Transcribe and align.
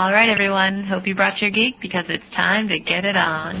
All 0.00 0.10
right, 0.10 0.30
everyone. 0.30 0.84
Hope 0.84 1.06
you 1.06 1.14
brought 1.14 1.42
your 1.42 1.50
geek 1.50 1.78
because 1.78 2.06
it's 2.08 2.24
time 2.34 2.68
to 2.68 2.78
get 2.78 3.04
it 3.04 3.18
on. 3.18 3.56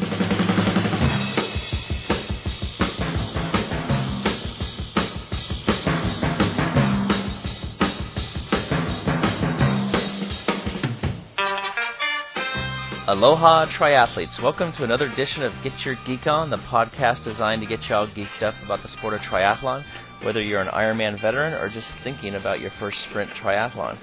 Aloha 13.06 13.66
triathletes. 13.66 14.40
Welcome 14.40 14.72
to 14.72 14.84
another 14.84 15.12
edition 15.12 15.42
of 15.42 15.52
Get 15.62 15.84
Your 15.84 15.96
Geek 16.06 16.26
On, 16.26 16.48
the 16.48 16.56
podcast 16.56 17.22
designed 17.22 17.60
to 17.60 17.68
get 17.68 17.86
you 17.86 17.94
all 17.94 18.06
geeked 18.08 18.40
up 18.40 18.54
about 18.64 18.80
the 18.80 18.88
sport 18.88 19.12
of 19.12 19.20
triathlon, 19.20 19.84
whether 20.22 20.40
you're 20.40 20.62
an 20.62 20.68
Ironman 20.68 21.20
veteran 21.20 21.52
or 21.52 21.68
just 21.68 21.90
thinking 22.02 22.34
about 22.34 22.60
your 22.60 22.70
first 22.70 23.02
sprint 23.02 23.30
triathlon. 23.32 23.98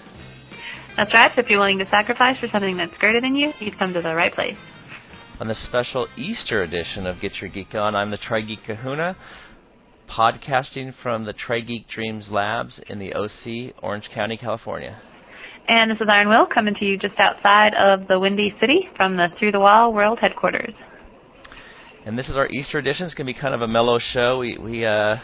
That's 0.98 1.14
right. 1.14 1.32
If 1.38 1.48
you're 1.48 1.60
willing 1.60 1.78
to 1.78 1.88
sacrifice 1.92 2.40
for 2.40 2.48
something 2.48 2.76
that's 2.76 2.98
greater 2.98 3.22
than 3.22 3.36
you, 3.36 3.54
you've 3.60 3.78
come 3.78 3.94
to 3.94 4.02
the 4.02 4.16
right 4.16 4.34
place. 4.34 4.58
On 5.40 5.48
this 5.48 5.60
special 5.60 6.08
Easter 6.18 6.64
edition 6.64 7.06
of 7.06 7.20
Get 7.20 7.40
Your 7.40 7.52
Geek 7.52 7.76
On, 7.76 7.96
I'm 7.96 8.10
the 8.10 8.18
Tri 8.18 8.42
Geek 8.42 8.64
Kahuna, 8.64 9.16
podcasting 10.10 10.96
from 10.96 11.26
the 11.26 11.34
Tri 11.34 11.60
Geek 11.60 11.88
Dreams 11.88 12.32
Labs 12.32 12.82
in 12.90 12.98
the 12.98 13.14
OC, 13.14 13.76
Orange 13.84 14.10
County, 14.10 14.38
California. 14.38 15.00
And 15.68 15.92
this 15.92 15.98
is 16.02 16.08
Iron 16.10 16.30
Wil 16.30 16.48
coming 16.52 16.74
to 16.80 16.86
you 16.86 16.98
just 16.98 17.20
outside 17.20 17.76
of 17.76 18.08
the 18.08 18.20
Windy 18.20 18.56
City 18.60 18.90
from 18.96 19.18
the 19.18 19.28
Through 19.38 19.52
the 19.52 19.60
Wall 19.60 19.94
World 19.94 20.18
headquarters. 20.20 20.74
And 22.06 22.18
this 22.18 22.28
is 22.28 22.36
our 22.36 22.48
Easter 22.48 22.80
edition. 22.80 23.06
It's 23.06 23.14
going 23.14 23.28
to 23.28 23.34
be 23.34 23.40
kind 23.40 23.54
of 23.54 23.62
a 23.62 23.68
mellow 23.68 24.00
show. 24.00 24.40
We 24.40 24.58
we 24.58 24.84
uh, 24.84 25.18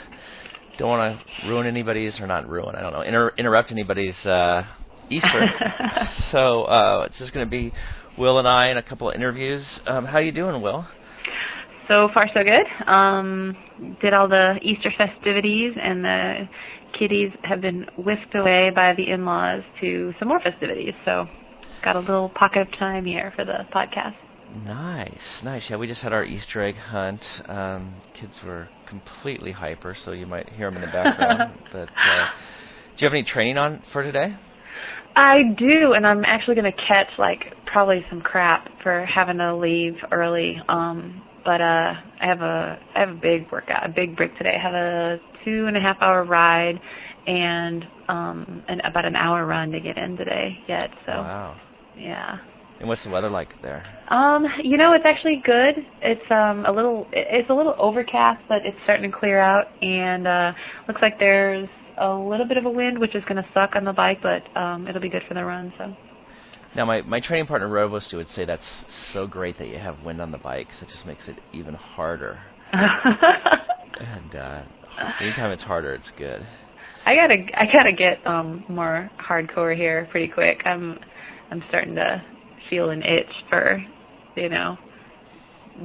don't 0.77 0.89
want 0.89 1.17
to 1.17 1.47
ruin 1.47 1.65
anybody's 1.65 2.19
or 2.19 2.27
not 2.27 2.47
ruin. 2.47 2.75
I 2.75 2.81
don't 2.81 2.93
know 2.93 3.01
inter- 3.01 3.33
interrupt 3.37 3.71
anybody's 3.71 4.23
uh, 4.27 4.65
Easter. 5.09 5.49
so 6.31 6.63
uh, 6.63 7.03
it's 7.07 7.17
just 7.17 7.33
going 7.33 7.45
to 7.45 7.49
be 7.49 7.73
Wil 8.17 8.39
and 8.39 8.47
I 8.47 8.67
and 8.67 8.79
a 8.79 8.83
couple 8.83 9.09
of 9.09 9.15
interviews. 9.15 9.81
Um, 9.85 10.05
how 10.05 10.19
you 10.19 10.31
doing, 10.31 10.61
Wil? 10.61 10.85
So 11.87 12.09
far, 12.13 12.27
so 12.33 12.41
good. 12.43 12.87
Um, 12.87 13.57
did 14.01 14.13
all 14.13 14.29
the 14.29 14.55
Easter 14.61 14.91
festivities 14.97 15.73
and 15.81 16.03
the 16.03 16.49
kiddies 16.97 17.31
have 17.43 17.61
been 17.61 17.85
whisked 17.97 18.35
away 18.35 18.69
by 18.73 18.93
the 18.95 19.09
in-laws 19.09 19.63
to 19.81 20.13
some 20.19 20.27
more 20.27 20.39
festivities. 20.39 20.93
So 21.05 21.27
got 21.83 21.95
a 21.95 21.99
little 21.99 22.29
pocket 22.29 22.61
of 22.61 22.71
time 22.79 23.05
here 23.05 23.33
for 23.35 23.43
the 23.43 23.65
podcast. 23.73 24.15
Nice, 24.65 25.43
nice. 25.43 25.69
Yeah, 25.69 25.77
we 25.77 25.87
just 25.87 26.01
had 26.01 26.13
our 26.13 26.23
Easter 26.23 26.61
egg 26.61 26.77
hunt. 26.77 27.41
Um, 27.47 27.95
kids 28.13 28.41
were 28.43 28.69
completely 28.85 29.51
hyper, 29.51 29.95
so 29.95 30.11
you 30.11 30.27
might 30.27 30.49
hear 30.49 30.69
them 30.69 30.81
in 30.81 30.81
the 30.81 30.93
background. 30.93 31.59
but 31.71 31.89
uh, 31.89 32.27
do 32.95 33.05
you 33.05 33.07
have 33.07 33.13
any 33.13 33.23
training 33.23 33.57
on 33.57 33.81
for 33.91 34.03
today? 34.03 34.37
I 35.15 35.53
do, 35.57 35.93
and 35.93 36.05
I'm 36.05 36.23
actually 36.25 36.55
going 36.55 36.71
to 36.71 36.77
catch 36.87 37.07
like 37.17 37.39
probably 37.65 38.05
some 38.09 38.21
crap 38.21 38.67
for 38.81 39.05
having 39.05 39.37
to 39.37 39.55
leave 39.55 39.93
early. 40.11 40.57
Um, 40.67 41.21
but 41.45 41.61
uh, 41.61 41.93
I 42.21 42.25
have 42.25 42.41
a 42.41 42.79
I 42.95 42.99
have 42.99 43.09
a 43.09 43.19
big 43.19 43.51
workout, 43.51 43.85
a 43.85 43.89
big 43.93 44.15
break 44.15 44.37
today. 44.37 44.55
I 44.57 44.61
have 44.61 44.73
a 44.73 45.17
two 45.43 45.65
and 45.67 45.75
a 45.75 45.79
half 45.79 45.97
hour 46.01 46.23
ride 46.23 46.79
and 47.25 47.85
um 48.09 48.63
and 48.67 48.81
about 48.81 49.05
an 49.05 49.15
hour 49.15 49.45
run 49.45 49.71
to 49.71 49.79
get 49.79 49.97
in 49.97 50.17
today 50.17 50.57
yet. 50.67 50.89
So 51.05 51.11
wow. 51.11 51.55
yeah. 51.97 52.37
And 52.79 52.89
what's 52.89 53.03
the 53.03 53.09
weather 53.09 53.29
like 53.29 53.49
there? 53.61 53.85
Um, 54.09 54.45
you 54.61 54.77
know, 54.77 54.93
it's 54.93 55.05
actually 55.05 55.41
good. 55.45 55.85
It's 56.01 56.31
um 56.31 56.65
a 56.65 56.71
little 56.71 57.07
it's 57.11 57.49
a 57.49 57.53
little 57.53 57.75
overcast, 57.77 58.41
but 58.49 58.65
it's 58.65 58.77
starting 58.83 59.11
to 59.11 59.17
clear 59.17 59.39
out 59.39 59.65
and 59.81 60.27
uh 60.27 60.51
looks 60.87 61.01
like 61.01 61.19
there's 61.19 61.69
a 61.97 62.13
little 62.13 62.47
bit 62.47 62.57
of 62.57 62.65
a 62.65 62.69
wind 62.69 62.99
which 62.99 63.15
is 63.15 63.23
going 63.25 63.41
to 63.41 63.47
suck 63.53 63.75
on 63.75 63.85
the 63.85 63.93
bike, 63.93 64.19
but 64.21 64.43
um 64.59 64.87
it'll 64.87 65.01
be 65.01 65.09
good 65.09 65.23
for 65.27 65.33
the 65.33 65.43
run, 65.43 65.73
so 65.77 65.95
now, 66.75 66.85
my, 66.85 67.01
my 67.01 67.19
training 67.19 67.45
partner 67.45 67.69
Robostu 67.69 68.15
would 68.15 68.29
say 68.29 68.45
that's 68.45 68.67
so 69.13 69.27
great 69.27 69.59
that 69.59 69.67
you 69.67 69.77
have 69.77 70.01
wind 70.01 70.19
on 70.19 70.31
the 70.31 70.39
bike, 70.39 70.67
because 70.67 70.81
it 70.81 70.89
just 70.89 71.05
makes 71.05 71.27
it 71.27 71.37
even 71.51 71.75
harder. 71.75 72.39
and 72.73 74.35
uh, 74.35 74.63
anytime 75.21 75.51
it's 75.51 75.61
harder, 75.61 75.93
it's 75.93 76.09
good. 76.11 76.45
I 77.05 77.15
gotta 77.15 77.35
I 77.55 77.65
gotta 77.71 77.91
get 77.91 78.25
um 78.25 78.63
more 78.69 79.11
hardcore 79.19 79.75
here 79.75 80.07
pretty 80.09 80.29
quick. 80.29 80.61
I'm 80.65 80.97
I'm 81.51 81.61
starting 81.67 81.95
to 81.95 82.23
feel 82.69 82.89
an 82.89 83.03
itch 83.03 83.31
for 83.49 83.83
you 84.35 84.49
know 84.49 84.77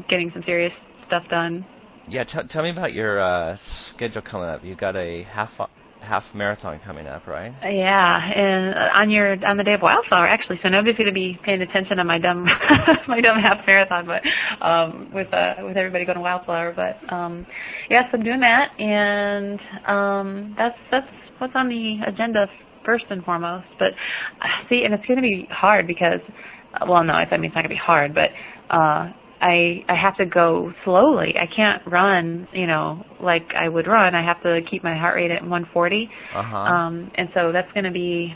getting 0.09 0.31
some 0.33 0.45
serious 0.47 0.73
stuff 1.07 1.25
done. 1.29 1.67
Yeah, 2.09 2.25
t- 2.25 2.39
tell 2.49 2.63
me 2.63 2.71
about 2.71 2.95
your 2.95 3.21
uh, 3.21 3.59
schedule 3.91 4.23
coming 4.23 4.49
up. 4.49 4.65
You 4.65 4.75
got 4.77 4.97
a 4.97 5.25
half 5.25 5.51
half 6.09 6.25
marathon 6.35 6.81
coming 6.85 7.07
up, 7.07 7.27
right? 7.27 7.53
Yeah, 7.63 8.33
and 8.35 8.75
on 8.95 9.11
your 9.11 9.33
on 9.47 9.57
the 9.57 9.65
day 9.65 9.75
of 9.75 9.83
Wildflower, 9.83 10.27
actually. 10.27 10.59
So 10.63 10.69
nobody's 10.69 10.97
going 10.97 11.09
to 11.09 11.13
be 11.15 11.39
paying 11.45 11.61
attention 11.63 11.99
on 11.99 12.07
my 12.07 12.19
dumb 12.19 12.45
my 13.09 13.21
dumb 13.21 13.39
half 13.39 13.59
marathon, 13.67 14.07
but 14.07 14.23
um, 14.65 15.11
with 15.13 15.33
uh, 15.33 15.55
with 15.63 15.77
everybody 15.77 16.05
going 16.05 16.17
to 16.17 16.23
Wildflower. 16.23 16.75
But 16.75 17.13
um, 17.13 17.47
yes, 17.91 18.05
I'm 18.13 18.25
doing 18.25 18.41
that, 18.41 18.69
and 18.81 19.61
um, 19.87 20.55
that's 20.57 20.79
that's 20.91 21.07
what's 21.39 21.55
on 21.55 21.69
the 21.69 21.99
agenda 22.07 22.47
first 22.85 23.05
and 23.11 23.23
foremost. 23.25 23.67
But 23.79 23.89
uh, 24.41 24.69
see, 24.69 24.83
and 24.85 24.95
it's 24.95 25.05
going 25.07 25.19
to 25.19 25.23
be 25.23 25.47
hard 25.51 25.87
because, 25.87 26.21
well, 26.89 27.05
no, 27.05 27.13
I 27.13 27.25
mean 27.37 27.45
it's 27.45 27.55
not 27.55 27.63
going 27.63 27.65
to 27.65 27.69
be 27.69 27.77
hard, 27.77 28.15
but. 28.15 28.31
uh 28.75 29.13
I 29.41 29.85
I 29.89 29.95
have 29.95 30.17
to 30.17 30.27
go 30.27 30.73
slowly. 30.85 31.35
I 31.41 31.47
can't 31.55 31.83
run, 31.87 32.49
you 32.53 32.67
know, 32.67 33.05
like 33.21 33.49
I 33.59 33.69
would 33.69 33.87
run. 33.87 34.15
I 34.15 34.25
have 34.25 34.43
to 34.43 34.61
keep 34.71 34.83
my 34.83 34.97
heart 34.97 35.17
rate 35.17 35.31
at 35.31 35.43
140. 35.43 36.11
Uh-huh. 36.35 36.57
Um 36.57 37.11
and 37.15 37.29
so 37.35 37.53
that's 37.53 37.71
going 37.73 37.85
to 37.85 37.93
be 37.93 38.35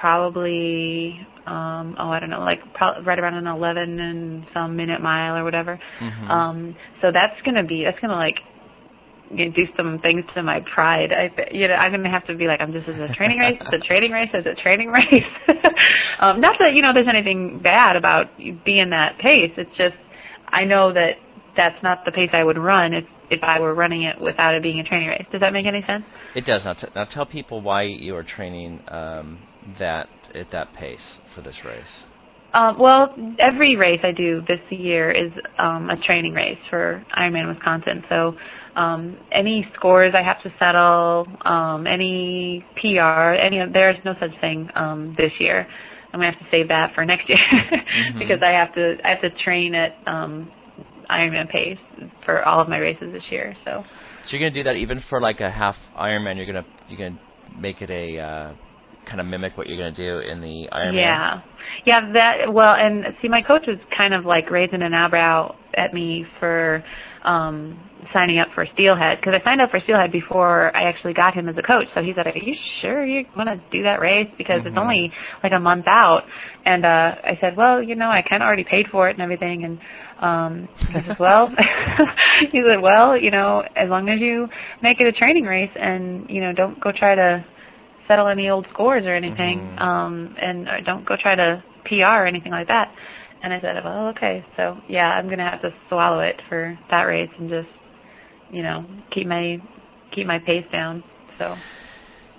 probably 0.00 1.18
um 1.46 1.96
oh 1.98 2.10
I 2.10 2.20
don't 2.20 2.30
know, 2.30 2.40
like 2.40 2.60
pro- 2.74 3.02
right 3.02 3.18
around 3.18 3.34
an 3.34 3.46
11 3.46 4.00
and 4.00 4.46
some 4.54 4.76
minute 4.76 5.00
mile 5.00 5.36
or 5.36 5.44
whatever. 5.44 5.78
Mm-hmm. 6.00 6.30
Um 6.30 6.76
so 7.02 7.10
that's 7.12 7.40
going 7.44 7.56
to 7.56 7.64
be 7.64 7.84
that's 7.84 7.98
going 8.00 8.10
to 8.10 8.16
like 8.16 8.36
do 9.36 9.64
some 9.76 9.98
things 10.00 10.24
to 10.34 10.42
my 10.42 10.60
pride. 10.74 11.10
I, 11.12 11.30
you 11.52 11.68
know, 11.68 11.74
I'm 11.74 11.92
gonna 11.92 12.10
have 12.10 12.26
to 12.28 12.34
be 12.34 12.46
like, 12.46 12.60
I'm 12.62 12.72
just 12.72 12.88
as 12.88 12.96
a 12.96 13.12
training 13.14 13.38
race. 13.38 13.58
It's 13.60 13.84
a 13.84 13.86
training 13.86 14.12
race. 14.12 14.30
It's 14.32 14.46
a 14.46 14.62
training 14.62 14.88
race. 14.90 15.22
um, 16.20 16.40
not 16.40 16.56
that 16.60 16.72
you 16.72 16.80
know 16.80 16.94
there's 16.94 17.08
anything 17.08 17.60
bad 17.62 17.96
about 17.96 18.26
being 18.38 18.88
that 18.90 19.18
pace. 19.18 19.52
It's 19.58 19.76
just 19.76 19.96
I 20.50 20.64
know 20.64 20.92
that 20.92 21.12
that's 21.56 21.82
not 21.82 22.04
the 22.04 22.12
pace 22.12 22.30
I 22.32 22.44
would 22.44 22.58
run 22.58 22.94
if 22.94 23.04
if 23.30 23.40
I 23.42 23.60
were 23.60 23.74
running 23.74 24.04
it 24.04 24.18
without 24.20 24.54
it 24.54 24.62
being 24.62 24.80
a 24.80 24.84
training 24.84 25.08
race. 25.08 25.26
Does 25.30 25.42
that 25.42 25.52
make 25.52 25.66
any 25.66 25.82
sense? 25.86 26.04
It 26.34 26.46
does. 26.46 26.64
Now, 26.64 26.72
t- 26.72 26.88
now 26.94 27.04
tell 27.04 27.26
people 27.26 27.60
why 27.60 27.82
you 27.82 28.16
are 28.16 28.22
training 28.22 28.82
um, 28.88 29.40
that 29.78 30.08
at 30.34 30.50
that 30.52 30.72
pace 30.72 31.18
for 31.34 31.42
this 31.42 31.62
race. 31.64 32.04
Um, 32.54 32.78
well, 32.78 33.14
every 33.38 33.76
race 33.76 34.00
I 34.02 34.12
do 34.12 34.40
this 34.48 34.60
year 34.70 35.10
is 35.10 35.30
um, 35.58 35.90
a 35.90 35.96
training 36.06 36.32
race 36.32 36.58
for 36.70 37.04
Ironman 37.14 37.54
Wisconsin. 37.54 38.02
So 38.08 38.34
um, 38.74 39.18
any 39.30 39.68
scores 39.74 40.14
I 40.16 40.22
have 40.22 40.42
to 40.42 40.52
settle, 40.58 41.26
um, 41.44 41.86
any 41.86 42.64
PR, 42.76 43.34
any 43.34 43.60
there's 43.70 43.96
no 44.04 44.14
such 44.18 44.30
thing 44.40 44.68
um, 44.74 45.14
this 45.18 45.32
year. 45.38 45.66
I'm 46.12 46.20
gonna 46.20 46.32
have 46.32 46.40
to 46.40 46.46
save 46.50 46.68
that 46.68 46.94
for 46.94 47.04
next 47.04 47.28
year 47.28 47.38
mm-hmm. 47.52 48.18
because 48.18 48.42
I 48.42 48.50
have 48.50 48.74
to 48.74 48.96
I 49.04 49.10
have 49.10 49.20
to 49.20 49.30
train 49.44 49.74
at 49.74 49.96
um 50.06 50.50
Ironman 51.10 51.48
pace 51.50 51.78
for 52.24 52.44
all 52.44 52.60
of 52.60 52.68
my 52.68 52.78
races 52.78 53.12
this 53.12 53.22
year. 53.30 53.54
So. 53.64 53.84
So 54.24 54.36
you're 54.36 54.50
gonna 54.50 54.62
do 54.62 54.64
that 54.64 54.76
even 54.76 55.02
for 55.08 55.20
like 55.20 55.40
a 55.40 55.50
half 55.50 55.76
Ironman. 55.98 56.36
You're 56.36 56.46
gonna 56.46 56.66
you're 56.88 56.98
gonna 56.98 57.20
make 57.58 57.80
it 57.80 57.90
a 57.90 58.18
uh, 58.18 58.54
kind 59.06 59.20
of 59.20 59.26
mimic 59.26 59.56
what 59.56 59.66
you're 59.66 59.78
gonna 59.78 59.92
do 59.92 60.18
in 60.18 60.40
the 60.40 60.68
Ironman. 60.72 60.94
Yeah, 60.94 61.40
yeah. 61.86 62.12
That 62.12 62.52
well, 62.52 62.74
and 62.74 63.06
see, 63.22 63.28
my 63.28 63.42
coach 63.42 63.62
was 63.66 63.78
kind 63.96 64.12
of 64.12 64.24
like 64.24 64.50
raising 64.50 64.82
an 64.82 64.92
eyebrow 64.92 65.54
at 65.74 65.94
me 65.94 66.26
for 66.38 66.84
um 67.24 67.78
signing 68.12 68.38
up 68.38 68.48
for 68.54 68.66
Steelhead 68.74 69.18
because 69.20 69.34
I 69.38 69.44
signed 69.44 69.60
up 69.60 69.70
for 69.70 69.80
Steelhead 69.80 70.12
before 70.12 70.74
I 70.74 70.88
actually 70.88 71.14
got 71.14 71.34
him 71.34 71.48
as 71.48 71.56
a 71.58 71.62
coach. 71.62 71.86
So 71.94 72.02
he 72.02 72.12
said, 72.14 72.26
"Are 72.26 72.36
you 72.36 72.54
sure 72.80 73.04
you 73.04 73.24
want 73.36 73.48
to 73.48 73.60
do 73.70 73.82
that 73.82 74.00
race? 74.00 74.28
Because 74.38 74.60
mm-hmm. 74.60 74.68
it's 74.68 74.78
only 74.78 75.12
like 75.42 75.52
a 75.52 75.60
month 75.60 75.86
out." 75.88 76.22
And 76.64 76.84
uh 76.84 77.14
I 77.24 77.38
said, 77.40 77.56
"Well, 77.56 77.82
you 77.82 77.94
know, 77.94 78.08
I 78.08 78.22
kind 78.22 78.42
of 78.42 78.46
already 78.46 78.64
paid 78.64 78.86
for 78.90 79.08
it 79.08 79.12
and 79.12 79.22
everything." 79.22 79.64
And 79.64 79.78
um 80.20 80.68
he 80.78 81.00
says, 81.06 81.16
"Well," 81.20 81.48
he 82.52 82.62
said, 82.62 82.80
"Well, 82.80 83.16
you 83.16 83.30
know, 83.30 83.62
as 83.76 83.88
long 83.88 84.08
as 84.08 84.20
you 84.20 84.48
make 84.82 85.00
it 85.00 85.06
a 85.06 85.12
training 85.12 85.44
race 85.44 85.72
and 85.74 86.28
you 86.30 86.40
know 86.40 86.52
don't 86.52 86.80
go 86.80 86.92
try 86.96 87.14
to 87.14 87.44
settle 88.06 88.28
any 88.28 88.48
old 88.48 88.66
scores 88.72 89.04
or 89.04 89.14
anything, 89.14 89.58
mm-hmm. 89.58 89.78
um, 89.78 90.34
and 90.40 90.66
don't 90.86 91.04
go 91.04 91.14
try 91.20 91.34
to 91.34 91.62
PR 91.84 92.22
or 92.22 92.26
anything 92.26 92.52
like 92.52 92.68
that." 92.68 92.92
And 93.42 93.52
I 93.52 93.60
said, 93.60 93.76
well, 93.84 94.08
okay. 94.08 94.44
So 94.56 94.78
yeah, 94.88 95.06
I'm 95.06 95.28
gonna 95.28 95.48
have 95.48 95.62
to 95.62 95.70
swallow 95.88 96.20
it 96.20 96.40
for 96.48 96.78
that 96.90 97.02
race 97.02 97.30
and 97.38 97.48
just 97.48 97.68
you 98.50 98.62
know 98.62 98.84
keep 99.12 99.26
my 99.26 99.58
keep 100.14 100.26
my 100.26 100.38
pace 100.38 100.66
down. 100.72 101.04
So. 101.38 101.56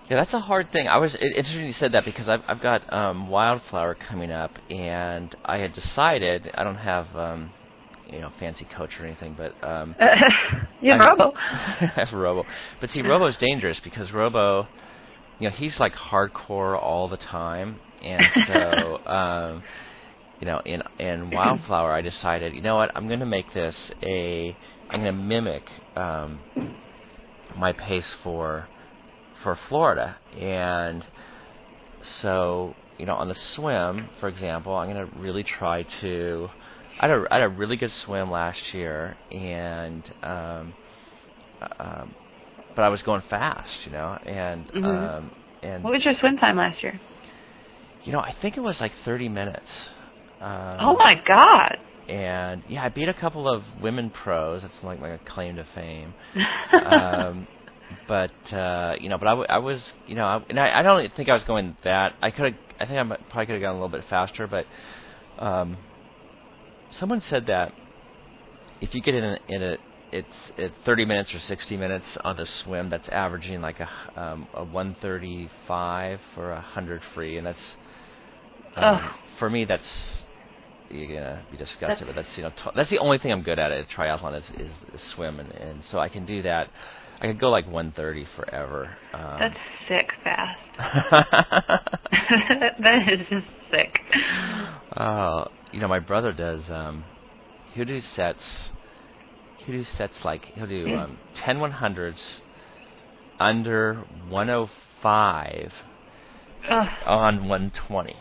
Yeah, 0.10 0.18
that's 0.18 0.34
a 0.34 0.40
hard 0.40 0.72
thing. 0.72 0.88
I 0.88 0.98
was 0.98 1.14
it, 1.14 1.22
interesting 1.22 1.68
you 1.68 1.74
said 1.74 1.92
that 1.92 2.04
because 2.04 2.28
I've 2.28 2.42
I've 2.48 2.62
got 2.62 2.92
um, 2.92 3.28
wildflower 3.28 3.94
coming 3.94 4.32
up, 4.32 4.52
and 4.68 5.36
I 5.46 5.58
had 5.58 5.74
decided 5.74 6.50
I 6.56 6.64
don't 6.64 6.78
have 6.78 7.16
um, 7.16 7.52
you 8.12 8.20
know 8.20 8.32
fancy 8.40 8.66
coach 8.66 9.00
or 9.00 9.06
anything, 9.06 9.36
but 9.38 9.54
um, 9.64 9.96
you 10.82 10.92
have 10.92 11.00
Robo. 11.00 11.32
I 11.36 11.92
have 11.96 12.12
Robo, 12.12 12.44
but 12.82 12.90
see, 12.90 13.02
Robo's 13.02 13.38
dangerous 13.38 13.80
because 13.80 14.12
Robo, 14.12 14.68
you 15.40 15.50
know, 15.50 15.56
he's 15.56 15.80
like 15.80 15.94
hardcore 15.94 16.82
all 16.82 17.08
the 17.08 17.18
time, 17.18 17.80
and 18.02 18.24
so 18.48 19.06
um, 19.06 19.64
you 20.40 20.46
know, 20.48 20.62
in 20.66 20.84
in 20.98 21.32
Wildflower, 21.32 21.92
I 21.94 22.02
decided, 22.02 22.54
you 22.54 22.62
know 22.62 22.76
what, 22.78 22.92
I'm 22.96 23.08
going 23.08 23.20
to 23.20 23.26
make 23.26 23.54
this 23.54 23.92
a, 24.02 24.58
I'm 24.90 25.02
going 25.02 25.14
to 25.16 25.22
mimic 25.22 25.70
um, 25.96 26.42
my 27.56 27.74
pace 27.74 28.16
for 28.24 28.70
for 29.44 29.56
Florida, 29.56 30.18
and 30.38 31.06
so 32.02 32.76
you 32.98 33.06
know, 33.06 33.16
on 33.16 33.30
the 33.30 33.36
swim, 33.36 34.10
for 34.20 34.28
example, 34.28 34.76
I'm 34.76 34.92
going 34.92 35.08
to 35.10 35.18
really 35.18 35.44
try 35.44 35.84
to. 36.02 36.50
I 37.00 37.08
had, 37.08 37.12
a, 37.18 37.26
I 37.32 37.36
had 37.36 37.44
a 37.44 37.50
really 37.50 37.78
good 37.78 37.92
swim 37.94 38.30
last 38.30 38.74
year, 38.74 39.16
and 39.32 40.04
um, 40.22 40.76
um, 41.80 42.16
but 42.76 42.84
I 42.84 42.90
was 42.90 43.02
going 43.04 43.22
fast, 43.30 43.86
you 43.86 43.92
know, 43.94 44.18
and 44.24 44.70
Mhm. 44.74 44.86
um, 44.86 45.32
and 45.64 45.84
What 45.84 45.94
was 45.94 46.04
your 46.04 46.16
swim 46.20 46.38
time 46.38 46.58
last 46.58 46.84
year? 46.84 47.00
you 48.04 48.12
know, 48.14 48.20
I 48.20 48.32
think 48.32 48.58
it 48.58 48.62
was 48.62 48.80
like 48.82 48.94
30 49.04 49.30
minutes. 49.30 49.70
Um, 50.40 50.78
oh 50.80 50.96
my 50.98 51.16
God. 51.28 51.78
And 52.08 52.64
yeah, 52.68 52.84
I 52.84 52.90
beat 52.90 53.10
a 53.10 53.14
couple 53.14 53.48
of 53.48 53.64
women 53.82 54.10
pros. 54.10 54.62
That's 54.64 54.84
like 54.84 55.00
my 55.00 55.18
claim 55.26 55.58
to 55.58 55.66
fame. 55.76 56.16
um, 56.86 57.48
but 58.08 58.54
uh, 58.54 58.96
you 59.00 59.10
know, 59.10 59.18
but 59.18 59.28
I, 59.28 59.32
w- 59.32 59.48
I 59.50 59.58
was, 59.60 59.94
you 60.08 60.16
know, 60.16 60.26
I, 60.26 60.44
and 60.50 60.60
I, 60.60 60.80
I 60.80 60.82
don't 60.82 61.14
think 61.14 61.30
I 61.30 61.34
was 61.34 61.44
going 61.44 61.76
that. 61.84 62.16
I 62.22 62.32
could 62.32 62.46
have, 62.46 62.56
I 62.80 62.86
think 62.86 63.00
I 63.00 63.16
probably 63.30 63.46
could 63.46 63.54
have 63.54 63.62
gone 63.62 63.72
a 63.72 63.74
little 63.74 63.90
bit 63.90 64.06
faster, 64.06 64.48
but 64.48 64.66
um, 65.38 65.78
someone 66.92 67.22
said 67.22 67.48
that 67.48 67.74
if 68.82 68.94
you 68.94 69.02
get 69.02 69.16
in 69.16 69.24
a, 69.24 69.40
in 69.48 69.64
a 69.64 69.78
it's 70.12 70.52
at 70.58 70.72
30 70.86 71.06
minutes 71.06 71.34
or 71.36 71.40
60 71.40 71.78
minutes 71.78 72.18
on 72.24 72.38
the 72.38 72.46
swim, 72.46 72.90
that's 72.90 73.08
averaging 73.10 73.62
like 73.62 73.80
a 73.80 73.90
um, 74.16 74.48
a 74.54 74.64
135 74.64 76.22
for 76.34 76.52
a 76.52 76.56
100 76.56 77.04
free, 77.14 77.38
and 77.38 77.46
that's 77.46 77.76
um, 78.76 78.84
Ugh. 78.84 79.12
for 79.38 79.50
me 79.50 79.66
that's 79.66 80.24
you're 80.92 81.08
gonna 81.08 81.44
be 81.52 81.58
disgusted, 81.58 82.08
but 82.08 82.16
that's 82.16 82.36
you 82.38 82.44
know 82.44 82.52
t- 82.52 82.72
that's 82.76 82.90
the 82.90 83.00
only 83.00 83.18
thing 83.18 83.32
I'm 83.32 83.44
good 83.44 83.60
at 83.60 83.72
at 83.72 83.90
triathlon 83.90 84.38
is, 84.38 84.46
is, 84.58 84.72
is 84.94 85.02
swim, 85.02 85.40
and, 85.40 85.52
and 85.52 85.86
so 85.86 86.00
I 86.00 86.10
can 86.10 86.26
do 86.26 86.42
that. 86.44 86.70
I 87.22 87.28
could 87.28 87.40
go 87.40 87.50
like 87.50 87.66
130 87.66 88.26
forever. 88.36 88.96
Um, 89.14 89.40
That's 89.40 89.58
sick 89.90 90.10
fast. 90.24 90.60
that 92.82 93.10
is 93.12 93.20
just 93.30 93.48
sick. 93.72 94.00
Oh, 94.96 95.46
you 95.72 95.80
know, 95.80 95.88
my 95.88 96.00
brother 96.00 96.32
does. 96.32 96.70
Um, 96.70 97.04
he'll 97.74 97.86
do 97.86 98.00
sets. 98.00 98.44
He'll 99.58 99.76
do 99.76 99.84
sets 99.84 100.24
like 100.24 100.46
he'll 100.56 100.68
do 100.68 100.96
um, 100.96 101.18
10 101.36 101.58
100s 101.58 102.40
under 103.40 104.06
105 104.30 105.74
Ugh. 106.70 106.88
on 107.06 107.48
120. 107.48 108.16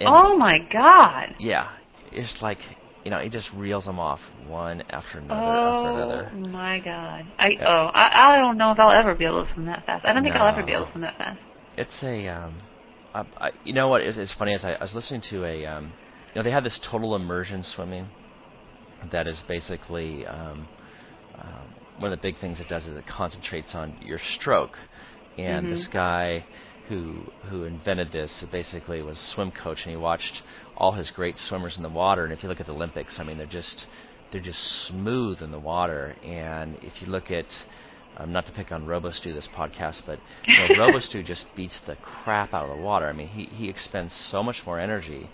And 0.00 0.08
Oh 0.08 0.36
my 0.36 0.58
God. 0.72 1.34
yeah, 1.38 1.68
it's 2.12 2.40
like 2.42 2.58
you 3.04 3.10
know, 3.10 3.20
he 3.20 3.28
just 3.28 3.52
reels 3.52 3.84
them 3.84 3.98
off 3.98 4.20
one 4.46 4.82
after 4.88 5.18
another 5.18 5.50
Oh 5.50 5.68
after 5.68 5.88
another. 5.88 6.32
Oh 6.32 6.48
my 6.48 6.78
God. 6.80 7.26
I 7.38 7.48
Yeah. 7.58 7.68
oh 7.68 7.86
I 7.94 8.34
I 8.34 8.38
don't 8.38 8.56
know 8.56 8.70
if 8.72 8.78
I'll 8.78 8.92
ever 8.98 9.14
be 9.14 9.24
able 9.24 9.44
to 9.44 9.52
swim 9.52 9.66
that 9.66 9.84
fast. 9.86 10.04
I 10.06 10.12
don't 10.12 10.22
think 10.22 10.36
I'll 10.36 10.48
ever 10.48 10.62
be 10.62 10.72
able 10.72 10.86
to 10.86 10.92
swim 10.92 11.02
that 11.02 11.18
fast. 11.18 11.40
It's 11.76 12.02
a 12.02 12.28
um, 12.28 12.58
I, 13.14 13.24
I, 13.40 13.50
you 13.64 13.72
know 13.74 13.88
what 13.88 14.02
is, 14.02 14.16
is 14.16 14.32
funny 14.32 14.54
as 14.54 14.64
I, 14.64 14.72
I 14.72 14.82
was 14.82 14.94
listening 14.94 15.20
to 15.22 15.44
a 15.44 15.66
um, 15.66 15.84
you 16.34 16.40
know 16.40 16.42
they 16.42 16.50
have 16.50 16.64
this 16.64 16.78
total 16.78 17.14
immersion 17.14 17.62
swimming 17.62 18.08
that 19.10 19.26
is 19.26 19.42
basically 19.42 20.26
um, 20.26 20.66
um, 21.38 21.74
one 21.98 22.12
of 22.12 22.18
the 22.18 22.22
big 22.22 22.38
things 22.38 22.60
it 22.60 22.68
does 22.68 22.86
is 22.86 22.96
it 22.96 23.06
concentrates 23.06 23.74
on 23.74 23.96
your 24.00 24.18
stroke, 24.18 24.78
and 25.36 25.68
this 25.68 25.86
Mhm. 25.88 25.90
guy 25.90 26.44
who 26.88 27.32
who 27.48 27.64
invented 27.64 28.12
this 28.12 28.44
basically 28.50 29.02
was 29.02 29.18
a 29.18 29.22
swim 29.22 29.50
coach 29.50 29.82
and 29.82 29.90
he 29.90 29.96
watched 29.96 30.42
all 30.76 30.92
his 30.92 31.10
great 31.10 31.38
swimmers 31.38 31.76
in 31.76 31.82
the 31.82 31.88
water 31.88 32.24
and 32.24 32.32
if 32.32 32.42
you 32.42 32.48
look 32.48 32.60
at 32.60 32.66
the 32.66 32.74
Olympics, 32.74 33.18
I 33.18 33.24
mean 33.24 33.38
they're 33.38 33.46
just 33.46 33.86
they're 34.30 34.40
just 34.40 34.62
smooth 34.86 35.42
in 35.42 35.50
the 35.50 35.58
water 35.58 36.16
and 36.22 36.78
if 36.82 37.00
you 37.00 37.08
look 37.08 37.30
at 37.30 37.46
um, 38.16 38.32
not 38.32 38.46
to 38.46 38.52
pick 38.52 38.70
on 38.70 38.84
Robostu 38.86 39.34
this 39.34 39.48
podcast, 39.48 40.02
but 40.06 40.20
you 40.46 40.56
know, 40.56 40.68
Robostu 40.86 41.24
just 41.24 41.52
beats 41.54 41.80
the 41.86 41.96
crap 41.96 42.54
out 42.54 42.64
of 42.64 42.70
the 42.70 42.82
water. 42.82 43.08
I 43.08 43.12
mean, 43.12 43.28
he 43.28 43.46
he 43.46 43.68
expends 43.68 44.14
so 44.14 44.42
much 44.42 44.64
more 44.64 44.78
energy 44.78 45.30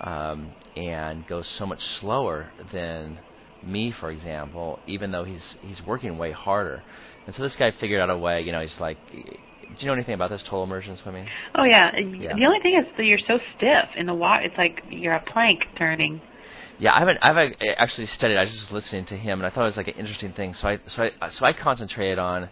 um, 0.00 0.54
and 0.76 1.26
goes 1.26 1.46
so 1.46 1.66
much 1.66 1.82
slower 1.82 2.54
than 2.72 3.20
me, 3.62 3.90
for 3.90 4.10
example. 4.10 4.80
Even 4.86 5.10
though 5.10 5.24
he's 5.24 5.58
he's 5.60 5.84
working 5.84 6.16
way 6.16 6.32
harder, 6.32 6.84
and 7.26 7.34
so 7.34 7.42
this 7.42 7.56
guy 7.56 7.70
figured 7.70 8.00
out 8.00 8.10
a 8.10 8.16
way. 8.16 8.40
You 8.42 8.52
know, 8.52 8.60
he's 8.60 8.80
like, 8.80 8.98
do 9.78 9.80
you 9.80 9.86
know 9.86 9.94
anything 9.94 10.14
about 10.14 10.30
this 10.30 10.42
total 10.42 10.64
immersion 10.64 10.96
swimming? 10.96 11.26
Oh 11.54 11.64
yeah. 11.64 11.90
Yeah. 11.98 12.34
The 12.34 12.44
only 12.44 12.60
thing 12.60 12.78
is 12.78 12.86
that 12.96 13.04
you're 13.04 13.18
so 13.26 13.38
stiff 13.56 13.88
in 13.96 14.06
the 14.06 14.14
water. 14.14 14.44
It's 14.44 14.56
like 14.58 14.82
you're 14.90 15.14
a 15.14 15.22
plank 15.22 15.64
turning. 15.76 16.20
Yeah, 16.78 16.94
I 16.94 16.98
haven't. 16.98 17.18
I've 17.22 17.36
ac- 17.36 17.56
actually 17.76 18.06
studied. 18.06 18.36
I 18.36 18.42
was 18.42 18.52
just 18.52 18.72
listening 18.72 19.04
to 19.06 19.16
him, 19.16 19.40
and 19.40 19.46
I 19.46 19.50
thought 19.50 19.62
it 19.62 19.66
was 19.66 19.76
like 19.76 19.88
an 19.88 19.94
interesting 19.94 20.32
thing. 20.32 20.54
So 20.54 20.68
I, 20.68 20.78
so 20.86 21.10
I, 21.20 21.28
so 21.28 21.44
I 21.44 21.52
concentrated 21.52 22.18
on. 22.18 22.48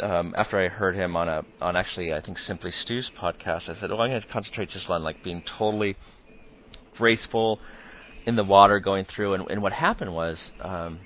Um, 0.00 0.34
after 0.34 0.58
I 0.58 0.68
heard 0.68 0.94
him 0.96 1.14
on 1.14 1.28
a, 1.28 1.44
on 1.60 1.76
actually 1.76 2.14
I 2.14 2.22
think 2.22 2.38
Simply 2.38 2.70
Stu's 2.70 3.10
podcast, 3.10 3.68
I 3.68 3.78
said, 3.78 3.90
"Oh, 3.90 3.98
I'm 3.98 4.08
going 4.10 4.20
to 4.20 4.26
concentrate 4.28 4.70
just 4.70 4.88
on 4.88 5.02
like 5.02 5.22
being 5.22 5.42
totally 5.42 5.96
graceful 6.96 7.60
in 8.24 8.36
the 8.36 8.44
water 8.44 8.80
going 8.80 9.04
through." 9.04 9.34
And, 9.34 9.50
and 9.50 9.62
what 9.62 9.72
happened 9.72 10.14
was, 10.14 10.52
um, 10.60 11.00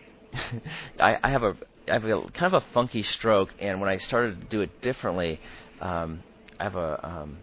I, 1.01 1.19
I 1.25 1.31
have 1.31 1.43
a 1.43 1.57
I 1.89 1.93
have 1.95 2.05
a 2.05 2.23
kind 2.33 2.55
of 2.55 2.63
a 2.63 2.67
funky 2.73 3.03
stroke, 3.03 3.55
and 3.59 3.81
when 3.81 3.91
I 3.91 3.99
started 3.99 4.41
to 4.41 4.47
do 4.47 4.61
it 4.63 4.81
differently, 4.81 5.41
um, 5.81 6.23
I 6.59 6.65
have 6.65 6.77
a 6.77 7.07
um, 7.07 7.39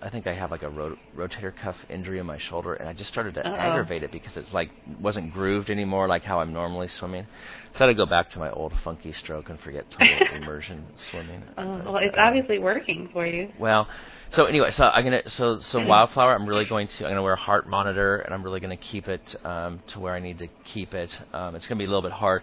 I 0.00 0.10
think 0.10 0.26
I 0.28 0.34
have 0.34 0.50
like 0.50 0.62
a 0.62 0.68
ro- 0.70 0.96
rotator 1.16 1.54
cuff 1.54 1.76
injury 1.88 2.18
in 2.20 2.26
my 2.26 2.38
shoulder, 2.38 2.74
and 2.74 2.88
I 2.88 2.92
just 2.92 3.08
started 3.10 3.34
to 3.34 3.46
Uh-oh. 3.46 3.54
aggravate 3.56 4.02
it 4.04 4.12
because 4.12 4.36
it's 4.36 4.52
like 4.52 4.70
wasn't 5.00 5.32
grooved 5.32 5.70
anymore, 5.70 6.06
like 6.06 6.22
how 6.24 6.40
I'm 6.40 6.52
normally 6.52 6.88
swimming. 6.88 7.26
So 7.74 7.84
I 7.84 7.86
had 7.86 7.86
to 7.86 7.94
go 7.94 8.06
back 8.06 8.30
to 8.30 8.38
my 8.38 8.50
old 8.50 8.72
funky 8.84 9.12
stroke 9.12 9.50
and 9.50 9.60
forget 9.60 9.90
total 9.90 10.18
immersion 10.36 10.86
swimming. 11.10 11.42
Oh, 11.56 11.82
well, 11.84 11.96
it's 11.96 12.16
uh, 12.16 12.20
obviously 12.20 12.58
working 12.58 13.08
for 13.12 13.26
you. 13.26 13.50
well, 13.58 13.88
so 14.30 14.44
anyway, 14.44 14.70
so 14.70 14.84
I'm 14.84 15.04
gonna 15.04 15.28
so 15.28 15.58
so 15.58 15.84
wildflower. 15.84 16.34
I'm 16.34 16.46
really 16.46 16.66
going 16.66 16.86
to 16.86 17.04
I'm 17.04 17.10
gonna 17.12 17.22
wear 17.22 17.32
a 17.32 17.36
heart 17.36 17.68
monitor, 17.68 18.18
and 18.18 18.32
I'm 18.32 18.42
really 18.44 18.60
gonna 18.60 18.76
keep 18.76 19.08
it 19.08 19.34
um, 19.44 19.80
to 19.88 20.00
where 20.00 20.14
I 20.14 20.20
need 20.20 20.38
to 20.38 20.48
keep 20.64 20.94
it. 20.94 21.18
Um, 21.32 21.56
it's 21.56 21.66
gonna 21.66 21.78
be 21.78 21.86
a 21.86 21.88
little 21.88 22.02
bit 22.02 22.12
hard 22.12 22.42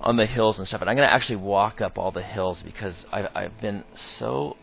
on 0.00 0.16
the 0.16 0.26
hills 0.26 0.58
and 0.58 0.66
stuff, 0.66 0.80
and 0.80 0.90
I'm 0.90 0.96
gonna 0.96 1.08
actually 1.08 1.36
walk 1.36 1.80
up 1.80 1.98
all 1.98 2.10
the 2.10 2.22
hills 2.22 2.62
because 2.62 3.04
I've 3.12 3.28
I've 3.34 3.60
been 3.60 3.84
so 3.94 4.56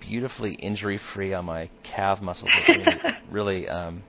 beautifully 0.00 0.54
injury 0.54 0.98
free 0.98 1.32
on 1.32 1.46
my 1.46 1.70
calf 1.82 2.20
muscles. 2.20 2.56
Really 2.68 3.00
really 3.30 3.68
um, 3.68 4.04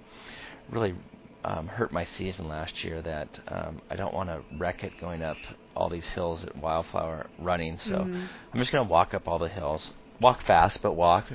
really 0.70 0.96
um, 1.44 1.68
hurt 1.68 1.92
my 1.92 2.06
season 2.06 2.48
last 2.48 2.84
year 2.84 3.02
that 3.02 3.40
um, 3.48 3.82
I 3.90 3.96
don't 3.96 4.14
want 4.14 4.30
to 4.30 4.44
wreck 4.58 4.84
it 4.84 4.98
going 4.98 5.22
up 5.22 5.38
all 5.76 5.90
these 5.90 6.08
hills 6.08 6.44
at 6.44 6.56
Wildflower 6.56 7.30
running. 7.38 7.78
So 7.80 7.96
Mhm. 7.96 8.30
I'm 8.54 8.60
just 8.60 8.72
going 8.72 8.86
to 8.86 8.92
walk 8.92 9.14
up 9.14 9.28
all 9.28 9.40
the 9.40 9.50
hills, 9.50 9.92
walk 10.20 10.44
fast, 10.44 10.82
but 10.82 10.94
walk. 10.94 11.32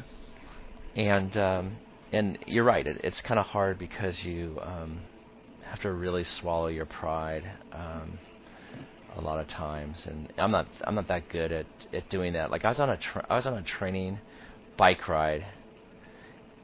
And 0.96 1.36
um, 1.36 1.78
and 2.12 2.38
you're 2.46 2.64
right, 2.64 2.86
it, 2.86 3.00
it's 3.04 3.20
kind 3.20 3.38
of 3.38 3.46
hard 3.46 3.78
because 3.78 4.24
you 4.24 4.58
um, 4.62 5.02
have 5.62 5.80
to 5.80 5.92
really 5.92 6.24
swallow 6.24 6.68
your 6.68 6.86
pride 6.86 7.50
um, 7.72 8.18
a 9.16 9.20
lot 9.20 9.38
of 9.40 9.48
times. 9.48 10.02
And 10.06 10.32
I'm 10.38 10.50
not 10.50 10.66
I'm 10.84 10.94
not 10.94 11.08
that 11.08 11.28
good 11.28 11.52
at, 11.52 11.66
at 11.92 12.08
doing 12.08 12.34
that. 12.34 12.50
Like 12.50 12.64
I 12.64 12.68
was 12.68 12.80
on 12.80 12.90
a 12.90 12.96
tra- 12.96 13.26
I 13.28 13.36
was 13.36 13.46
on 13.46 13.54
a 13.54 13.62
training 13.62 14.20
bike 14.76 15.08
ride, 15.08 15.46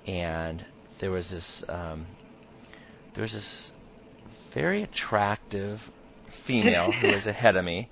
and 0.06 0.64
there 1.00 1.10
was 1.10 1.30
this 1.30 1.62
um, 1.68 2.06
there 3.14 3.22
was 3.22 3.32
this 3.32 3.72
very 4.52 4.82
attractive 4.82 5.80
female 6.46 6.92
who 6.92 7.08
was 7.08 7.26
ahead 7.26 7.56
of 7.56 7.64
me, 7.64 7.88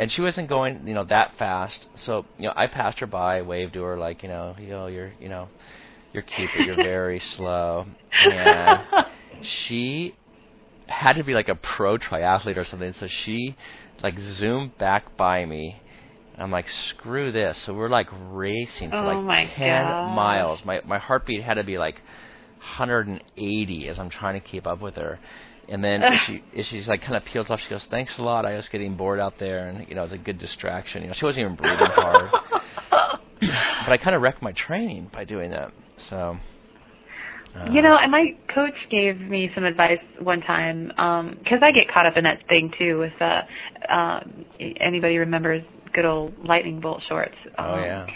and 0.00 0.10
she 0.10 0.22
wasn't 0.22 0.48
going, 0.48 0.86
you 0.86 0.94
know, 0.94 1.04
that 1.04 1.36
fast. 1.38 1.86
So, 1.94 2.24
you 2.38 2.46
know, 2.46 2.54
I 2.56 2.68
passed 2.68 3.00
her 3.00 3.06
by, 3.06 3.42
waved 3.42 3.74
to 3.74 3.82
her, 3.82 3.98
like, 3.98 4.22
you 4.22 4.30
know, 4.30 4.56
yo, 4.58 4.86
you're, 4.86 5.12
you 5.20 5.28
know, 5.28 5.48
you're 6.14 6.22
cute, 6.22 6.48
but 6.56 6.64
you're 6.64 6.76
very 6.76 7.20
slow. 7.36 7.86
And 8.10 8.80
she 9.42 10.14
had 10.86 11.16
to 11.16 11.22
be 11.22 11.34
like 11.34 11.48
a 11.48 11.54
pro 11.54 11.98
triathlete 11.98 12.56
or 12.56 12.64
something. 12.64 12.94
So 12.94 13.08
she, 13.08 13.56
like, 14.02 14.18
zoomed 14.18 14.76
back 14.78 15.16
by 15.16 15.44
me. 15.44 15.80
I'm 16.38 16.50
like, 16.50 16.68
screw 16.68 17.32
this. 17.32 17.58
So 17.58 17.74
we're 17.74 17.88
like 17.90 18.08
racing 18.30 18.90
for 18.90 18.96
Oh 18.96 19.04
like 19.04 19.22
my 19.22 19.44
10 19.46 19.84
gosh. 19.84 20.14
miles. 20.16 20.64
My 20.64 20.80
my 20.86 20.98
heartbeat 20.98 21.42
had 21.42 21.54
to 21.54 21.64
be 21.64 21.76
like 21.76 22.00
180 22.60 23.88
as 23.88 23.98
I'm 23.98 24.08
trying 24.10 24.40
to 24.40 24.46
keep 24.46 24.66
up 24.66 24.80
with 24.80 24.96
her. 24.96 25.18
And 25.68 25.84
then 25.84 26.02
as 26.02 26.20
she 26.22 26.42
as 26.56 26.66
she's 26.66 26.88
like 26.88 27.02
kind 27.02 27.16
of 27.16 27.24
peels 27.24 27.50
off. 27.50 27.60
She 27.60 27.68
goes, 27.68 27.84
"Thanks 27.84 28.16
a 28.18 28.22
lot. 28.22 28.44
I 28.46 28.56
was 28.56 28.68
getting 28.70 28.96
bored 28.96 29.20
out 29.20 29.38
there, 29.38 29.68
and 29.68 29.86
you 29.88 29.94
know, 29.94 30.00
it 30.00 30.04
was 30.04 30.12
a 30.12 30.18
good 30.18 30.38
distraction. 30.38 31.02
You 31.02 31.08
know, 31.08 31.14
she 31.14 31.24
wasn't 31.26 31.44
even 31.44 31.56
breathing 31.56 31.86
hard, 31.94 32.30
but 32.90 33.92
I 33.92 33.96
kind 33.98 34.16
of 34.16 34.22
wrecked 34.22 34.42
my 34.42 34.52
training 34.52 35.10
by 35.12 35.24
doing 35.24 35.50
that. 35.50 35.72
So, 36.08 36.38
uh, 37.56 37.70
You 37.70 37.82
know, 37.82 37.96
and 38.00 38.10
my 38.10 38.36
coach 38.54 38.74
gave 38.90 39.20
me 39.20 39.50
some 39.54 39.64
advice 39.64 39.98
one 40.20 40.40
time 40.42 40.88
because 41.42 41.60
I 41.62 41.72
get 41.72 41.92
caught 41.92 42.06
up 42.06 42.16
in 42.16 42.24
that 42.24 42.46
thing 42.48 42.72
too. 42.78 42.98
With 42.98 43.12
uh, 43.20 43.42
um, 43.92 44.44
anybody 44.80 45.18
remembers 45.18 45.62
good 45.92 46.04
old 46.04 46.32
lightning 46.44 46.80
bolt 46.80 47.02
shorts? 47.08 47.34
Oh 47.58 47.74
um, 47.74 47.80
yeah. 47.80 48.06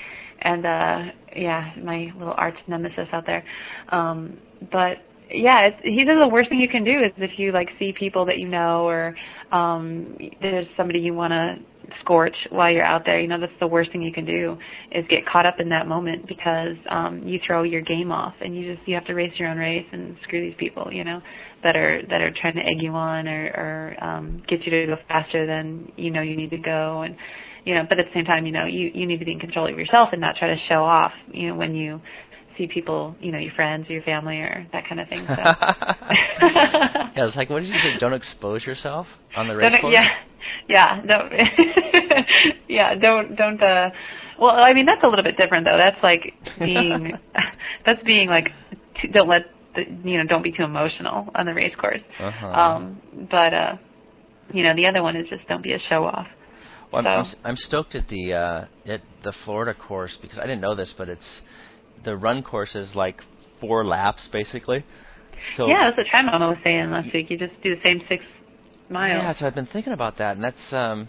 and 0.43 0.67
uh 0.67 1.12
yeah, 1.37 1.73
my 1.83 2.12
little 2.17 2.35
arch 2.37 2.57
nemesis 2.69 3.09
out 3.12 3.26
there. 3.26 3.45
Um, 3.91 4.38
but 4.71 4.99
yeah, 5.31 5.67
it's, 5.67 5.76
he 5.83 6.05
says 6.07 6.17
the 6.21 6.29
worst 6.29 6.49
thing 6.49 6.61
you 6.61 6.69
can 6.69 6.85
do 6.85 7.00
is 7.00 7.12
if 7.17 7.38
you 7.38 7.50
like 7.53 7.69
see 7.79 7.93
people 7.99 8.25
that 8.26 8.38
you 8.38 8.49
know 8.49 8.87
or 8.87 9.17
um 9.53 10.17
there's 10.41 10.67
somebody 10.76 11.00
you 11.00 11.14
want 11.14 11.33
to 11.33 11.57
scorch 12.00 12.35
while 12.50 12.71
you're 12.71 12.85
out 12.85 13.03
there. 13.05 13.21
You 13.21 13.29
know, 13.29 13.41
that's 13.41 13.53
the 13.61 13.67
worst 13.67 13.93
thing 13.93 14.03
you 14.03 14.12
can 14.12 14.25
do 14.26 14.57
is 14.93 15.05
get 15.09 15.26
caught 15.26 15.47
up 15.47 15.61
in 15.61 15.69
that 15.71 15.87
moment 15.87 16.26
because 16.26 16.76
um 16.91 17.23
you 17.25 17.38
throw 17.47 17.62
your 17.62 17.83
game 17.83 18.12
off 18.12 18.35
and 18.41 18.57
you 18.57 18.75
just 18.75 18.87
you 18.88 18.95
have 18.95 19.05
to 19.07 19.14
race 19.14 19.33
your 19.38 19.49
own 19.49 19.59
race 19.59 19.87
and 19.93 20.17
screw 20.25 20.41
these 20.41 20.59
people, 20.59 20.93
you 20.93 21.05
know, 21.05 21.21
that 21.62 21.76
are 21.76 22.03
that 22.09 22.21
are 22.21 22.31
trying 22.41 22.55
to 22.55 22.61
egg 22.61 22.81
you 22.81 22.93
on 22.93 23.29
or 23.29 23.47
or 23.47 24.05
um 24.05 24.43
get 24.49 24.64
you 24.64 24.71
to 24.71 24.87
go 24.87 24.97
faster 25.09 25.47
than 25.47 25.93
you 25.97 26.11
know 26.11 26.23
you 26.23 26.37
need 26.37 26.50
to 26.50 26.59
go 26.59 27.03
and 27.03 27.17
you 27.64 27.75
know, 27.75 27.83
but 27.88 27.99
at 27.99 28.07
the 28.07 28.11
same 28.12 28.26
time, 28.26 28.45
you 28.47 28.53
know, 28.53 28.67
you 28.67 28.91
you 28.95 29.07
need 29.07 29.19
to 29.19 29.25
be 29.25 29.33
in 29.33 29.41
control 29.41 29.71
of 29.71 29.79
yourself 29.79 30.11
and 30.12 30.21
not 30.21 30.37
try 30.37 30.49
to 30.49 30.57
show 30.69 30.85
off, 30.85 31.12
you 31.33 31.49
know, 31.49 31.55
when 31.55 31.75
you 31.75 32.00
see 32.56 32.66
people, 32.66 33.14
you 33.20 33.32
know, 33.32 33.38
your 33.38 33.52
friends 33.52 33.88
or 33.88 33.92
your 33.92 34.02
family 34.02 34.37
or 34.37 34.66
that 34.73 34.88
kind 34.88 35.00
of 35.00 35.08
thing. 35.08 35.25
So. 35.26 35.34
yeah, 35.37 37.26
it's 37.26 37.37
like, 37.37 37.50
what 37.50 37.61
did 37.61 37.68
you 37.68 37.78
say? 37.80 37.99
Don't 37.99 38.12
expose 38.12 38.64
yourself 38.64 39.06
on 39.37 39.49
the 39.49 39.56
race 39.56 39.73
don't, 39.73 39.80
course. 39.80 39.94
Yeah, 39.94 40.11
yeah, 40.68 41.02
don't, 41.06 41.32
yeah, 42.68 42.94
don't, 42.94 43.37
don't. 43.37 43.62
uh 43.62 43.90
Well, 44.38 44.50
I 44.50 44.73
mean, 44.73 44.87
that's 44.87 45.02
a 45.02 45.08
little 45.08 45.25
bit 45.25 45.37
different 45.37 45.66
though. 45.66 45.78
That's 45.78 46.02
like 46.02 46.34
being, 46.58 47.12
that's 47.87 48.02
being 48.04 48.28
like, 48.28 48.49
don't 49.12 49.28
let 49.28 49.42
the, 49.75 49.82
you 50.08 50.18
know, 50.18 50.25
don't 50.26 50.42
be 50.42 50.52
too 50.52 50.64
emotional 50.64 51.28
on 51.34 51.46
the 51.46 51.54
race 51.54 51.75
course. 51.76 52.02
Uh-huh. 52.20 52.46
Um, 52.46 53.00
but 53.30 53.54
uh, 53.54 53.76
you 54.52 54.62
know, 54.62 54.75
the 54.75 54.87
other 54.87 55.02
one 55.02 55.16
is 55.16 55.28
just 55.28 55.46
don't 55.49 55.62
be 55.62 55.73
a 55.73 55.78
show 55.88 56.04
off. 56.04 56.26
Well, 56.92 57.02
so. 57.02 57.08
I'm, 57.08 57.18
I'm, 57.18 57.26
I'm 57.44 57.56
stoked 57.56 57.94
at 57.94 58.08
the 58.08 58.34
uh, 58.34 58.64
at 58.87 59.02
the 59.23 59.32
Florida 59.44 59.75
course 59.75 60.16
because 60.20 60.38
I 60.38 60.42
didn't 60.42 60.61
know 60.61 60.75
this, 60.75 60.94
but 60.96 61.08
it's 61.08 61.42
the 62.04 62.16
run 62.16 62.42
course 62.42 62.75
is 62.75 62.94
like 62.94 63.23
four 63.61 63.84
laps 63.84 64.28
basically. 64.28 64.84
So 65.56 65.66
yeah, 65.66 65.87
that's 65.87 65.96
what 65.96 66.06
Tri 66.06 66.23
Mama 66.23 66.49
was 66.49 66.58
saying 66.64 66.90
last 66.90 67.12
week. 67.12 67.30
You 67.30 67.38
just 67.38 67.61
do 67.62 67.75
the 67.75 67.82
same 67.82 68.00
six 68.08 68.25
miles. 68.88 69.23
Yeah, 69.23 69.32
so 69.32 69.46
I've 69.46 69.54
been 69.54 69.66
thinking 69.66 69.92
about 69.92 70.18
that, 70.18 70.37
and 70.37 70.44
that's 70.44 70.73
um, 70.73 71.08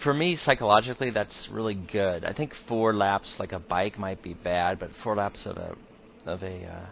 for 0.00 0.14
me 0.14 0.36
psychologically 0.36 1.10
that's 1.10 1.48
really 1.48 1.74
good. 1.74 2.24
I 2.24 2.32
think 2.32 2.54
four 2.68 2.94
laps 2.94 3.38
like 3.38 3.52
a 3.52 3.58
bike 3.58 3.98
might 3.98 4.22
be 4.22 4.34
bad, 4.34 4.78
but 4.78 4.90
four 5.02 5.16
laps 5.16 5.46
of 5.46 5.56
a 5.56 5.76
of 6.26 6.42
a 6.42 6.64
uh, 6.64 6.86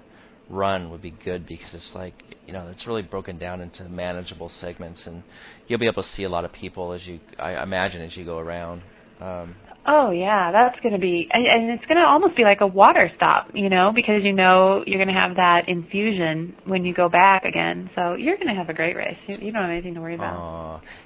run 0.49 0.91
would 0.91 1.01
be 1.03 1.11
good 1.11 1.47
because 1.47 1.75
it's 1.75 1.95
like 1.95 2.15
you 2.47 2.53
know 2.53 2.69
it's 2.69 2.87
really 2.87 3.03
broken 3.03 3.39
down 3.39 3.61
into 3.61 3.89
manageable 3.89 4.49
segments, 4.49 5.07
and 5.07 5.23
you'll 5.67 5.79
be 5.79 5.87
able 5.87 6.03
to 6.03 6.09
see 6.09 6.25
a 6.25 6.29
lot 6.29 6.45
of 6.45 6.53
people 6.53 6.93
as 6.93 7.07
you 7.07 7.21
I 7.39 7.63
imagine 7.63 8.03
as 8.03 8.17
you 8.17 8.25
go 8.25 8.39
around. 8.39 8.83
Um, 9.21 9.55
Oh 9.85 10.11
yeah, 10.11 10.53
that's 10.53 10.79
going 10.81 10.93
to 10.93 11.01
be, 11.01 11.29
and, 11.33 11.45
and 11.45 11.71
it's 11.71 11.85
going 11.87 11.99
to 11.99 12.05
almost 12.05 12.37
be 12.37 12.45
like 12.45 12.61
a 12.61 12.67
water 12.67 13.11
stop, 13.17 13.51
you 13.53 13.69
know, 13.69 13.91
because 13.93 14.23
you 14.23 14.33
know 14.33 14.85
you're 14.87 14.99
going 15.03 15.13
to 15.13 15.21
have 15.21 15.37
that 15.37 15.69
infusion 15.69 16.55
when 16.65 16.85
you 16.85 16.95
go 16.95 17.09
back 17.09 17.45
again. 17.45 17.91
So 17.97 18.15
you're 18.15 18.37
going 18.37 18.49
to 18.49 18.55
have 18.55 18.69
a 18.69 18.75
great 18.75 18.95
race. 18.95 19.17
You, 19.27 19.39
you 19.41 19.53
don't 19.53 19.63
have 19.63 19.71
anything 19.71 19.95
to 19.95 20.01
worry 20.01 20.15
about. 20.15 20.37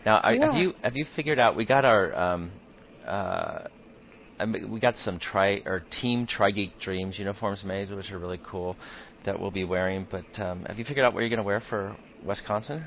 Now, 0.05 0.19
are, 0.19 0.35
have 0.35 0.57
you 0.57 0.75
have 0.83 0.95
you 0.95 1.07
figured 1.17 1.39
out? 1.39 1.57
We 1.57 1.65
got 1.65 1.87
our 1.87 2.15
um, 2.15 2.51
uh, 3.07 3.61
I 4.39 4.45
mean, 4.45 4.71
we 4.71 4.81
got 4.81 4.99
some 4.99 5.19
tri 5.19 5.63
or 5.65 5.81
team 5.81 6.27
Tri 6.27 6.51
Geek 6.51 6.79
Dreams 6.81 7.19
uniforms 7.19 7.65
made, 7.65 7.91
which 7.91 8.11
are 8.11 8.19
really 8.19 8.41
cool 8.45 8.77
that 9.25 9.41
we'll 9.41 9.51
be 9.51 9.65
wearing. 9.65 10.07
But 10.11 10.39
um, 10.39 10.65
have 10.67 10.79
you 10.79 10.85
figured 10.85 11.05
out 11.05 11.15
what 11.15 11.21
you're 11.21 11.31
going 11.31 11.39
to 11.39 11.45
wear 11.45 11.61
for 11.61 11.97
Wisconsin? 12.23 12.85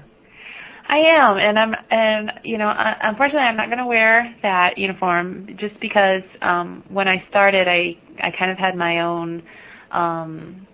I 0.90 0.98
am, 0.98 1.38
and 1.38 1.60
I'm, 1.60 1.74
and 1.92 2.32
you 2.44 2.58
know, 2.58 2.74
unfortunately, 3.04 3.42
I'm 3.48 3.56
not 3.58 3.68
going 3.68 3.78
to 3.78 3.86
wear 3.86 4.36
that 4.42 4.78
uniform 4.78 5.48
just 5.60 5.80
because 5.80 6.24
um, 6.42 6.84
when 6.90 7.08
I 7.08 7.24
started, 7.30 7.68
I 7.68 7.96
I 8.22 8.32
kind 8.38 8.52
of 8.52 8.58
had 8.58 8.76
my 8.76 9.02
own 9.02 9.44
um, 9.92 10.68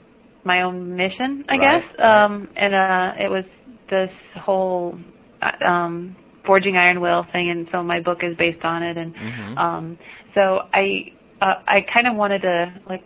my 0.46 0.62
own 0.62 0.96
mission, 0.96 1.44
I 1.50 1.58
Right, 1.58 1.82
guess, 1.82 2.00
um, 2.06 2.48
and 2.56 2.74
uh, 2.74 3.12
it 3.20 3.30
was 3.30 3.44
this 3.90 4.10
whole 4.42 4.98
uh, 5.42 5.66
um, 5.66 6.16
forging 6.46 6.78
iron 6.78 7.02
will 7.02 7.26
thing, 7.34 7.50
and 7.50 7.68
so 7.72 7.84
my 7.84 8.00
book 8.00 8.20
is 8.24 8.38
based 8.38 8.64
on 8.64 8.84
it, 8.84 8.98
and 8.98 9.14
Mhm. 9.14 9.58
um, 9.58 9.98
so 10.34 10.62
I 10.74 11.12
uh, 11.42 11.56
I 11.68 11.82
kind 11.94 12.08
of 12.08 12.16
wanted 12.16 12.42
to 12.44 12.74
like 12.90 13.04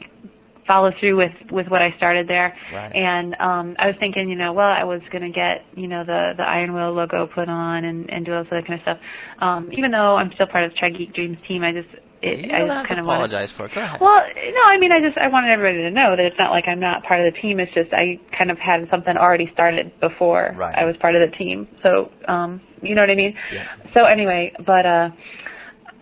follow 0.70 0.92
through 1.00 1.18
with 1.18 1.32
with 1.52 1.68
what 1.68 1.82
I 1.82 1.92
started 1.98 2.28
there. 2.28 2.56
Right. 2.72 2.94
And 2.96 3.36
um 3.42 3.76
I 3.80 3.88
was 3.88 3.96
thinking, 4.00 4.30
you 4.30 4.36
know, 4.36 4.54
well, 4.54 4.70
I 4.70 4.84
was 4.84 5.02
going 5.12 5.24
to 5.24 5.32
get, 5.44 5.66
you 5.76 5.88
know, 5.88 6.06
the 6.06 6.34
the 6.38 6.44
Iron 6.44 6.74
Wil 6.74 6.94
logo 6.94 7.26
put 7.28 7.50
on 7.50 7.84
and 7.86 8.08
and 8.10 8.26
do 8.26 8.34
all 8.34 8.44
that 8.44 8.68
kind 8.68 8.80
of 8.80 8.82
stuff. 8.84 9.00
Um 9.40 9.70
even 9.74 9.90
though 9.92 10.16
I'm 10.16 10.32
still 10.36 10.48
part 10.48 10.64
of 10.66 10.72
the 10.72 10.78
Tri 10.78 10.92
Geek 10.92 11.14
Dreams 11.14 11.38
team, 11.48 11.64
I 11.64 11.74
just 11.74 11.90
it, 12.22 12.46
you 12.46 12.54
I 12.54 12.68
just 12.68 12.88
kind 12.88 13.00
of 13.00 13.06
wanted 13.06 13.32
apologize 13.32 13.52
for 13.56 13.66
it. 13.66 13.74
Go 13.74 13.82
ahead. 13.82 14.00
well, 14.02 14.22
no, 14.36 14.64
I 14.68 14.78
mean, 14.78 14.92
I 14.92 15.00
just 15.00 15.18
I 15.18 15.28
wanted 15.30 15.52
everybody 15.52 15.84
to 15.84 15.90
know 15.92 16.16
that 16.16 16.26
it's 16.26 16.36
not 16.38 16.52
like 16.52 16.66
I'm 16.68 16.80
not 16.80 17.04
part 17.04 17.26
of 17.26 17.34
the 17.34 17.40
team. 17.40 17.60
It's 17.62 17.74
just 17.74 17.94
I 17.94 18.20
kind 18.38 18.52
of 18.52 18.60
had 18.60 18.88
something 18.92 19.16
already 19.16 19.50
started 19.54 19.92
before 20.02 20.54
Right. 20.58 20.76
I 20.78 20.84
was 20.86 20.96
part 20.98 21.16
of 21.16 21.22
the 21.24 21.36
team. 21.38 21.68
So, 21.82 22.12
um, 22.28 22.62
you 22.82 22.94
know 22.94 23.02
what 23.02 23.10
I 23.10 23.16
mean? 23.16 23.34
Yeah. 23.54 23.68
So 23.94 24.04
anyway, 24.04 24.52
but 24.66 24.86
uh, 24.86 25.10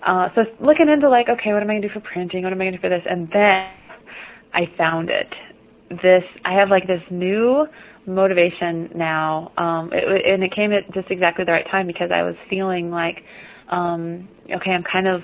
uh, 0.06 0.30
so 0.36 0.42
looking 0.60 0.90
into 0.90 1.08
like, 1.08 1.30
okay, 1.30 1.54
what 1.54 1.62
am 1.62 1.70
I 1.70 1.76
gonna 1.76 1.88
do 1.88 1.94
for 1.94 2.02
printing? 2.02 2.44
What 2.44 2.52
am 2.52 2.62
I 2.62 2.66
gonna 2.66 2.78
do 2.78 2.82
for 2.82 2.90
this? 2.90 3.06
And 3.08 3.30
then 3.32 3.68
I 4.58 4.66
found 4.78 5.10
it. 5.12 5.28
This 6.04 6.24
I 6.44 6.54
have 6.60 6.70
like 6.70 6.88
this 6.88 7.04
new 7.12 7.68
motivation 8.08 8.90
now, 8.96 9.52
um, 9.58 9.92
it, 9.94 10.04
and 10.26 10.44
it 10.44 10.54
came 10.56 10.74
at 10.74 10.92
just 10.94 11.12
exactly 11.12 11.46
the 11.46 11.52
right 11.54 11.66
time 11.72 11.88
because 11.88 12.10
I 12.14 12.24
was 12.24 12.36
feeling 12.50 12.90
like, 12.92 13.18
um, 13.70 14.28
okay, 14.46 14.72
I'm 14.72 14.84
kind 14.92 15.08
of 15.08 15.22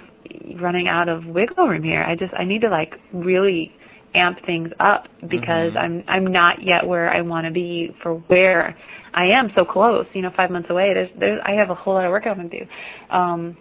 running 0.62 0.88
out 0.88 1.10
of 1.10 1.26
wiggle 1.26 1.68
room 1.68 1.84
here. 1.84 2.04
I 2.04 2.16
just 2.16 2.34
I 2.38 2.46
need 2.46 2.62
to 2.62 2.70
like 2.70 2.94
really 3.14 3.74
amp 4.16 4.38
things 4.46 4.70
up 4.80 5.08
because 5.30 5.74
Mhm. 5.74 5.78
I'm 5.84 6.04
I'm 6.08 6.28
not 6.28 6.62
yet 6.64 6.88
where 6.88 7.10
I 7.12 7.22
want 7.22 7.48
to 7.48 7.52
be 7.52 7.96
for 8.04 8.16
where 8.28 8.78
I 9.14 9.26
am 9.26 9.52
so 9.56 9.66
close. 9.66 10.06
You 10.14 10.22
know, 10.22 10.32
five 10.38 10.52
months 10.52 10.70
away. 10.70 10.94
There's 10.94 11.10
there's 11.20 11.42
I 11.46 11.54
have 11.54 11.72
a 11.72 11.76
whole 11.76 11.96
lot 11.96 12.06
of 12.06 12.12
work 12.12 12.24
I 12.28 12.34
want 12.34 12.52
to 12.52 12.60
do. 12.60 12.66
Um, 13.10 13.58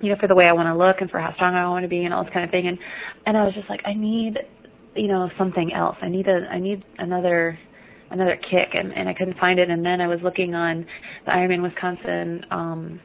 you 0.00 0.10
know, 0.10 0.16
for 0.20 0.28
the 0.28 0.34
way 0.34 0.46
I 0.46 0.52
want 0.52 0.68
to 0.68 0.76
look 0.76 1.00
and 1.00 1.10
for 1.10 1.18
how 1.20 1.32
strong 1.34 1.54
I 1.54 1.66
want 1.68 1.84
to 1.84 1.88
be 1.88 2.04
and 2.04 2.12
all 2.12 2.24
this 2.24 2.32
kind 2.32 2.44
of 2.44 2.50
thing. 2.50 2.66
And 2.68 2.78
and 3.26 3.36
I 3.36 3.44
was 3.44 3.54
just 3.54 3.68
like, 3.70 3.80
I 3.86 3.94
need, 3.94 4.38
you 4.96 5.08
know, 5.08 5.28
something 5.38 5.72
else. 5.72 5.96
I 6.02 6.08
need 6.08 6.26
a 6.28 6.46
I 6.50 6.58
need 6.58 6.84
another 6.98 7.58
another 8.10 8.36
kick 8.36 8.68
and, 8.74 8.92
and 8.92 9.08
I 9.08 9.14
couldn't 9.14 9.38
find 9.38 9.58
it 9.58 9.68
and 9.68 9.84
then 9.84 10.00
I 10.00 10.06
was 10.06 10.20
looking 10.22 10.54
on 10.54 10.86
the 11.24 11.32
Ironman 11.32 11.62
Wisconsin 11.62 12.44
um 12.50 13.00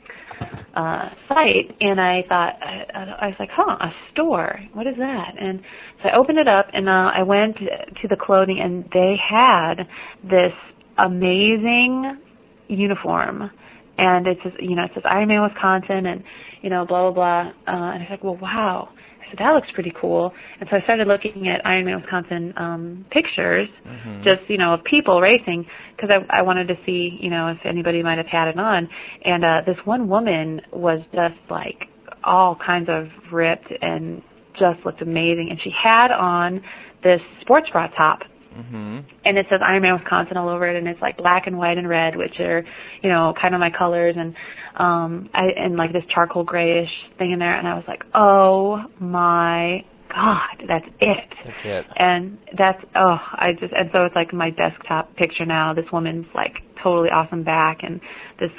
uh 0.75 1.09
site 1.27 1.75
and 1.79 1.99
I 1.99 2.23
thought 2.27 2.53
I, 2.61 3.25
I 3.25 3.27
was 3.27 3.35
like, 3.39 3.49
huh, 3.51 3.77
a 3.79 3.91
store. 4.11 4.59
What 4.73 4.87
is 4.87 4.95
that? 4.97 5.33
And 5.39 5.61
so 6.03 6.09
I 6.09 6.17
opened 6.17 6.37
it 6.37 6.47
up 6.47 6.67
and 6.73 6.87
uh 6.87 7.11
I 7.15 7.23
went 7.23 7.57
to 7.57 8.07
the 8.07 8.15
clothing 8.15 8.59
and 8.61 8.85
they 8.93 9.15
had 9.17 9.75
this 10.23 10.53
amazing 10.97 12.19
uniform 12.67 13.49
and 13.97 14.27
it 14.27 14.37
says 14.43 14.53
you 14.59 14.75
know 14.75 14.83
it 14.83 14.91
says 14.93 15.03
Ironman 15.03 15.49
Wisconsin 15.49 16.05
and 16.05 16.23
you 16.61 16.69
know 16.69 16.85
blah 16.85 17.11
blah 17.11 17.11
blah 17.11 17.51
uh 17.67 17.93
and 17.93 18.03
I 18.03 18.05
was 18.05 18.07
like 18.09 18.23
well 18.23 18.37
wow 18.41 18.89
said 19.31 19.39
that 19.39 19.51
looks 19.51 19.67
pretty 19.73 19.93
cool. 19.99 20.31
And 20.59 20.69
so 20.69 20.77
I 20.77 20.81
started 20.81 21.07
looking 21.07 21.47
at 21.47 21.63
Ironman 21.65 22.01
Wisconsin 22.01 22.53
um 22.57 23.05
pictures 23.11 23.67
Mhm. 23.87 24.23
just 24.23 24.47
you 24.49 24.57
know 24.57 24.73
of 24.75 24.83
people 24.83 25.19
racing 25.21 25.65
because 25.95 26.09
I 26.11 26.39
I 26.39 26.41
wanted 26.43 26.67
to 26.67 26.75
see 26.85 27.17
you 27.19 27.29
know 27.29 27.47
if 27.47 27.57
anybody 27.65 28.03
might 28.03 28.17
have 28.17 28.27
had 28.27 28.47
it 28.49 28.59
on. 28.59 28.87
And 29.25 29.43
uh 29.43 29.61
this 29.65 29.77
one 29.85 30.07
woman 30.07 30.61
was 30.71 30.99
just 31.13 31.39
like 31.49 31.87
all 32.23 32.55
kinds 32.55 32.87
of 32.89 33.07
ripped 33.31 33.71
and 33.81 34.21
just 34.59 34.85
looked 34.85 35.01
amazing. 35.01 35.47
And 35.49 35.59
she 35.61 35.71
had 35.71 36.11
on 36.11 36.61
this 37.03 37.21
sports 37.41 37.67
bra 37.71 37.87
top 37.97 38.19
Mhm. 38.51 39.03
and 39.23 39.37
it 39.37 39.45
says 39.49 39.61
Ironman 39.61 39.97
Wisconsin 39.99 40.37
all 40.37 40.49
over 40.49 40.67
it, 40.67 40.75
and 40.75 40.87
it's 40.87 41.01
like 41.01 41.17
black 41.17 41.47
and 41.47 41.57
white 41.57 41.77
and 41.77 41.87
red, 41.87 42.15
which 42.15 42.39
are, 42.39 42.63
you 43.01 43.09
know, 43.09 43.33
kind 43.39 43.53
of 43.53 43.59
my 43.59 43.69
colors, 43.69 44.15
and 44.17 44.35
um, 44.75 45.29
I 45.33 45.45
and 45.55 45.77
like 45.77 45.93
this 45.93 46.03
charcoal 46.13 46.43
grayish 46.43 46.91
thing 47.17 47.31
in 47.31 47.39
there, 47.39 47.55
and 47.55 47.67
I 47.67 47.75
was 47.75 47.85
like, 47.87 48.03
oh 48.13 48.83
my 48.99 49.85
god, 50.13 50.63
that's 50.67 50.87
it. 50.99 51.29
That's 51.45 51.65
it. 51.65 51.85
And 51.95 52.37
that's 52.57 52.83
oh, 52.95 53.17
I 53.33 53.53
just 53.53 53.73
and 53.73 53.89
so 53.93 54.03
it's 54.05 54.15
like 54.15 54.33
my 54.33 54.49
desktop 54.49 55.15
picture 55.15 55.45
now. 55.45 55.73
This 55.73 55.85
woman's 55.91 56.27
like 56.35 56.57
totally 56.83 57.09
awesome 57.09 57.43
back, 57.43 57.83
and 57.83 58.01
this 58.39 58.51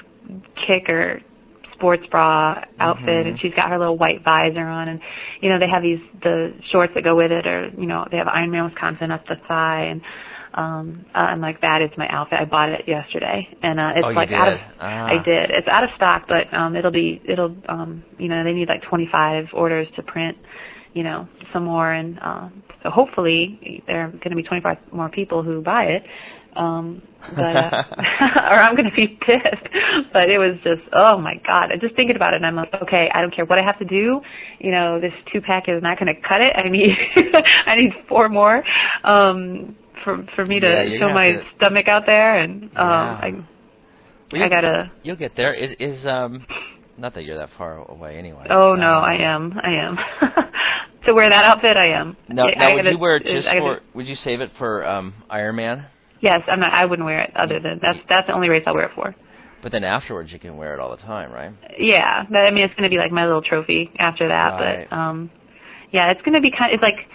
kicker 0.66 1.20
sports 1.82 2.06
bra 2.12 2.62
outfit 2.78 3.08
Mhm. 3.08 3.28
and 3.30 3.40
she's 3.40 3.52
got 3.54 3.68
her 3.68 3.76
little 3.78 3.96
white 3.98 4.22
visor 4.22 4.62
on 4.64 4.86
and 4.86 5.00
you 5.40 5.48
know 5.50 5.58
they 5.58 5.68
have 5.68 5.82
these 5.82 5.98
the 6.22 6.54
shorts 6.70 6.94
that 6.94 7.02
go 7.02 7.16
with 7.16 7.32
it 7.32 7.44
or 7.44 7.70
you 7.76 7.86
know 7.86 8.06
they 8.10 8.16
have 8.18 8.28
Ironman 8.28 8.66
Wisconsin 8.70 9.10
up 9.10 9.26
the 9.26 9.34
thigh 9.48 9.86
and 9.90 10.00
um 10.54 11.04
uh, 11.12 11.18
I'm 11.18 11.40
like 11.40 11.60
that 11.62 11.82
is 11.82 11.90
my 11.98 12.06
outfit 12.08 12.38
I 12.40 12.44
bought 12.44 12.68
it 12.68 12.86
yesterday 12.86 13.48
and 13.64 13.80
uh 13.80 13.92
it's 13.96 14.06
Oh, 14.06 14.10
like 14.10 14.30
out 14.30 14.52
of? 14.52 14.58
Ah. 14.80 15.06
I 15.06 15.22
did 15.24 15.50
it's 15.50 15.66
out 15.66 15.82
of 15.82 15.90
stock 15.96 16.26
but 16.28 16.52
um 16.54 16.76
it'll 16.76 16.92
be 16.92 17.20
it'll 17.24 17.56
um 17.68 18.04
you 18.16 18.28
know 18.28 18.44
they 18.44 18.52
need 18.52 18.68
like 18.68 18.82
25 18.82 19.46
orders 19.52 19.88
to 19.96 20.02
print 20.04 20.36
you 20.92 21.02
know 21.02 21.26
some 21.52 21.64
more 21.64 21.90
and 21.92 22.18
um 22.22 22.62
so 22.84 22.90
hopefully 22.90 23.82
there 23.88 24.02
are 24.04 24.08
going 24.08 24.30
to 24.30 24.36
be 24.36 24.42
25 24.44 24.76
more 24.92 25.08
people 25.08 25.42
who 25.42 25.60
buy 25.62 25.84
it 25.84 26.04
Um, 26.54 27.02
but 27.36 27.56
uh, 27.56 27.84
or 28.36 28.60
I'm 28.60 28.74
going 28.76 28.88
to 28.90 28.94
be 28.96 29.08
pissed. 29.08 29.66
But 30.12 30.28
it 30.30 30.38
was 30.38 30.56
just, 30.64 30.82
oh 30.92 31.18
my 31.18 31.34
god! 31.46 31.70
I 31.72 31.76
just 31.80 31.94
thinking 31.96 32.16
about 32.16 32.34
it, 32.34 32.36
and 32.36 32.46
I'm 32.46 32.56
like, 32.56 32.74
okay, 32.82 33.08
I 33.14 33.20
don't 33.20 33.34
care 33.34 33.44
what 33.44 33.58
I 33.58 33.62
have 33.62 33.78
to 33.78 33.84
do. 33.84 34.20
You 34.58 34.70
know, 34.70 35.00
this 35.00 35.12
two 35.32 35.40
pack 35.40 35.64
is 35.68 35.82
not 35.82 35.98
going 35.98 36.14
to 36.14 36.20
cut 36.20 36.40
it. 36.40 36.52
I 36.56 36.68
need, 36.68 36.90
I 37.66 37.76
need 37.76 37.92
four 38.08 38.28
more. 38.28 38.62
Um, 39.04 39.76
for 40.04 40.26
for 40.34 40.44
me 40.44 40.58
to 40.60 40.66
Yeah, 40.88 40.98
show 40.98 41.14
my 41.14 41.32
to- 41.32 41.44
stomach 41.56 41.86
out 41.88 42.04
there, 42.06 42.38
and 42.40 42.64
um, 42.64 42.70
Yeah. 42.76 43.20
I 43.22 43.30
Well, 44.32 44.42
I 44.42 44.48
gotta. 44.48 44.92
You'll 45.04 45.16
get 45.16 45.36
there. 45.36 45.52
Is, 45.54 45.76
is 45.78 46.06
um, 46.06 46.44
not 46.98 47.14
that 47.14 47.24
you're 47.24 47.38
that 47.38 47.50
far 47.56 47.78
away 47.88 48.16
anyway. 48.18 48.46
Oh 48.50 48.74
no, 48.74 48.96
Um, 48.98 49.04
I 49.04 49.16
am. 49.22 49.58
I 49.62 49.70
am. 49.74 49.96
to 51.06 51.14
wear 51.14 51.28
that 51.30 51.44
outfit, 51.44 51.76
I 51.76 51.92
am. 52.00 52.16
Now, 52.28 52.46
I- 52.48 52.54
now 52.56 52.70
I 52.70 52.74
would 52.74 52.82
gotta- 52.84 52.90
you 52.96 52.98
wear 52.98 53.16
it 53.16 53.26
just 53.26 53.46
I 53.48 53.54
gotta- 53.58 53.80
for? 53.80 53.96
Would 53.96 54.08
you 54.08 54.16
save 54.16 54.40
it 54.40 54.50
for 54.58 54.84
um, 54.86 55.14
Iron 55.30 55.56
Man? 55.56 55.86
Yes, 56.22 56.40
I'm 56.46 56.60
not. 56.60 56.72
I 56.72 56.86
wouldn't 56.86 57.04
wear 57.04 57.20
it 57.20 57.36
other 57.36 57.58
than 57.60 57.80
that's 57.82 57.98
that's 58.08 58.28
the 58.28 58.32
only 58.32 58.48
race 58.48 58.62
I'll 58.66 58.74
wear 58.74 58.86
it 58.86 58.92
for. 58.94 59.14
But 59.62 59.72
then 59.72 59.84
afterwards, 59.84 60.32
you 60.32 60.38
can 60.38 60.56
wear 60.56 60.74
it 60.74 60.80
all 60.80 60.90
the 60.90 61.02
time, 61.02 61.32
right? 61.32 61.52
Yeah, 61.78 62.24
but, 62.28 62.38
I 62.38 62.50
mean 62.50 62.64
it's 62.64 62.74
going 62.74 62.88
to 62.88 62.94
be 62.94 62.98
like 62.98 63.12
my 63.12 63.26
little 63.26 63.42
trophy 63.42 63.90
after 63.98 64.28
that. 64.28 64.50
Right. 64.54 64.86
But 64.88 64.96
um, 64.96 65.30
yeah, 65.92 66.10
it's 66.10 66.22
going 66.22 66.34
to 66.34 66.40
be 66.40 66.50
kind. 66.50 66.72
Of, 66.72 66.78
It's 66.78 66.82
like 66.82 67.08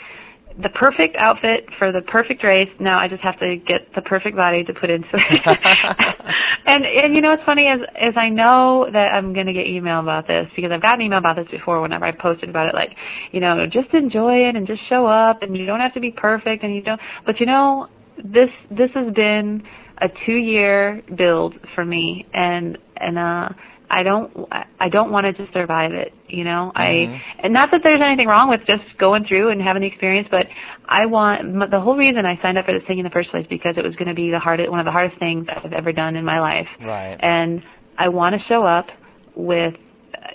the 0.62 0.70
perfect 0.70 1.16
outfit 1.18 1.70
for 1.80 1.92
the 1.92 2.02
perfect 2.02 2.44
race. 2.44 2.70
Now 2.80 3.00
I 3.00 3.08
just 3.08 3.24
have 3.24 3.40
to 3.40 3.56
get 3.56 3.94
the 3.96 4.02
perfect 4.02 4.36
body 4.36 4.64
to 4.64 4.74
put 4.74 4.90
into 4.90 5.08
it. 5.14 5.42
and 6.66 6.84
and 6.84 7.16
you 7.16 7.22
know 7.22 7.32
what's 7.32 7.46
funny 7.46 7.68
is 7.68 7.80
is 7.96 8.16
I 8.18 8.28
know 8.28 8.88
that 8.92 9.16
I'm 9.16 9.34
going 9.34 9.46
to 9.46 9.54
get 9.54 9.68
email 9.68 10.02
about 10.02 10.28
this 10.28 10.48
because 10.56 10.72
I've 10.72 10.82
gotten 10.82 11.02
email 11.02 11.20
about 11.20 11.38
this 11.38 11.48
before. 11.50 11.82
Whenever 11.82 12.06
I 12.06 12.12
posted 12.12 12.50
about 12.50 12.68
it, 12.68 12.76
like 12.76 12.92
you 13.32 13.40
know, 13.40 13.66
just 13.72 13.94
enjoy 13.94 14.50
it 14.50 14.56
and 14.56 14.68
just 14.68 14.82
show 14.90 15.06
up, 15.06 15.44
and 15.44 15.56
you 15.56 15.66
don't 15.66 15.80
have 15.80 15.94
to 15.94 16.02
be 16.02 16.12
perfect, 16.12 16.64
and 16.64 16.76
you 16.76 16.82
don't. 16.82 17.00
But 17.26 17.40
you 17.40 17.46
know, 17.46 17.88
this 18.24 18.50
this 18.70 18.90
has 18.94 19.14
been 19.14 19.64
a 20.00 20.08
two 20.26 20.36
year 20.36 21.02
build 21.16 21.56
for 21.76 21.84
me 21.84 22.26
and 22.34 22.78
and 22.98 23.18
uh 23.18 23.50
I 23.90 24.04
don't 24.04 24.32
I 24.80 24.90
don't 24.90 25.12
want 25.12 25.26
to 25.26 25.34
just 25.34 25.54
survive 25.54 25.94
it, 25.94 26.14
you 26.28 26.44
know. 26.44 26.72
Mhm. 26.76 26.80
I 26.80 27.22
and 27.40 27.54
not 27.54 27.72
that 27.72 27.82
there's 27.84 28.02
anything 28.02 28.28
wrong 28.28 28.50
with 28.50 28.62
just 28.68 28.84
going 28.98 29.24
through 29.26 29.50
and 29.52 29.62
having 29.62 29.82
the 29.82 29.88
experience, 29.88 30.28
but 30.30 30.48
I 30.88 31.06
want 31.06 31.72
the 31.72 31.80
whole 31.80 31.96
reason 31.96 32.26
I 32.26 32.38
signed 32.42 32.58
up 32.58 32.66
for 32.66 32.74
this 32.74 32.84
thing 32.88 32.98
in 33.00 33.06
the 33.06 33.10
first 33.12 33.32
place 33.32 33.46
because 33.50 33.76
it 33.78 33.84
was 33.86 33.96
going 33.96 34.10
to 34.10 34.14
be 34.14 34.30
the 34.30 34.40
hardest 34.40 34.70
one 34.70 34.80
of 34.80 34.86
the 34.86 34.92
hardest 34.92 35.18
things 35.20 35.48
I've 35.50 35.72
ever 35.72 35.94
done 35.94 36.16
in 36.18 36.26
my 36.26 36.40
life. 36.42 36.68
Right. 36.82 37.18
And 37.20 37.62
I 37.98 38.10
want 38.10 38.36
to 38.36 38.42
show 38.50 38.66
up 38.66 38.88
with 39.36 39.76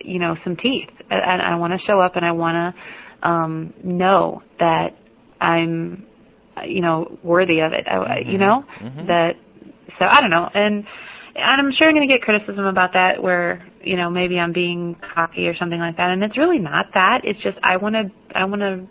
you 0.01 0.19
know 0.19 0.37
some 0.45 0.57
teeth. 0.57 0.89
And 1.11 1.43
I 1.43 1.57
want 1.57 1.75
to 1.79 1.87
show 1.87 2.01
up 2.01 2.17
and 2.17 2.25
I 2.25 2.33
want 2.33 2.75
to 3.23 3.29
um 3.29 3.75
know 3.85 4.43
that 4.61 4.97
I'm 5.41 6.07
you 6.67 6.81
know 6.81 7.19
worthy 7.23 7.61
of 7.61 7.73
it. 7.73 7.87
I, 7.89 8.19
you 8.27 8.39
know 8.39 8.65
Mhm. 8.81 9.07
that 9.07 9.37
so 9.99 10.05
I 10.05 10.21
don't 10.21 10.31
know. 10.31 10.49
And 10.55 10.85
and 11.35 11.61
I'm 11.61 11.73
sure 11.73 11.89
I'm 11.89 11.95
going 11.95 12.07
to 12.07 12.13
get 12.15 12.23
criticism 12.23 12.67
about 12.67 12.93
that 12.93 13.23
where 13.23 13.67
you 13.83 13.97
know 13.97 14.11
maybe 14.11 14.39
I'm 14.39 14.53
being 14.53 14.97
cocky 15.15 15.49
or 15.49 15.57
something 15.57 15.81
like 15.81 15.97
that. 15.97 16.11
And 16.11 16.23
it's 16.23 16.37
really 16.37 16.59
not 16.59 16.87
that. 16.95 17.23
It's 17.25 17.41
just 17.43 17.59
I 17.63 17.77
want 17.77 17.95
to 17.95 18.11
I 18.37 18.45
want 18.45 18.61
to 18.61 18.87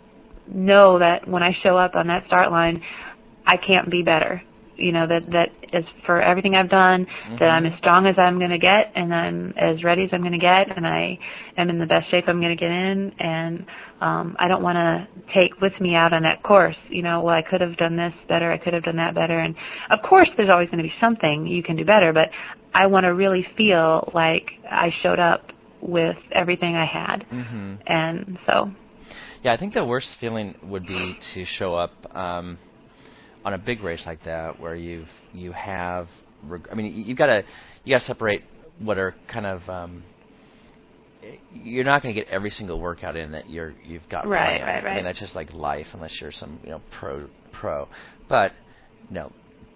know 0.48 0.98
that 0.98 1.26
when 1.28 1.42
I 1.42 1.52
show 1.62 1.76
up 1.78 1.94
on 1.94 2.08
that 2.08 2.26
start 2.26 2.50
line 2.50 2.82
I 3.46 3.56
can't 3.56 3.90
be 3.90 4.02
better 4.02 4.42
you 4.76 4.92
know 4.92 5.06
that 5.06 5.30
that 5.32 5.48
is 5.72 5.84
for 6.06 6.20
everything 6.20 6.54
I've 6.54 6.70
done 6.70 7.06
that 7.38 7.48
I'm 7.48 7.66
as 7.66 7.76
strong 7.78 8.06
as 8.06 8.14
I'm 8.18 8.38
going 8.38 8.50
to 8.50 8.58
get 8.58 8.92
and 8.94 9.14
I'm 9.14 9.54
as 9.56 9.82
ready 9.84 10.04
as 10.04 10.10
I'm 10.12 10.20
going 10.20 10.32
to 10.32 10.38
get 10.38 10.76
and 10.76 10.86
I 10.86 11.18
am 11.56 11.70
in 11.70 11.78
the 11.78 11.86
best 11.86 12.10
shape 12.10 12.24
I'm 12.28 12.40
going 12.40 12.56
to 12.56 12.60
get 12.60 12.70
in 12.70 13.12
and 13.18 13.66
um 14.00 14.36
I 14.38 14.48
don't 14.48 14.62
want 14.62 14.76
to 14.76 15.06
take 15.34 15.60
with 15.60 15.72
me 15.80 15.94
out 15.94 16.12
on 16.12 16.22
that 16.22 16.42
course 16.42 16.76
you 16.88 17.02
know 17.02 17.20
well 17.22 17.34
I 17.34 17.42
could 17.42 17.60
have 17.60 17.76
done 17.76 17.96
this 17.96 18.14
better 18.28 18.50
I 18.50 18.58
could 18.58 18.74
have 18.74 18.84
done 18.84 18.96
that 18.96 19.14
better 19.14 19.38
and 19.38 19.54
of 19.90 20.00
course 20.08 20.28
there's 20.36 20.50
always 20.50 20.68
going 20.68 20.82
to 20.82 20.88
be 20.88 20.94
something 21.00 21.46
you 21.46 21.62
can 21.62 21.76
do 21.76 21.84
better 21.84 22.12
but 22.12 22.28
I 22.74 22.86
want 22.86 23.04
to 23.04 23.14
really 23.14 23.46
feel 23.56 24.10
like 24.14 24.48
I 24.70 24.90
showed 25.02 25.18
up 25.18 25.50
with 25.82 26.16
everything 26.32 26.76
I 26.76 26.86
had. 26.86 27.24
Hmm 27.28 27.62
and 27.86 28.38
so. 28.46 28.70
Yeah, 29.42 29.52
I 29.52 29.56
think 29.56 29.74
the 29.74 29.84
worst 29.84 30.16
feeling 30.20 30.54
would 30.62 30.86
be 30.86 31.18
to 31.34 31.44
show 31.44 31.74
up 31.74 32.16
um, 32.16 32.58
on 33.44 33.54
a 33.54 33.58
big 33.58 33.82
race 33.82 34.04
like 34.06 34.24
that, 34.24 34.58
where 34.60 34.74
you've 34.74 35.08
you 35.32 35.52
have. 35.52 36.08
Reg- 36.44 36.68
I 36.70 36.74
mean, 36.74 37.04
you've 37.06 37.18
gotta 37.18 37.44
you 37.84 37.94
gotta 37.94 38.04
separate 38.04 38.42
what 38.78 38.98
are 38.98 39.14
kind 39.28 39.46
of. 39.46 39.68
Um, 39.68 40.04
you're 41.52 41.84
not 41.84 42.02
going 42.02 42.12
to 42.14 42.20
get 42.20 42.28
every 42.30 42.50
single 42.50 42.80
workout 42.80 43.14
in 43.16 43.30
that 43.32 43.48
you're 43.48 43.74
you've 43.84 44.08
got 44.08 44.26
Right, 44.26 44.60
planned. 44.60 44.84
right, 44.84 44.92
I 44.92 44.96
mean, 44.96 45.04
that's 45.04 45.20
just 45.20 45.36
like 45.36 45.52
life, 45.52 45.86
unless 45.92 46.20
you're 46.20 46.32
some 46.32 46.58
you 46.64 46.70
know 46.70 46.82
pro 46.90 47.28
pro. 47.52 47.88
But 48.28 48.52
you 49.08 49.14
know, 49.14 49.32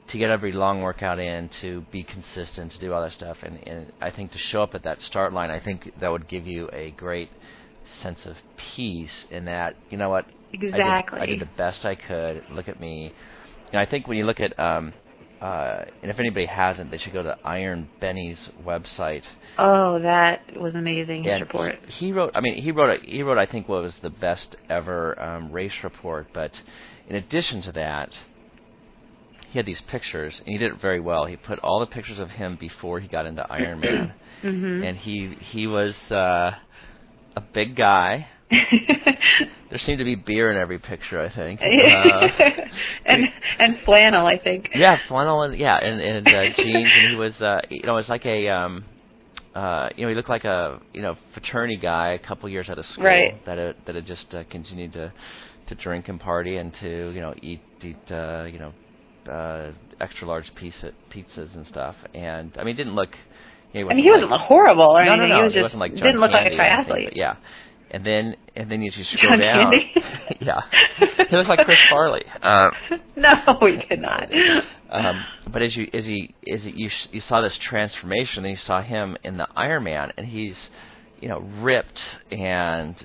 to 0.09 0.19
get 0.19 0.31
every 0.31 0.51
long 0.53 0.81
workout 0.83 1.21
in, 1.21 1.49
to 1.61 1.83
be 1.93 2.03
consistent, 2.03 2.73
to 2.73 2.79
do 2.81 2.93
all 2.93 3.03
that 3.03 3.12
stuff, 3.12 3.38
and, 3.45 3.59
and 3.67 3.93
I 4.01 4.11
think 4.11 4.33
to 4.33 4.38
show 4.38 4.62
up 4.62 4.75
at 4.75 4.83
that 4.83 5.03
start 5.03 5.33
line, 5.33 5.51
I 5.51 5.61
think 5.61 5.93
that 6.01 6.11
would 6.11 6.27
give 6.27 6.47
you 6.49 6.69
a 6.73 6.91
great 6.91 7.31
sense 8.03 8.27
of 8.27 8.37
peace 8.57 9.27
in 9.31 9.45
that 9.45 9.77
you 9.91 9.97
know 9.99 10.11
what 10.11 10.27
I 10.53 10.57
did- 10.57 10.64
exactly 10.79 11.21
I 11.21 11.27
did, 11.27 11.41
the 11.41 11.47
best 11.57 11.85
I 11.85 11.95
could. 11.95 12.43
Look 12.51 12.69
at 12.69 12.81
me. 12.81 13.12
And 13.73 13.81
I 13.81 13.87
think 13.87 14.07
when 14.07 14.17
you 14.17 14.25
look 14.25 14.41
at, 14.41 14.59
um, 14.59 14.93
uh, 15.41 15.85
and 16.03 16.11
if 16.11 16.19
anybody 16.19 16.47
hasn't, 16.47 16.91
they 16.91 16.99
should 16.99 17.13
go 17.13 17.23
to 17.23 17.37
Iron 17.45 17.89
Benny's 18.01 18.51
website. 18.65 19.25
oh 19.59 19.99
that 20.01 20.59
was 20.61 20.75
amazing 20.75 21.25
his 21.25 21.33
and 21.33 21.43
report 21.43 21.77
he, 21.89 22.13
wrote. 22.13 22.33
I 22.35 22.41
mean, 22.41 22.55
he 22.63 22.71
wrote. 22.73 23.01
A, 23.03 23.07
he 23.07 23.23
wrote. 23.23 23.39
I 23.39 23.47
think 23.47 23.69
what 23.69 23.83
was 23.83 23.97
the 23.99 24.11
best 24.11 24.57
ever 24.69 25.21
um, 25.21 25.53
race 25.53 25.75
report. 25.83 26.29
But 26.33 26.61
in 27.09 27.17
addition 27.17 27.61
to 27.63 27.73
that, 27.73 28.11
he 29.51 29.59
had 29.59 29.67
these 29.67 29.81
pictures, 29.83 30.39
and 30.41 30.49
he 30.49 30.59
did 30.59 30.73
it 30.73 30.81
very 30.81 31.01
well. 31.01 31.27
He 31.27 31.37
put 31.37 31.59
all 31.61 31.81
the 31.81 31.87
pictures 31.87 32.19
of 32.19 32.31
him 32.33 32.57
before 32.57 33.01
he 33.01 33.09
got 33.09 33.27
into 33.27 33.43
Ironman, 33.43 34.13
mhm 34.43 34.85
and 34.87 34.97
he 34.99 35.37
he 35.41 35.67
was 35.67 36.11
uh, 36.11 36.53
a 37.37 37.41
big 37.53 37.77
guy. 37.77 38.29
There 39.69 39.79
seemed 39.79 39.99
to 39.99 40.05
be 40.05 40.15
beer 40.15 40.51
in 40.53 40.57
every 40.57 40.79
picture. 40.79 41.21
I 41.21 41.29
think. 41.29 41.61
Uh, 41.67 42.29
and 43.05 43.25
and 43.59 43.79
flannel, 43.85 44.27
I 44.27 44.39
think. 44.39 44.69
Yeah, 44.75 44.99
flannel 45.09 45.43
and 45.43 45.57
yeah, 45.59 45.77
and 45.77 46.01
and 46.01 46.27
uh, 46.27 46.55
jeans, 46.57 46.89
and 46.95 47.11
he 47.11 47.17
was 47.17 47.41
uh, 47.43 47.61
you 47.69 47.83
know 47.83 47.93
it 47.95 47.97
was 47.97 48.09
like 48.09 48.25
a 48.27 48.49
um, 48.49 48.85
uh, 49.55 49.89
you 49.97 50.03
know 50.05 50.09
he 50.09 50.15
looked 50.15 50.29
like 50.29 50.45
a 50.45 50.81
you 50.95 51.03
know 51.03 51.17
fraternity 51.33 51.77
guy 51.77 52.13
a 52.13 52.19
couple 52.19 52.49
years 52.49 52.71
out 52.71 52.79
of 52.79 52.87
school 52.87 53.05
Right. 53.05 53.45
that 53.47 53.59
had, 53.59 53.77
that 53.87 53.95
had 53.97 54.07
just 54.07 54.33
uh, 54.35 54.45
continued 54.45 54.93
to 54.95 55.13
to 55.67 55.75
drink 55.75 56.09
and 56.09 56.21
party 56.21 56.57
and 56.59 56.73
to 56.75 57.11
you 57.11 57.21
know 57.21 57.35
eat 57.43 57.61
eat 57.83 58.13
uh, 58.13 58.45
you 58.51 58.59
know 58.61 58.73
uh, 59.31 59.73
extra 60.01 60.29
large 60.29 60.55
pizza 60.55 60.93
pizzas 61.11 61.55
and 61.57 61.67
stuff, 61.67 61.97
and 62.15 62.53
I 62.57 62.63
mean 62.65 62.75
it 62.75 62.79
didn't 62.79 62.95
look. 62.95 63.17
You 63.73 63.85
know, 63.85 63.91
I 63.91 63.95
mean, 63.95 64.05
he 64.05 64.11
wasn't 64.11 64.31
like, 64.31 64.41
horrible 64.43 64.97
or 64.97 65.05
no, 65.05 65.13
anything. 65.15 65.29
no, 65.29 65.37
no, 65.37 65.43
he 65.43 65.43
was 65.49 65.53
it 65.53 65.55
just 65.57 65.63
wasn't 65.65 65.81
like 65.81 65.95
John 65.97 66.07
didn't 66.07 66.21
look 66.21 66.31
like 66.31 66.43
a 66.43 66.55
anything, 66.55 66.61
triathlete. 66.61 67.05
but 67.09 67.17
yeah, 67.17 67.37
and 67.90 68.05
then 68.05 68.37
and 68.55 68.70
then 68.70 68.83
as 68.83 68.96
you 68.96 69.05
scroll 69.05 69.31
John 69.37 69.40
down, 69.40 69.72
yeah, 70.40 70.62
he 71.29 71.37
looked 71.37 71.49
like 71.49 71.64
Chris 71.64 71.81
Farley. 71.88 72.25
Uh, 72.42 72.70
no, 73.16 73.35
he 73.61 73.77
did 73.88 74.01
not. 74.01 74.31
um, 74.90 75.25
but 75.51 75.62
as 75.62 75.77
you 75.77 75.88
as 75.92 76.07
he 76.07 76.35
as 76.51 76.64
he, 76.64 76.70
you 76.70 76.90
you 77.12 77.20
saw 77.20 77.40
this 77.40 77.57
transformation, 77.59 78.42
then 78.42 78.51
you 78.51 78.57
saw 78.57 78.83
him 78.83 79.16
in 79.22 79.37
the 79.37 79.49
Iron 79.57 79.85
Man, 79.85 80.12
and 80.16 80.27
he's 80.27 80.70
you 81.20 81.29
know 81.29 81.40
ripped 81.61 82.01
and 82.31 83.05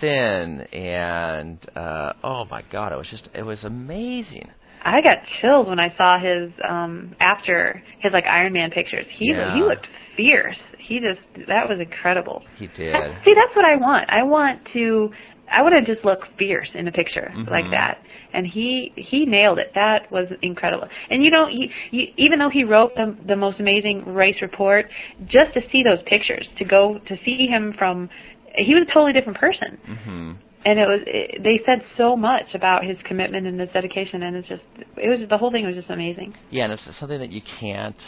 thin 0.00 0.60
and 0.72 1.58
uh, 1.76 2.12
oh 2.22 2.44
my 2.44 2.62
god, 2.70 2.92
it 2.92 2.98
was 2.98 3.08
just 3.08 3.28
it 3.34 3.42
was 3.42 3.64
amazing. 3.64 4.50
I 4.84 5.00
got 5.02 5.16
chills 5.40 5.66
when 5.66 5.80
I 5.80 5.92
saw 5.96 6.18
his 6.20 6.52
um 6.68 7.16
after 7.20 7.82
his 8.00 8.12
like 8.12 8.24
Iron 8.26 8.52
Man 8.52 8.70
pictures. 8.70 9.06
He 9.18 9.30
Yeah. 9.32 9.54
he 9.54 9.62
looked 9.62 9.86
fierce. 10.16 10.56
He 10.88 11.00
just 11.00 11.20
that 11.48 11.68
was 11.68 11.78
incredible. 11.80 12.42
He 12.56 12.66
did. 12.66 12.94
See, 13.24 13.34
that's 13.34 13.54
what 13.54 13.64
I 13.66 13.76
want. 13.76 14.08
I 14.10 14.22
want 14.22 14.60
to 14.72 15.10
I 15.50 15.62
want 15.62 15.74
to 15.84 15.94
just 15.94 16.04
look 16.04 16.20
fierce 16.38 16.68
in 16.74 16.88
a 16.88 16.92
picture 16.92 17.32
like 17.50 17.64
Mhm. 17.66 17.70
that. 17.70 17.98
And 18.32 18.46
he 18.46 18.92
he 18.96 19.24
nailed 19.26 19.58
it. 19.58 19.72
That 19.74 20.10
was 20.10 20.26
incredible. 20.42 20.88
And 21.10 21.24
you 21.24 21.30
know, 21.30 21.48
you, 21.48 21.68
you, 21.90 22.08
even 22.16 22.38
though 22.38 22.50
he 22.50 22.64
wrote 22.64 22.94
the, 22.94 23.16
the 23.26 23.36
most 23.36 23.58
amazing 23.60 24.04
race 24.14 24.40
report, 24.42 24.86
just 25.26 25.54
to 25.54 25.60
see 25.70 25.82
those 25.82 26.00
pictures, 26.06 26.46
to 26.58 26.64
go 26.64 26.98
to 27.08 27.16
see 27.24 27.46
him 27.46 27.74
from, 27.78 28.10
he 28.56 28.74
was 28.74 28.82
a 28.88 28.92
totally 28.92 29.12
different 29.12 29.38
person. 29.38 29.78
hmm 29.86 30.32
And 30.66 30.78
it 30.78 30.86
was 30.88 31.00
it, 31.06 31.42
they 31.42 31.60
said 31.64 31.82
so 31.96 32.16
much 32.16 32.54
about 32.54 32.84
his 32.84 32.96
commitment 33.04 33.46
and 33.46 33.58
his 33.60 33.70
dedication, 33.70 34.22
and 34.22 34.36
it's 34.36 34.48
just 34.48 34.62
it 34.96 35.08
was 35.08 35.26
the 35.28 35.38
whole 35.38 35.50
thing 35.50 35.64
was 35.64 35.76
just 35.76 35.90
amazing. 35.90 36.34
Yeah, 36.50 36.64
and 36.64 36.72
it's 36.74 36.84
something 36.98 37.20
that 37.20 37.30
you 37.30 37.42
can't, 37.60 38.02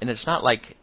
and 0.00 0.08
it's 0.10 0.26
not 0.26 0.42
like. 0.44 0.76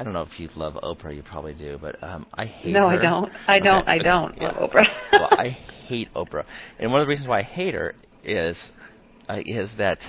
I 0.00 0.02
don't 0.02 0.14
know 0.14 0.22
if 0.22 0.40
you 0.40 0.48
love 0.56 0.78
Oprah. 0.82 1.14
You 1.14 1.22
probably 1.22 1.52
do, 1.52 1.78
but 1.78 2.02
um, 2.02 2.24
I 2.32 2.46
hate 2.46 2.72
no, 2.72 2.88
her. 2.88 2.98
I 2.98 3.02
don't. 3.02 3.32
I 3.46 3.58
don't. 3.58 3.82
Okay, 3.82 3.90
I 3.90 3.98
don't 3.98 4.34
yeah. 4.38 4.44
love 4.44 4.70
Oprah. 4.70 4.86
well, 5.12 5.28
I 5.30 5.48
hate 5.88 6.08
Oprah, 6.14 6.46
and 6.78 6.90
one 6.90 7.02
of 7.02 7.06
the 7.06 7.10
reasons 7.10 7.28
why 7.28 7.40
I 7.40 7.42
hate 7.42 7.74
her 7.74 7.94
is 8.24 8.56
uh, 9.28 9.40
is 9.44 9.68
that 9.76 10.00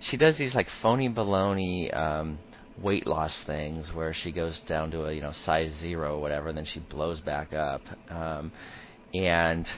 she 0.00 0.18
does 0.18 0.36
these 0.36 0.54
like 0.54 0.68
phony 0.82 1.08
baloney 1.08 1.96
um, 1.96 2.40
weight 2.82 3.06
loss 3.06 3.34
things 3.44 3.90
where 3.94 4.12
she 4.12 4.32
goes 4.32 4.58
down 4.60 4.90
to 4.90 5.06
a 5.06 5.14
you 5.14 5.22
know 5.22 5.32
size 5.32 5.72
zero 5.80 6.16
or 6.16 6.20
whatever, 6.20 6.48
and 6.48 6.58
then 6.58 6.66
she 6.66 6.80
blows 6.80 7.20
back 7.20 7.54
up, 7.54 7.80
um, 8.10 8.52
and 9.14 9.72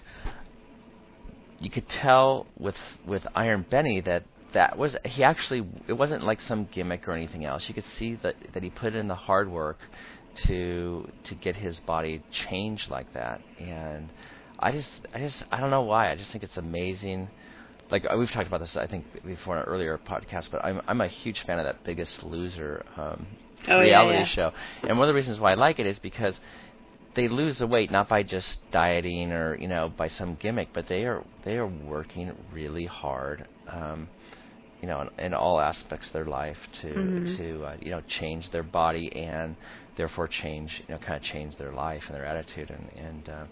you 1.61 1.70
could 1.70 1.88
tell 1.88 2.48
with 2.59 2.76
with 3.06 3.24
Iron 3.37 3.64
Benny 3.70 4.00
that 4.00 4.24
that 4.53 4.77
was 4.79 4.97
he 5.05 5.23
actually 5.25 5.67
it 5.87 5.93
wasn't 5.95 6.25
like 6.25 6.41
some 6.41 6.67
gimmick 6.71 7.07
or 7.09 7.13
anything 7.13 7.45
else. 7.45 7.69
You 7.69 7.75
could 7.75 7.85
see 7.97 8.17
that 8.23 8.37
that 8.53 8.63
he 8.63 8.71
put 8.71 8.95
in 8.95 9.09
the 9.09 9.15
hard 9.15 9.51
work 9.51 9.79
to 10.47 11.09
to 11.25 11.35
get 11.35 11.57
his 11.57 11.81
body 11.81 12.23
changed 12.31 12.91
like 12.91 13.13
that, 13.15 13.41
and 13.59 14.09
I 14.59 14.73
just 14.73 14.91
I 15.15 15.19
just 15.19 15.43
I 15.51 15.61
don't 15.61 15.71
know 15.71 15.83
why. 15.83 16.11
I 16.11 16.17
just 16.17 16.31
think 16.33 16.45
it's 16.45 16.57
amazing. 16.57 17.29
Like 17.91 18.07
uh, 18.09 18.17
we've 18.17 18.31
talked 18.31 18.47
about 18.47 18.61
this, 18.61 18.77
I 18.77 18.87
think 18.87 19.05
before 19.27 19.57
in 19.57 19.63
an 19.63 19.69
earlier 19.69 19.99
podcast, 19.99 20.49
but 20.53 20.65
I'm 20.65 20.81
I'm 20.87 21.01
a 21.01 21.09
huge 21.09 21.45
fan 21.45 21.59
of 21.59 21.65
that 21.65 21.83
Biggest 21.85 22.23
Loser 22.23 22.85
um, 22.97 23.27
Oh, 23.69 23.77
yeah, 23.81 23.81
reality 23.83 24.19
yeah. 24.21 24.25
show, 24.27 24.53
and 24.85 24.97
one 24.99 25.09
of 25.09 25.13
the 25.13 25.17
reasons 25.17 25.39
why 25.39 25.51
I 25.53 25.55
like 25.55 25.79
it 25.79 25.87
is 25.87 25.99
because 25.99 26.39
they 27.15 27.27
lose 27.29 27.59
the 27.59 27.67
weight 27.67 27.91
not 27.91 28.09
by 28.09 28.23
just 28.23 28.59
dieting 28.71 29.33
or 29.33 29.57
you 29.57 29.67
know 29.69 29.93
by 29.95 30.09
some 30.09 30.37
gimmick, 30.37 30.69
but 30.73 30.87
they 30.87 31.05
are 31.05 31.25
they 31.45 31.57
are 31.57 31.67
working 31.67 32.33
really 32.53 32.87
hard, 32.87 33.47
um, 33.69 34.09
you 34.81 34.88
know, 34.88 35.03
in, 35.19 35.27
in 35.27 35.35
all 35.35 35.61
aspects 35.61 36.09
of 36.09 36.12
their 36.12 36.25
life 36.27 36.59
to 36.83 36.90
Mhm. 36.97 37.37
to 37.37 37.64
uh, 37.64 37.77
you 37.81 37.90
know 37.90 38.01
change 38.09 38.51
their 38.51 38.62
body 38.62 39.14
and 39.14 39.57
therefore 39.97 40.29
change 40.29 40.83
you 40.88 40.95
know 40.95 40.99
kind 40.99 41.16
of 41.16 41.23
change 41.23 41.57
their 41.57 41.73
life 41.73 42.05
and 42.07 42.14
their 42.16 42.25
attitude 42.25 42.71
and 42.71 42.90
and 42.97 43.29
uh, 43.29 43.45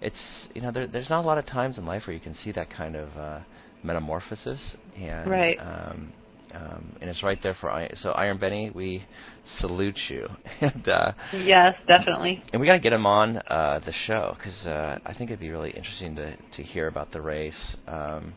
it's 0.00 0.48
you 0.54 0.60
know 0.62 0.70
there, 0.70 0.86
there's 0.86 1.10
not 1.10 1.24
a 1.24 1.26
lot 1.26 1.38
of 1.38 1.46
times 1.46 1.78
in 1.78 1.84
life 1.86 2.06
where 2.06 2.14
you 2.14 2.20
can 2.20 2.34
see 2.34 2.52
that 2.52 2.70
kind 2.70 2.96
of 2.96 3.16
uh, 3.16 3.40
metamorphosis 3.82 4.76
and 4.96 5.26
Right. 5.30 5.58
um, 5.58 6.12
um, 6.52 6.96
and 7.00 7.10
it's 7.10 7.22
right 7.22 7.40
there 7.42 7.54
for 7.54 7.70
I- 7.70 7.92
so 7.94 8.10
Iron 8.12 8.38
Benny 8.38 8.70
we 8.70 9.04
salute 9.44 10.10
you 10.10 10.28
and 10.60 10.88
uh, 10.88 11.12
Yes, 11.32 11.74
definitely. 11.86 12.42
and 12.52 12.60
we 12.60 12.66
got 12.66 12.74
to 12.74 12.80
get 12.80 12.92
him 12.92 13.06
on 13.06 13.38
uh, 13.48 13.80
the 13.84 13.92
show 13.92 14.34
because 14.36 14.66
uh, 14.66 14.98
I 15.04 15.12
think 15.14 15.30
it'd 15.30 15.40
be 15.40 15.50
really 15.50 15.70
interesting 15.70 16.16
to 16.16 16.36
to 16.36 16.62
hear 16.62 16.86
about 16.88 17.12
the 17.12 17.20
race. 17.22 17.76
Um, 17.86 18.34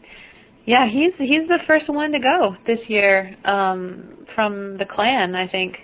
Yeah, 0.66 0.88
he's 0.90 1.14
he's 1.18 1.48
the 1.48 1.60
first 1.68 1.90
one 1.90 2.12
to 2.12 2.20
go 2.20 2.56
this 2.66 2.80
year 2.88 3.36
um, 3.46 4.26
from 4.36 4.78
the 4.78 4.86
clan, 4.86 5.36
I 5.36 5.48
think. 5.48 5.76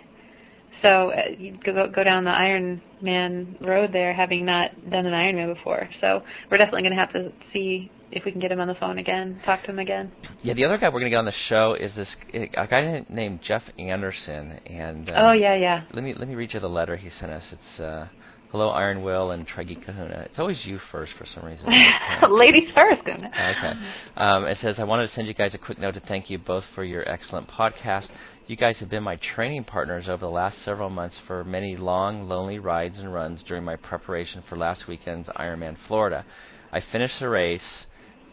So 0.82 1.12
uh, 1.12 1.32
you 1.38 1.58
go 1.66 1.90
go 1.94 2.04
down 2.04 2.24
the 2.24 2.32
Iron 2.32 2.82
Man 3.02 3.58
road 3.60 3.92
there, 3.92 4.14
having 4.14 4.46
not 4.46 4.72
done 4.90 5.06
an 5.06 5.14
Iron 5.14 5.36
Man 5.36 5.54
before. 5.54 5.90
So 6.00 6.22
we're 6.50 6.58
definitely 6.58 6.84
going 6.84 6.94
to 6.94 7.00
have 7.00 7.12
to 7.14 7.32
see 7.52 7.92
if 8.12 8.26
we 8.26 8.32
can 8.32 8.42
get 8.42 8.52
him 8.52 8.60
on 8.60 8.68
the 8.68 8.76
phone 8.76 8.98
again, 8.98 9.40
talk 9.46 9.64
to 9.64 9.72
him 9.72 9.80
again. 9.80 10.12
yeah, 10.42 10.54
the 10.54 10.66
other 10.66 10.78
guy 10.78 10.90
we're 10.90 11.00
gonna 11.00 11.10
get 11.10 11.18
on 11.18 11.26
the 11.26 11.32
show 11.32 11.74
is 11.74 11.94
this 11.96 12.16
a 12.34 12.68
guy 12.68 13.06
named 13.10 13.42
Jeff 13.42 13.64
Anderson, 13.78 14.60
and 14.66 15.10
uh, 15.10 15.14
oh 15.16 15.32
yeah, 15.32 15.56
yeah. 15.56 15.84
let 15.94 16.04
me 16.04 16.14
let 16.14 16.28
me 16.28 16.36
read 16.36 16.54
you 16.54 16.60
the 16.60 16.70
letter 16.70 16.96
he 16.96 17.10
sent 17.10 17.32
us. 17.32 17.44
It's 17.52 17.80
uh, 17.80 18.08
hello 18.52 18.70
Iron 18.70 19.04
Wil 19.04 19.32
and 19.32 19.48
Tri 19.48 19.64
Geek 19.64 19.86
Kahuna. 19.86 20.24
It's 20.26 20.40
always 20.40 20.66
you 20.66 20.80
first 20.92 21.14
for 21.14 21.26
some 21.26 21.46
reason. 21.46 21.68
Ladies 22.32 22.70
first, 22.74 23.04
Guna. 23.06 23.28
Okay. 23.28 23.74
Um, 24.18 24.46
it 24.46 24.58
says, 24.58 24.80
I 24.80 24.84
wanted 24.84 25.08
to 25.08 25.14
send 25.14 25.28
you 25.28 25.34
guys 25.34 25.54
a 25.54 25.58
quick 25.58 25.80
note 25.80 25.94
to 25.96 26.00
thank 26.00 26.30
you 26.30 26.38
both 26.38 26.66
for 26.76 26.84
your 26.84 27.08
excellent 27.10 27.48
podcast. 27.48 28.08
You 28.48 28.56
guys 28.56 28.80
have 28.80 28.90
been 28.90 29.04
my 29.04 29.18
training 29.18 29.66
partners 29.66 30.10
over 30.10 30.22
the 30.26 30.32
last 30.32 30.60
several 30.64 30.90
months 30.90 31.20
for 31.28 31.44
many 31.44 31.76
long, 31.78 32.28
lonely 32.28 32.58
rides 32.58 32.98
and 32.98 33.14
runs 33.14 33.44
during 33.44 33.64
my 33.64 33.76
preparation 33.76 34.44
for 34.48 34.58
last 34.58 34.88
weekend's 34.88 35.30
Ironman 35.30 35.78
Florida. 35.88 36.26
I 36.72 36.80
finished 36.80 37.20
the 37.20 37.30
race 37.30 37.86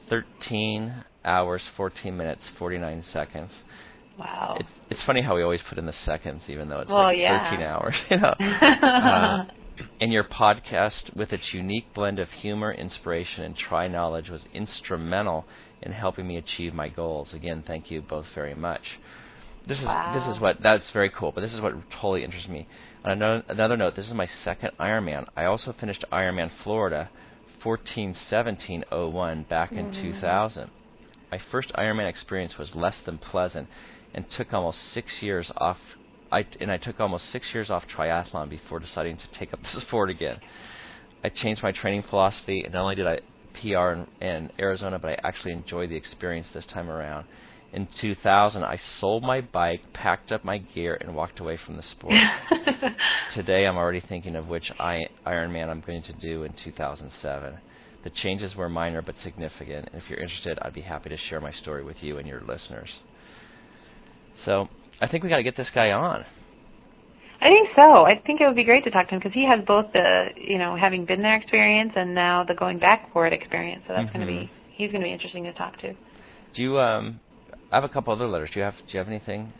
13 0.09 1.05
hours, 1.24 1.62
14 1.76 2.16
minutes, 2.16 2.48
49 2.59 3.02
seconds. 3.02 3.50
Wow. 4.18 4.57
It's, 4.59 4.70
it's 4.88 5.02
funny 5.02 5.20
how 5.20 5.37
we 5.37 5.42
always 5.42 5.61
put 5.61 5.76
in 5.76 5.85
the 5.85 5.92
seconds, 5.92 6.44
even 6.48 6.70
though 6.70 6.81
it's 6.81 6.90
Well, 6.90 7.05
like 7.05 7.18
yeah. 7.18 7.50
13 7.50 7.66
hours. 7.66 7.94
You 8.11 8.16
know. 8.16 8.35
Uh, 8.87 9.44
and 10.01 10.12
your 10.12 10.25
podcast, 10.25 11.15
with 11.15 11.33
its 11.33 11.53
unique 11.53 11.93
blend 11.95 12.19
of 12.19 12.31
humor, 12.31 12.73
inspiration, 12.73 13.45
and 13.45 13.57
tri 13.57 13.89
knowledge, 13.89 14.31
was 14.31 14.47
instrumental 14.53 15.47
in 15.83 15.93
helping 15.93 16.27
me 16.27 16.37
achieve 16.37 16.75
my 16.75 16.89
goals. 16.89 17.35
Again, 17.35 17.62
thank 17.67 17.91
you 17.91 18.01
both 18.03 18.27
very 18.35 18.55
much. 18.55 18.99
This 19.67 19.81
is 19.81 19.89
this 20.15 20.27
is 20.29 20.39
what 20.39 20.62
that's 20.62 20.91
very 20.91 21.11
cool, 21.11 21.33
but 21.33 21.41
this 21.41 21.53
is 21.53 21.61
what 21.61 21.75
totally 21.91 22.23
interests 22.23 22.49
me. 22.49 22.69
On 23.05 23.11
another, 23.11 23.45
another 23.49 23.77
note, 23.77 23.97
this 23.97 24.07
is 24.07 24.15
my 24.15 24.29
second 24.45 24.71
Ironman. 24.79 25.27
I 25.37 25.45
also 25.45 25.73
finished 25.73 26.05
Ironman 26.12 26.51
Florida, 26.62 27.11
141701 27.62 29.43
back 29.49 29.73
in 29.73 29.87
mm-hmm. 29.87 30.12
2000. 30.12 30.71
My 31.33 31.39
first 31.39 31.73
Ironman 31.73 32.09
experience 32.09 32.57
was 32.59 32.77
less 32.77 33.01
than 33.01 33.19
pleasant, 33.19 33.69
and 34.15 34.31
took 34.31 34.55
almost 34.55 34.81
six 34.81 35.21
years 35.21 35.51
off. 35.57 35.79
I 36.37 36.46
and 36.61 36.70
I 36.70 36.77
took 36.77 37.01
almost 37.01 37.31
six 37.31 37.55
years 37.55 37.70
off 37.70 37.87
triathlon 37.88 38.51
before 38.51 38.79
deciding 38.79 39.16
to 39.16 39.29
take 39.31 39.55
up 39.55 39.62
the 39.62 39.81
sport 39.81 40.11
again. 40.11 40.38
I 41.25 41.31
changed 41.31 41.62
my 41.62 41.72
training 41.72 42.03
philosophy, 42.03 42.62
and 42.62 42.75
not 42.75 42.83
only 42.83 42.94
did 42.94 43.07
I 43.07 43.20
PR 43.55 43.92
in, 43.92 44.07
in 44.20 44.53
Arizona, 44.59 44.99
but 44.99 45.12
I 45.12 45.18
actually 45.25 45.53
enjoyed 45.53 45.88
the 45.88 45.96
experience 45.96 46.49
this 46.51 46.66
time 46.66 46.90
around. 46.90 47.27
In 47.72 47.87
2000, 47.87 48.62
I 48.62 48.77
sold 48.77 49.22
my 49.22 49.40
bike, 49.40 49.92
packed 49.92 50.31
up 50.31 50.44
my 50.44 50.59
gear, 50.59 50.96
and 51.01 51.16
walked 51.16 51.40
away 51.40 51.57
from 51.57 51.77
the 51.77 51.83
sport. 51.83 52.14
Today, 53.31 53.66
I'm 53.66 53.77
already 53.77 54.01
thinking 54.01 54.37
of 54.37 54.46
which 54.46 54.70
I, 54.79 55.09
Ironman 55.27 55.68
I'm 55.68 55.81
going 55.81 56.03
to 56.03 56.12
do 56.12 56.44
in 56.44 56.53
2007. 56.53 57.59
The 58.05 58.11
changes 58.11 58.55
were 58.55 58.68
minor 58.68 59.03
but 59.03 59.18
significant, 59.18 59.88
and 59.90 60.01
if 60.01 60.09
you're 60.09 60.20
interested, 60.20 60.59
I'd 60.62 60.75
be 60.75 60.83
happy 60.83 61.09
to 61.09 61.16
share 61.16 61.40
my 61.40 61.51
story 61.51 61.83
with 61.83 62.03
you 62.03 62.18
and 62.18 62.29
your 62.29 62.42
listeners. 62.42 62.90
So, 64.44 64.68
I 65.01 65.07
think 65.07 65.25
we 65.25 65.31
got 65.31 65.37
to 65.37 65.43
get 65.43 65.57
this 65.57 65.71
guy 65.71 65.91
on. 65.93 66.25
I 67.41 67.49
think 67.49 67.69
so. 67.77 68.07
I 68.07 68.21
think 68.27 68.41
it 68.41 68.47
would 68.47 68.57
be 68.57 68.65
great 68.65 68.85
to 68.85 68.91
talk 68.91 69.09
to 69.09 69.15
him 69.15 69.21
because 69.21 69.35
he 69.35 69.47
has 69.47 69.65
both 69.67 69.93
the, 69.93 70.29
you 70.37 70.59
know, 70.59 70.75
having 70.75 71.05
been 71.05 71.21
there 71.23 71.37
experience 71.37 71.93
and 71.95 72.15
now 72.15 72.45
the 72.45 72.55
going 72.55 72.79
back 72.79 73.13
for 73.13 73.27
it 73.27 73.33
experience. 73.33 73.85
So 73.87 73.95
that's 73.95 74.11
going 74.13 74.27
to 74.27 74.33
be, 74.33 74.51
he's 74.71 74.91
going 74.91 75.03
to 75.03 75.07
be 75.07 75.13
interesting 75.13 75.45
to 75.45 75.53
talk 75.53 75.79
to. 75.81 75.95
Do 76.55 76.63
you 76.63 76.79
um? 76.79 77.21
I 77.71 77.77
have 77.77 77.85
a 77.85 77.89
couple 77.89 78.13
other 78.13 78.27
letters. 78.27 78.51
Do 78.53 78.61
you 78.61 78.65
have 78.65 78.77
Do 78.77 78.85
you 78.89 78.99
have 78.99 79.09
anything? 79.09 79.53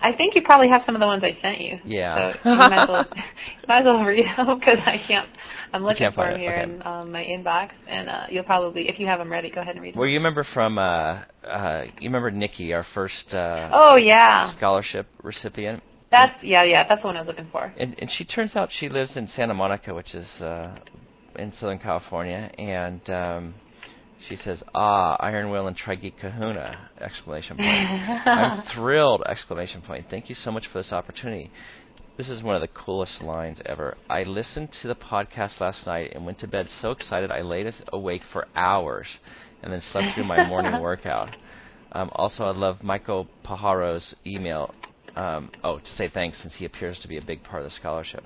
I 0.00 0.12
think 0.12 0.34
you 0.34 0.42
probably 0.42 0.68
have 0.68 0.82
some 0.86 0.94
of 0.94 1.00
the 1.00 1.06
ones 1.06 1.22
I 1.24 1.36
sent 1.40 1.60
you. 1.60 1.78
Yeah. 1.84 2.34
So 2.42 2.50
you 2.50 2.56
might 2.56 2.82
as 2.82 2.88
well, 2.88 3.06
you 3.16 3.68
might 3.68 3.78
as 3.80 3.84
well 3.84 4.04
read 4.04 4.26
them 4.36 4.58
because 4.58 4.78
I 4.84 4.98
can't. 5.06 5.28
I'm 5.72 5.82
looking 5.82 6.12
for 6.12 6.30
them 6.30 6.38
here 6.38 6.52
okay. 6.52 6.62
in 6.62 6.86
um, 6.86 7.10
my 7.10 7.24
inbox, 7.24 7.70
and 7.88 8.08
uh, 8.08 8.26
you'll 8.30 8.44
probably, 8.44 8.88
if 8.88 9.00
you 9.00 9.06
have 9.06 9.18
them 9.18 9.30
ready, 9.30 9.50
go 9.50 9.60
ahead 9.60 9.74
and 9.74 9.82
read 9.82 9.94
them. 9.94 9.98
Well, 9.98 10.08
you 10.08 10.18
remember 10.18 10.44
from 10.44 10.78
uh, 10.78 11.22
uh, 11.44 11.84
you 11.98 12.08
remember 12.08 12.30
Nikki, 12.30 12.72
our 12.72 12.84
first 12.94 13.34
uh, 13.34 13.70
oh 13.72 13.96
yeah, 13.96 14.52
scholarship 14.52 15.08
recipient, 15.22 15.82
that's 16.12 16.42
yeah, 16.44 16.62
yeah, 16.62 16.86
that's 16.88 17.02
the 17.02 17.06
one 17.08 17.16
I 17.16 17.22
was 17.22 17.26
looking 17.26 17.48
for. 17.50 17.72
and 17.76 17.96
and 17.98 18.10
she 18.10 18.24
turns 18.24 18.54
out 18.54 18.70
she 18.70 18.88
lives 18.88 19.16
in 19.16 19.26
Santa 19.26 19.54
Monica, 19.54 19.92
which 19.92 20.14
is 20.14 20.28
uh, 20.40 20.76
in 21.36 21.52
Southern 21.52 21.80
California, 21.80 22.52
and 22.56 23.08
um, 23.10 23.54
she 24.28 24.36
says, 24.36 24.62
"Ah, 24.74 25.16
Iron 25.20 25.50
Wil 25.50 25.66
and 25.66 25.76
Tri 25.76 25.96
Geek 25.96 26.18
Kahuna!" 26.18 26.90
Exclamation 27.00 27.56
point. 27.56 27.68
I'm 28.26 28.62
thrilled! 28.62 29.22
Exclamation 29.26 29.82
point. 29.82 30.06
Thank 30.08 30.28
you 30.28 30.34
so 30.34 30.50
much 30.50 30.66
for 30.66 30.78
this 30.78 30.92
opportunity. 30.92 31.50
This 32.16 32.28
is 32.28 32.42
one 32.42 32.54
of 32.54 32.60
the 32.60 32.68
coolest 32.68 33.22
lines 33.22 33.60
ever. 33.66 33.96
I 34.08 34.22
listened 34.22 34.72
to 34.74 34.88
the 34.88 34.94
podcast 34.94 35.58
last 35.58 35.84
night 35.84 36.12
and 36.14 36.24
went 36.24 36.38
to 36.38 36.46
bed 36.46 36.70
so 36.70 36.92
excited 36.92 37.32
I 37.32 37.40
laid 37.40 37.74
awake 37.92 38.22
for 38.32 38.46
hours 38.54 39.08
and 39.62 39.72
then 39.72 39.80
slept 39.80 40.14
through 40.14 40.24
my 40.24 40.46
morning 40.46 40.80
workout. 40.80 41.34
Um, 41.90 42.10
also, 42.14 42.44
I 42.44 42.52
love 42.52 42.82
Michael 42.82 43.28
Pajaro's 43.44 44.14
email. 44.24 44.74
Um, 45.16 45.50
oh, 45.64 45.78
to 45.78 45.92
say 45.92 46.08
thanks 46.08 46.40
since 46.40 46.54
he 46.54 46.64
appears 46.64 46.98
to 47.00 47.08
be 47.08 47.16
a 47.16 47.22
big 47.22 47.42
part 47.42 47.62
of 47.62 47.68
the 47.68 47.74
scholarship. 47.74 48.24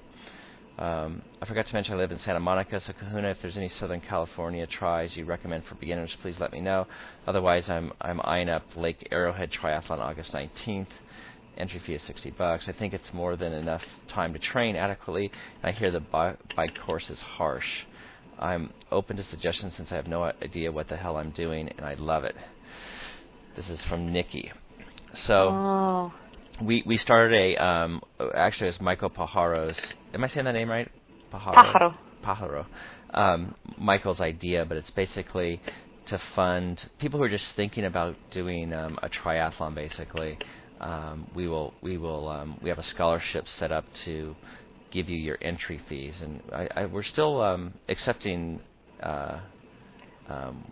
Um, 0.79 1.23
I 1.43 1.47
forgot 1.47 1.67
to 1.67 1.75
mention 1.75 1.95
I 1.95 1.97
live 1.97 2.13
in 2.13 2.19
Santa 2.19 2.39
Monica, 2.39 2.79
so 2.79 2.93
Kahuna, 2.93 3.31
if 3.31 3.43
there's 3.43 3.57
any 3.57 3.69
Southern 3.69 4.01
California 4.01 4.65
tries 4.65 5.17
you 5.17 5.25
recommend 5.25 5.65
for 5.65 5.75
beginners, 5.75 6.17
please 6.23 6.39
let 6.39 6.53
me 6.53 6.61
know. 6.61 6.87
Otherwise, 7.27 7.69
I'm 7.69 7.93
I'm 8.01 8.21
eyeing 8.23 8.49
up 8.49 8.63
Lake 8.77 9.09
Arrowhead 9.11 9.51
Triathlon 9.51 9.99
August 9.99 10.33
19th. 10.33 10.87
Entry 11.57 11.81
fee 11.81 11.95
is 11.95 12.03
60 12.03 12.31
bucks. 12.31 12.69
I 12.69 12.73
think 12.73 12.95
it's 12.95 13.13
more 13.13 13.35
than 13.35 13.53
enough 13.53 13.83
time 14.07 14.33
to 14.35 14.39
train 14.39 14.77
adequately. 14.77 15.33
I 15.65 15.73
hear 15.73 15.91
the 15.91 15.99
bi- 15.99 16.37
bike 16.55 16.79
course 16.79 17.11
is 17.11 17.21
harsh. 17.21 17.85
I'm 18.39 18.73
open 18.93 19.17
to 19.17 19.25
suggestions 19.25 19.75
since 19.75 19.91
I 19.91 19.97
have 19.97 20.07
no 20.07 20.23
idea 20.23 20.71
what 20.71 20.87
the 20.87 20.97
hell 20.97 21.17
I'm 21.17 21.31
doing, 21.31 21.71
and 21.77 21.85
I 21.85 21.95
love 21.95 22.23
it. 22.23 22.37
This 23.57 23.69
is 23.69 23.83
from 23.87 24.13
Nikki. 24.13 24.53
So 25.13 25.49
oh, 25.49 26.15
we 26.63 26.83
we 26.87 26.97
started 26.97 27.35
a 27.35 27.57
um 27.57 28.03
actually 28.35 28.69
it's 28.69 28.81
Michael 28.81 29.11
Pajaro's 29.11 29.79
am 30.15 30.25
I 30.25 30.27
saying 30.29 30.45
that 30.45 30.53
name 30.53 30.71
right? 30.71 30.91
Pájaro. 31.33 31.95
Pajaro. 32.25 32.67
Um, 33.11 33.55
Michael's 33.79 34.21
idea, 34.21 34.65
but 34.65 34.77
it's 34.77 34.91
basically 34.91 35.61
to 36.07 36.19
fund 36.35 36.89
people 36.99 37.19
who 37.19 37.25
are 37.25 37.29
just 37.29 37.55
thinking 37.55 37.85
about 37.85 38.17
doing 38.31 38.73
um, 38.73 38.99
a 39.03 39.09
triathlon. 39.09 39.75
Basically, 39.75 40.39
um, 40.81 41.27
we 41.35 41.49
will 41.49 41.75
we 41.81 41.97
will 41.97 42.29
um, 42.29 42.59
we 42.63 42.69
have 42.69 42.79
a 42.79 42.83
scholarship 42.83 43.49
set 43.49 43.73
up 43.73 43.85
to 44.05 44.37
give 44.91 45.09
you 45.09 45.17
your 45.17 45.39
entry 45.41 45.81
fees, 45.89 46.21
and 46.23 46.43
I, 46.53 46.69
I, 46.75 46.87
we're 46.87 47.03
still 47.03 47.41
um, 47.43 47.75
accepting. 47.89 48.61
Uh, 49.03 49.41
um, 50.29 50.65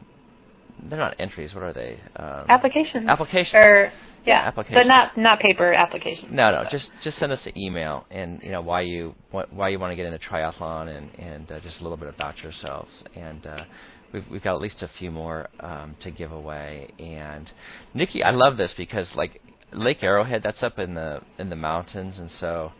they're 0.82 0.98
not 0.98 1.16
entries. 1.18 1.54
What 1.54 1.64
are 1.64 1.72
they? 1.72 1.98
Um, 2.16 2.44
applications. 2.48 3.08
Applications. 3.08 3.54
Or 3.54 3.92
yeah, 4.26 4.46
applications. 4.46 4.84
but 4.84 4.88
not 4.88 5.16
not 5.16 5.40
paper 5.40 5.72
applications. 5.72 6.28
No, 6.30 6.50
no, 6.50 6.68
just 6.68 6.90
just 7.00 7.18
send 7.18 7.32
us 7.32 7.46
an 7.46 7.56
email 7.56 8.04
and 8.10 8.40
you 8.42 8.50
know 8.50 8.60
why 8.60 8.82
you 8.82 9.14
why 9.30 9.68
you 9.68 9.78
want 9.78 9.92
to 9.92 9.96
get 9.96 10.06
into 10.06 10.18
triathlon 10.18 10.88
and 10.96 11.10
and 11.18 11.52
uh, 11.52 11.60
just 11.60 11.80
a 11.80 11.82
little 11.82 11.96
bit 11.96 12.08
about 12.08 12.42
yourselves 12.42 13.04
and 13.14 13.46
uh, 13.46 13.64
we've 14.12 14.28
we've 14.30 14.42
got 14.42 14.54
at 14.54 14.60
least 14.60 14.82
a 14.82 14.88
few 14.88 15.10
more 15.10 15.48
um, 15.60 15.96
to 16.00 16.10
give 16.10 16.32
away. 16.32 16.88
And 16.98 17.50
Nikki, 17.94 18.22
I 18.22 18.30
love 18.30 18.56
this 18.56 18.74
because 18.74 19.14
like 19.14 19.40
Lake 19.72 20.02
Arrowhead, 20.02 20.42
that's 20.42 20.62
up 20.62 20.78
in 20.78 20.94
the 20.94 21.20
in 21.38 21.50
the 21.50 21.56
mountains, 21.56 22.18
and 22.18 22.30
so 22.30 22.72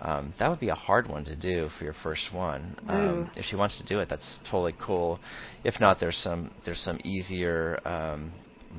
um, 0.00 0.32
that 0.38 0.48
would 0.48 0.60
be 0.60 0.68
a 0.68 0.74
hard 0.74 1.08
one 1.08 1.24
to 1.24 1.36
do 1.36 1.70
for 1.76 1.84
your 1.84 1.94
first 1.94 2.32
one. 2.32 2.76
Um, 2.88 3.30
if 3.36 3.44
she 3.46 3.56
wants 3.56 3.76
to 3.78 3.82
do 3.84 3.98
it, 4.00 4.08
that's 4.08 4.40
totally 4.44 4.74
cool. 4.78 5.18
If 5.64 5.78
not, 5.80 6.00
there's 6.00 6.18
some 6.18 6.50
there's 6.64 6.80
some 6.80 6.98
easier, 7.04 7.80
um, 7.86 8.32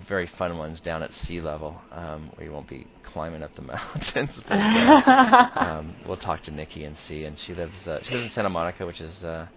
very 0.07 0.27
fun 0.37 0.57
ones 0.57 0.79
down 0.81 1.03
at 1.03 1.13
sea 1.25 1.41
level 1.41 1.79
um, 1.91 2.31
where 2.35 2.45
you 2.45 2.53
won't 2.53 2.67
be 2.67 2.87
climbing 3.03 3.43
up 3.43 3.53
the 3.55 3.61
mountains. 3.63 4.29
but, 4.47 4.55
uh, 4.55 5.49
um, 5.55 5.95
we'll 6.07 6.17
talk 6.17 6.43
to 6.43 6.51
Nikki 6.51 6.83
and 6.83 6.95
see. 7.07 7.23
And 7.23 7.37
she 7.39 7.53
lives 7.53 7.87
uh, 7.87 7.99
she 8.03 8.13
lives 8.13 8.25
in 8.25 8.31
Santa 8.31 8.49
Monica, 8.49 8.85
which 8.85 9.01
is 9.01 9.23
uh, 9.23 9.47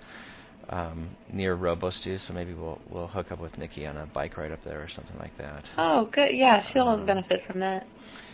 um, 0.68 1.10
near 1.32 1.56
Robostu, 1.56 2.24
so 2.26 2.32
maybe 2.32 2.54
we'll 2.54 2.80
we'll 2.88 3.08
hook 3.08 3.32
up 3.32 3.40
with 3.40 3.56
Nikki 3.58 3.86
on 3.86 3.96
a 3.96 4.06
bike 4.06 4.36
ride 4.36 4.52
up 4.52 4.64
there 4.64 4.80
or 4.80 4.88
something 4.88 5.18
like 5.18 5.36
that. 5.38 5.64
Oh, 5.76 6.08
good. 6.12 6.30
Yeah, 6.32 6.62
she'll 6.72 7.04
benefit 7.04 7.40
from 7.46 7.60
that. 7.60 7.86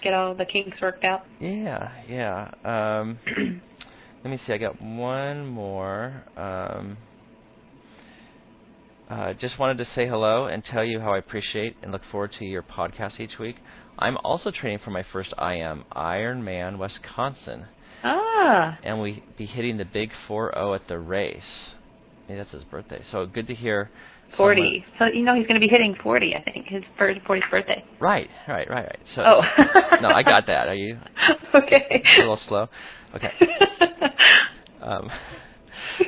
Get 0.03 0.15
all 0.15 0.35
the 0.35 0.45
kinks 0.45 0.81
worked 0.81 1.05
out. 1.05 1.25
Yeah, 1.41 1.91
yeah. 2.09 2.51
Um, 2.65 3.19
let 4.25 4.31
me 4.31 4.39
see. 4.39 4.53
I 4.53 4.59
got 4.59 4.81
one 4.81 5.47
more. 5.47 6.25
Um, 6.37 6.97
uh, 9.09 9.33
just 9.35 9.59
wanted 9.59 9.79
to 9.79 9.85
say 9.85 10.07
hello 10.07 10.45
and 10.45 10.65
tell 10.65 10.85
you 10.85 11.01
how 11.01 11.13
I 11.15 11.19
appreciate 11.19 11.77
and 11.83 11.93
look 11.93 12.05
forward 12.05 12.33
to 12.33 12.45
your 12.45 12.63
podcast 12.63 13.21
each 13.21 13.39
week. 13.39 13.57
I'm 13.99 14.17
also 14.19 14.51
training 14.51 14.79
for 14.79 14.91
my 14.91 15.03
first 15.03 15.33
IM, 15.39 15.85
Ironman 15.97 16.79
Wisconsin. 16.79 17.67
Ah. 18.05 18.79
And 18.83 19.01
we 19.01 19.25
be 19.37 19.47
hitting 19.47 19.77
the 19.79 19.85
big 19.85 20.13
4-0 20.29 20.75
at 20.75 20.87
the 20.89 20.99
race. 20.99 21.75
Maybe 22.29 22.39
that's 22.39 22.53
his 22.53 22.65
birthday. 22.65 23.01
So 23.03 23.27
good 23.27 23.47
to 23.49 23.55
hear. 23.55 23.91
40. 24.37 24.85
So 24.99 25.07
you 25.07 25.25
know 25.25 25.35
he's 25.35 25.47
going 25.47 25.59
to 25.59 25.67
be 25.67 25.69
hitting 25.71 25.97
40, 26.03 26.35
I 26.37 26.43
think, 26.43 26.67
his 26.67 26.85
first 26.99 27.19
40th 27.23 27.51
birthday. 27.51 27.83
Right, 27.99 28.29
right, 28.47 28.69
right, 28.69 28.85
right. 28.85 28.99
So 29.15 29.23
Oh. 29.25 29.43
no, 30.03 30.11
I 30.11 30.23
got 30.23 30.47
that. 30.47 30.69
Are 30.69 30.75
you 30.75 30.99
okay. 31.55 32.03
a 32.19 32.21
little 32.21 32.37
slow? 32.37 32.69
Okay. 33.15 33.33
Um, 34.81 35.11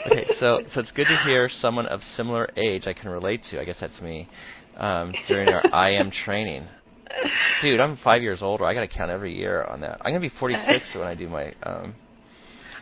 okay, 0.07 0.27
so 0.39 0.63
so 0.73 0.81
it's 0.81 0.91
good 0.93 1.07
to 1.09 1.17
hear 1.25 1.49
someone 1.49 1.87
of 1.87 2.03
similar 2.05 2.49
age 2.57 2.87
I 2.87 2.93
can 2.93 3.11
relate 3.11 3.43
to. 3.45 3.61
I 3.61 3.65
guess 3.65 3.79
that's 3.81 4.01
me. 4.01 4.29
Um, 4.77 5.13
during 5.29 5.49
our 5.49 5.63
IM 5.91 6.11
training, 6.11 6.67
dude, 7.61 7.81
I'm 7.81 7.97
five 7.99 8.23
years 8.23 8.43
older. 8.43 8.65
I 8.65 8.75
got 8.75 8.81
to 8.81 8.89
count 8.89 9.11
every 9.11 9.37
year 9.37 9.65
on 9.65 9.81
that. 9.81 9.99
I'm 10.01 10.13
gonna 10.13 10.21
be 10.21 10.29
46 10.31 10.87
when 10.95 11.07
I 11.07 11.15
do 11.15 11.29
my. 11.29 11.53
Um, 11.63 11.95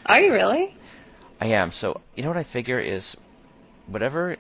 Are 0.06 0.20
you 0.20 0.32
really? 0.32 0.74
I 1.40 1.46
am. 1.46 1.72
So 1.72 2.00
you 2.14 2.22
know 2.22 2.28
what 2.28 2.38
I 2.38 2.44
figure 2.44 2.78
is, 2.78 3.16
whatever. 3.86 4.36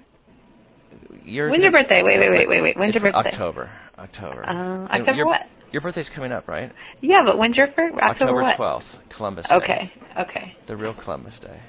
You're 1.24 1.50
When's 1.50 1.62
your 1.62 1.72
birthday? 1.72 2.02
Wait, 2.02 2.18
wait, 2.18 2.30
wait, 2.30 2.48
wait, 2.48 2.62
wait. 2.62 2.76
When's 2.78 2.94
your 2.94 3.02
birthday? 3.02 3.30
October. 3.30 3.70
October. 3.98 4.48
Uh, 4.48 4.86
October 4.94 5.12
your, 5.12 5.26
what? 5.26 5.40
Your 5.72 5.82
birthday's 5.82 6.08
coming 6.08 6.32
up, 6.32 6.48
right? 6.48 6.72
Yeah, 7.02 7.22
but 7.26 7.36
when's 7.36 7.56
your 7.56 7.68
first? 7.76 7.94
October, 7.98 8.42
what? 8.42 8.56
12th, 8.56 8.84
Columbus 9.10 9.46
Day. 9.48 9.54
Okay, 9.56 9.92
okay. 10.18 10.56
The 10.66 10.76
real 10.76 10.94
Columbus 10.94 11.38
Day. 11.40 11.60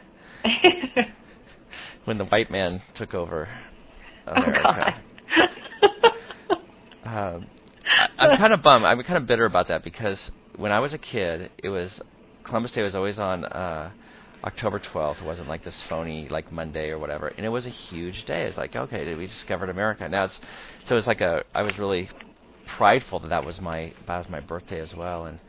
when 2.05 2.17
the 2.17 2.25
white 2.25 2.51
man 2.51 2.81
took 2.93 3.13
over 3.13 3.49
oh 4.27 4.31
America. 4.33 5.01
Um, 7.09 7.47
I, 8.19 8.27
I'm 8.27 8.37
kind 8.37 8.53
of 8.53 8.61
bummed. 8.61 8.85
I'm 8.85 9.01
kind 9.01 9.17
of 9.17 9.25
bitter 9.25 9.45
about 9.45 9.69
that 9.69 9.83
because 9.83 10.29
when 10.55 10.71
I 10.71 10.79
was 10.79 10.93
a 10.93 10.97
kid, 10.97 11.49
it 11.57 11.69
was 11.69 11.99
Columbus 12.43 12.71
Day 12.71 12.83
was 12.83 12.93
always 12.93 13.17
on 13.17 13.45
uh, 13.45 13.91
October 14.43 14.79
12th. 14.79 15.21
It 15.21 15.25
wasn't 15.25 15.47
like 15.47 15.63
this 15.63 15.81
phony 15.89 16.27
like 16.29 16.51
Monday 16.51 16.89
or 16.89 16.99
whatever, 16.99 17.27
and 17.27 17.45
it 17.45 17.49
was 17.49 17.65
a 17.65 17.69
huge 17.69 18.25
day. 18.25 18.43
It's 18.43 18.57
like 18.57 18.75
okay, 18.75 19.15
we 19.15 19.27
discovered 19.27 19.69
America. 19.69 20.07
Now 20.07 20.25
it's 20.25 20.39
so 20.83 20.97
it's 20.97 21.07
like 21.07 21.21
a. 21.21 21.43
I 21.55 21.63
was 21.63 21.79
really 21.79 22.09
prideful 22.77 23.19
that 23.21 23.29
that 23.29 23.45
was 23.45 23.59
my 23.59 23.93
that 24.05 24.17
was 24.17 24.29
my 24.29 24.39
birthday 24.39 24.79
as 24.79 24.93
well, 24.93 25.25
and 25.25 25.39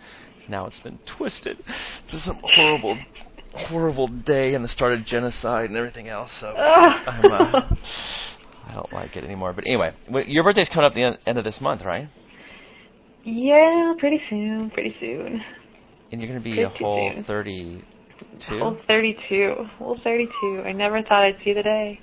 now 0.48 0.66
it's 0.66 0.81
been 0.81 0.98
twisted 1.05 1.62
to 2.09 2.20
some 2.20 2.40
horrible 2.42 2.98
horrible 3.53 4.09
day 4.09 4.55
and 4.55 4.65
the 4.65 4.69
start 4.69 4.93
of 4.95 5.05
genocide 5.05 5.69
and 5.71 5.77
everything 5.77 6.09
else. 6.09 6.31
So 6.41 6.49
I'm, 6.49 7.31
uh, 7.31 7.63
I 8.67 8.75
don't 8.75 8.93
like 8.93 9.17
it 9.17 9.25
anymore. 9.25 9.53
But 9.53 9.67
anyway, 9.67 9.93
your 10.27 10.45
birthday's 10.45 10.69
coming 10.69 10.87
up 10.87 10.95
the 10.95 11.03
en- 11.03 11.19
end 11.27 11.39
of 11.39 11.45
this 11.45 11.61
month, 11.61 11.85
right? 11.85 12.09
yeah, 13.25 13.93
pretty 13.99 14.21
soon, 14.31 14.71
pretty 14.71 14.95
soon. 14.99 15.41
And 16.11 16.21
you're 16.21 16.29
going 16.31 16.41
to 16.41 16.45
be 16.45 16.63
a 16.63 16.69
whole 16.69 17.13
soon. 17.15 17.25
32. 17.25 18.59
Whole 18.59 18.79
32. 18.87 19.55
Whole 19.79 19.99
32. 20.03 20.63
I 20.65 20.73
never 20.73 21.03
thought 21.03 21.25
I'd 21.25 21.37
see 21.45 21.53
the 21.53 21.63
day, 21.63 22.01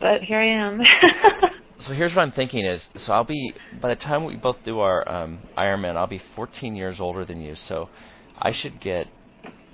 but 0.00 0.22
here 0.22 0.40
I 0.40 0.46
am. 0.46 0.80
So 1.80 1.92
here's 1.92 2.12
what 2.12 2.22
I'm 2.22 2.32
thinking 2.32 2.64
is, 2.66 2.88
so 2.96 3.12
I'll 3.12 3.22
be 3.22 3.54
by 3.80 3.90
the 3.90 3.96
time 3.96 4.24
we 4.24 4.34
both 4.34 4.56
do 4.64 4.80
our 4.80 5.08
um, 5.08 5.38
Ironman, 5.56 5.96
I'll 5.96 6.08
be 6.08 6.20
14 6.34 6.74
years 6.74 6.98
older 6.98 7.24
than 7.24 7.40
you. 7.40 7.54
So 7.54 7.88
I 8.36 8.50
should 8.50 8.80
get 8.80 9.06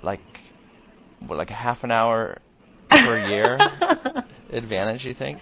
like 0.03 0.21
what, 1.27 1.37
like 1.37 1.49
a 1.51 1.53
half 1.55 1.83
an 1.83 1.91
hour 1.91 2.37
per 2.89 3.27
year 3.27 3.57
advantage. 4.51 5.03
You 5.05 5.13
think? 5.13 5.39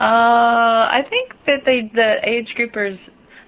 Uh, 0.00 0.04
I 0.92 1.00
think 1.08 1.32
that 1.46 1.60
they 1.64 1.90
the 1.94 2.16
age 2.24 2.54
groupers, 2.58 2.98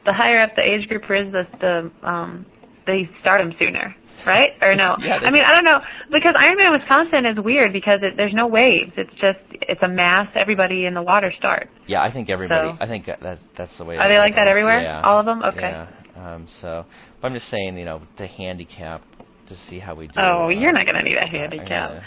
the 0.04 0.12
higher 0.12 0.42
up 0.42 0.50
the 0.56 0.62
age 0.62 0.88
grouper 0.88 1.14
is, 1.14 1.32
the 1.32 1.44
the 1.60 2.08
um 2.08 2.46
they 2.86 3.08
start 3.20 3.40
them 3.42 3.54
sooner, 3.58 3.94
right? 4.26 4.50
Or 4.62 4.74
no? 4.74 4.96
Yeah, 5.00 5.16
I 5.22 5.30
mean, 5.30 5.44
I 5.44 5.52
don't 5.52 5.64
know 5.64 5.80
because 6.10 6.34
Ironman 6.34 6.78
Wisconsin 6.78 7.26
is 7.26 7.38
weird 7.44 7.72
because 7.72 8.00
it, 8.02 8.16
there's 8.16 8.32
no 8.34 8.46
waves. 8.46 8.92
It's 8.96 9.12
just 9.20 9.38
it's 9.52 9.82
a 9.82 9.88
mass. 9.88 10.28
Everybody 10.34 10.86
in 10.86 10.94
the 10.94 11.02
water 11.02 11.32
starts. 11.36 11.70
Yeah, 11.86 12.02
I 12.02 12.10
think 12.12 12.30
everybody. 12.30 12.70
So- 12.70 12.76
I 12.80 12.86
think 12.86 13.06
that 13.06 13.20
that's, 13.22 13.42
that's 13.56 13.76
the 13.78 13.84
way. 13.84 13.96
Are 13.98 14.08
they 14.08 14.18
like 14.18 14.34
that 14.36 14.48
everywhere? 14.48 14.82
Yeah. 14.82 15.02
All 15.02 15.20
of 15.20 15.26
them? 15.26 15.42
Okay. 15.42 15.60
Yeah. 15.60 15.86
Um, 16.16 16.48
so, 16.60 16.84
but 17.20 17.28
I'm 17.28 17.34
just 17.34 17.48
saying, 17.48 17.78
you 17.78 17.84
know, 17.84 18.02
to 18.16 18.26
handicap 18.26 19.02
to 19.48 19.56
see 19.56 19.78
how 19.78 19.94
we 19.94 20.06
do. 20.06 20.14
Oh, 20.18 20.44
uh, 20.44 20.48
you're 20.48 20.72
not 20.72 20.86
gonna 20.86 21.02
need 21.02 21.16
a 21.16 21.26
handicap, 21.26 22.02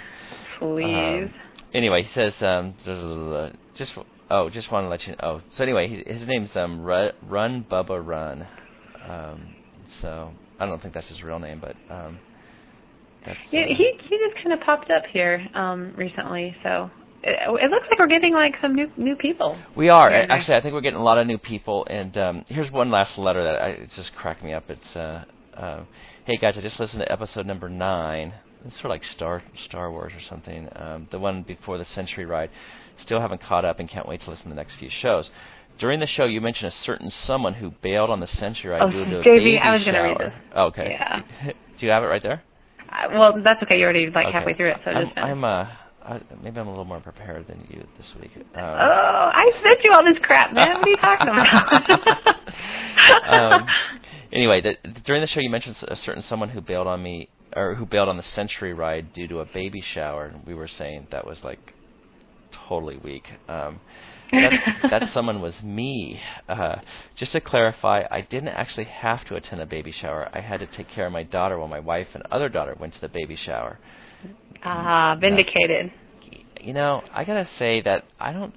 please. 0.59 1.29
Um, 1.29 1.33
anyway, 1.73 2.03
he 2.03 2.13
says 2.13 2.41
um, 2.41 2.75
just 3.75 3.97
oh, 4.29 4.49
just 4.49 4.71
want 4.71 4.85
to 4.85 4.89
let 4.89 5.05
you 5.05 5.13
know. 5.13 5.19
Oh, 5.21 5.41
so 5.49 5.63
anyway, 5.63 5.87
he, 5.87 6.11
his 6.11 6.27
name's 6.27 6.55
um 6.55 6.81
Run, 6.81 7.11
Run 7.27 7.65
Bubba 7.69 8.05
Run. 8.05 8.47
Um, 9.07 9.55
so 10.01 10.31
I 10.59 10.65
don't 10.65 10.81
think 10.81 10.93
that's 10.93 11.09
his 11.09 11.23
real 11.23 11.39
name, 11.39 11.59
but 11.59 11.75
um, 11.93 12.19
that's. 13.25 13.39
Yeah, 13.51 13.61
uh, 13.61 13.65
he 13.67 13.91
he 14.09 14.17
just 14.17 14.35
kind 14.43 14.53
of 14.53 14.61
popped 14.65 14.89
up 14.89 15.03
here 15.11 15.47
um 15.53 15.93
recently, 15.97 16.55
so 16.63 16.89
it, 17.23 17.63
it 17.63 17.71
looks 17.71 17.87
like 17.89 17.99
we're 17.99 18.07
getting 18.07 18.33
like 18.33 18.55
some 18.61 18.75
new 18.75 18.89
new 18.97 19.15
people. 19.15 19.57
We 19.75 19.89
are 19.89 20.09
actually. 20.09 20.55
I 20.55 20.61
think 20.61 20.73
we're 20.73 20.81
getting 20.81 20.99
a 20.99 21.03
lot 21.03 21.17
of 21.17 21.27
new 21.27 21.37
people. 21.37 21.85
And 21.89 22.17
um, 22.17 22.45
here's 22.47 22.71
one 22.71 22.91
last 22.91 23.17
letter 23.17 23.43
that 23.43 23.61
I, 23.61 23.67
it 23.69 23.91
just 23.91 24.15
cracked 24.15 24.43
me 24.43 24.53
up. 24.53 24.69
It's 24.69 24.95
uh, 24.95 25.25
uh, 25.61 25.83
hey 26.25 26.37
guys, 26.37 26.57
I 26.57 26.61
just 26.61 26.79
listened 26.79 27.01
to 27.03 27.11
episode 27.11 27.45
number 27.45 27.69
nine. 27.69 28.33
It's 28.65 28.75
sort 28.75 28.85
of 28.85 28.89
like 28.91 29.03
Star 29.03 29.43
Star 29.63 29.91
Wars 29.91 30.13
or 30.15 30.19
something. 30.21 30.69
Um, 30.75 31.07
the 31.11 31.19
one 31.19 31.43
before 31.43 31.77
the 31.77 31.85
Century 31.85 32.25
Ride. 32.25 32.49
Still 32.97 33.19
haven't 33.19 33.41
caught 33.41 33.65
up 33.65 33.79
and 33.79 33.89
can't 33.89 34.07
wait 34.07 34.21
to 34.21 34.29
listen 34.29 34.45
to 34.45 34.49
the 34.49 34.55
next 34.55 34.75
few 34.75 34.89
shows. 34.89 35.31
During 35.79 35.99
the 35.99 36.05
show, 36.07 36.25
you 36.25 36.41
mentioned 36.41 36.67
a 36.67 36.71
certain 36.71 37.09
someone 37.09 37.55
who 37.55 37.71
bailed 37.81 38.09
on 38.11 38.19
the 38.19 38.27
Century 38.27 38.69
Ride 38.71 38.81
Oh, 38.83 38.91
due 38.91 39.05
to 39.05 39.19
a 39.19 39.23
JV, 39.23 39.23
baby 39.23 39.57
I 39.57 39.71
was 39.73 39.81
shower. 39.83 40.03
read 40.03 40.17
this. 40.19 40.33
Oh, 40.53 40.65
okay. 40.65 40.87
Yeah. 40.91 41.21
Do 41.79 41.85
you 41.85 41.91
have 41.91 42.03
it 42.03 42.07
right 42.07 42.21
there? 42.21 42.43
Uh, 42.91 43.07
well, 43.13 43.33
that's 43.43 43.63
okay. 43.63 43.77
You're 43.79 43.89
already 43.89 44.11
like 44.11 44.27
Okay. 44.27 44.33
halfway 44.33 44.53
through 44.53 44.71
it, 44.71 44.77
so 44.85 44.91
I'm, 44.91 45.05
just. 45.07 45.17
I'm 45.17 45.43
uh, 45.43 45.67
I, 46.03 46.19
maybe 46.43 46.59
I'm 46.59 46.67
a 46.67 46.69
little 46.69 46.85
more 46.85 46.99
prepared 46.99 47.47
than 47.47 47.65
you 47.69 47.87
this 47.97 48.13
week. 48.21 48.31
Um, 48.35 48.43
Oh, 48.55 49.31
I 49.33 49.51
sent 49.63 49.83
you 49.83 49.93
all 49.93 50.03
this 50.03 50.19
crap, 50.21 50.53
man. 50.53 50.75
What 50.77 50.87
are 50.87 50.89
you 50.89 50.97
talking 50.97 51.29
about? 53.29 53.61
um, 53.61 53.67
anyway, 54.31 54.61
the, 54.61 54.75
during 55.03 55.21
the 55.21 55.27
show, 55.27 55.39
you 55.39 55.49
mentioned 55.49 55.77
a 55.87 55.95
certain 55.95 56.23
someone 56.23 56.49
who 56.49 56.61
bailed 56.61 56.87
on 56.87 57.01
me, 57.01 57.29
or 57.55 57.75
who 57.75 57.85
bailed 57.85 58.09
on 58.09 58.17
the 58.17 58.23
Century 58.23 58.73
ride 58.73 59.13
due 59.13 59.27
to 59.27 59.39
a 59.39 59.45
baby 59.45 59.81
shower. 59.81 60.25
And 60.25 60.45
we 60.45 60.53
were 60.53 60.67
saying 60.67 61.07
that 61.11 61.25
was 61.25 61.43
like 61.43 61.73
totally 62.51 62.97
weak. 62.97 63.31
Um, 63.47 63.79
that, 64.31 64.53
that 64.89 65.09
someone 65.09 65.41
was 65.41 65.61
me. 65.61 66.21
Uh, 66.47 66.77
just 67.15 67.31
to 67.33 67.41
clarify, 67.41 68.03
I 68.09 68.21
didn't 68.21 68.49
actually 68.49 68.85
have 68.85 69.25
to 69.25 69.35
attend 69.35 69.61
a 69.61 69.65
baby 69.65 69.91
shower. 69.91 70.29
I 70.33 70.39
had 70.39 70.59
to 70.61 70.67
take 70.67 70.87
care 70.87 71.05
of 71.05 71.11
my 71.11 71.23
daughter 71.23 71.59
while 71.59 71.67
my 71.67 71.79
wife 71.79 72.09
and 72.13 72.23
other 72.31 72.49
daughter 72.49 72.75
went 72.79 72.93
to 72.95 73.01
the 73.01 73.09
baby 73.09 73.35
shower. 73.35 73.79
Ah, 74.63 75.15
vindicated. 75.19 75.91
You 76.59 76.73
know, 76.73 77.03
I 77.11 77.23
gotta 77.23 77.47
say 77.57 77.81
that 77.81 78.05
I 78.19 78.33
don't, 78.33 78.53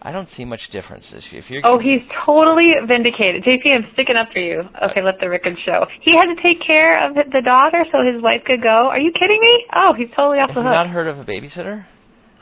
I 0.00 0.12
don't 0.12 0.28
see 0.28 0.44
much 0.44 0.68
difference. 0.70 1.12
If 1.12 1.50
you're, 1.50 1.60
Oh, 1.64 1.78
he's 1.78 2.00
totally 2.24 2.72
vindicated. 2.86 3.42
JP, 3.42 3.66
I'm 3.74 3.86
sticking 3.94 4.16
up 4.16 4.28
for 4.32 4.38
you. 4.38 4.62
Okay, 4.90 5.02
let 5.02 5.18
the 5.20 5.28
record 5.28 5.56
show. 5.64 5.86
He 6.02 6.12
had 6.16 6.26
to 6.26 6.40
take 6.42 6.60
care 6.64 7.04
of 7.08 7.14
the 7.16 7.42
daughter 7.42 7.84
so 7.90 7.98
his 8.04 8.22
wife 8.22 8.42
could 8.46 8.62
go. 8.62 8.86
Are 8.88 9.00
you 9.00 9.10
kidding 9.12 9.40
me? 9.40 9.66
Oh, 9.74 9.94
he's 9.94 10.08
totally 10.14 10.38
off 10.38 10.50
have 10.50 10.54
the 10.54 10.62
hook. 10.62 10.70
not 10.72 10.88
heard 10.88 11.08
of 11.08 11.18
a 11.18 11.24
babysitter? 11.24 11.84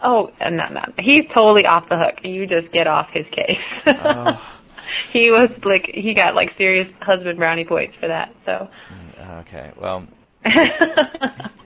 Oh, 0.04 0.30
uh, 0.40 0.50
no, 0.50 0.68
no. 0.68 0.82
He's 0.98 1.24
totally 1.34 1.64
off 1.64 1.88
the 1.88 1.96
hook. 1.96 2.22
You 2.22 2.46
just 2.46 2.70
get 2.72 2.86
off 2.86 3.08
his 3.14 3.24
case. 3.34 3.94
Oh. 4.04 4.38
he 5.12 5.30
was 5.30 5.48
like, 5.64 5.88
he 5.94 6.12
got 6.14 6.34
like 6.34 6.50
serious 6.58 6.88
husband 7.00 7.38
brownie 7.38 7.64
points 7.64 7.94
for 7.98 8.08
that. 8.08 8.34
So. 8.44 8.68
Mm, 8.92 9.40
Okay, 9.40 9.72
well, 9.80 10.06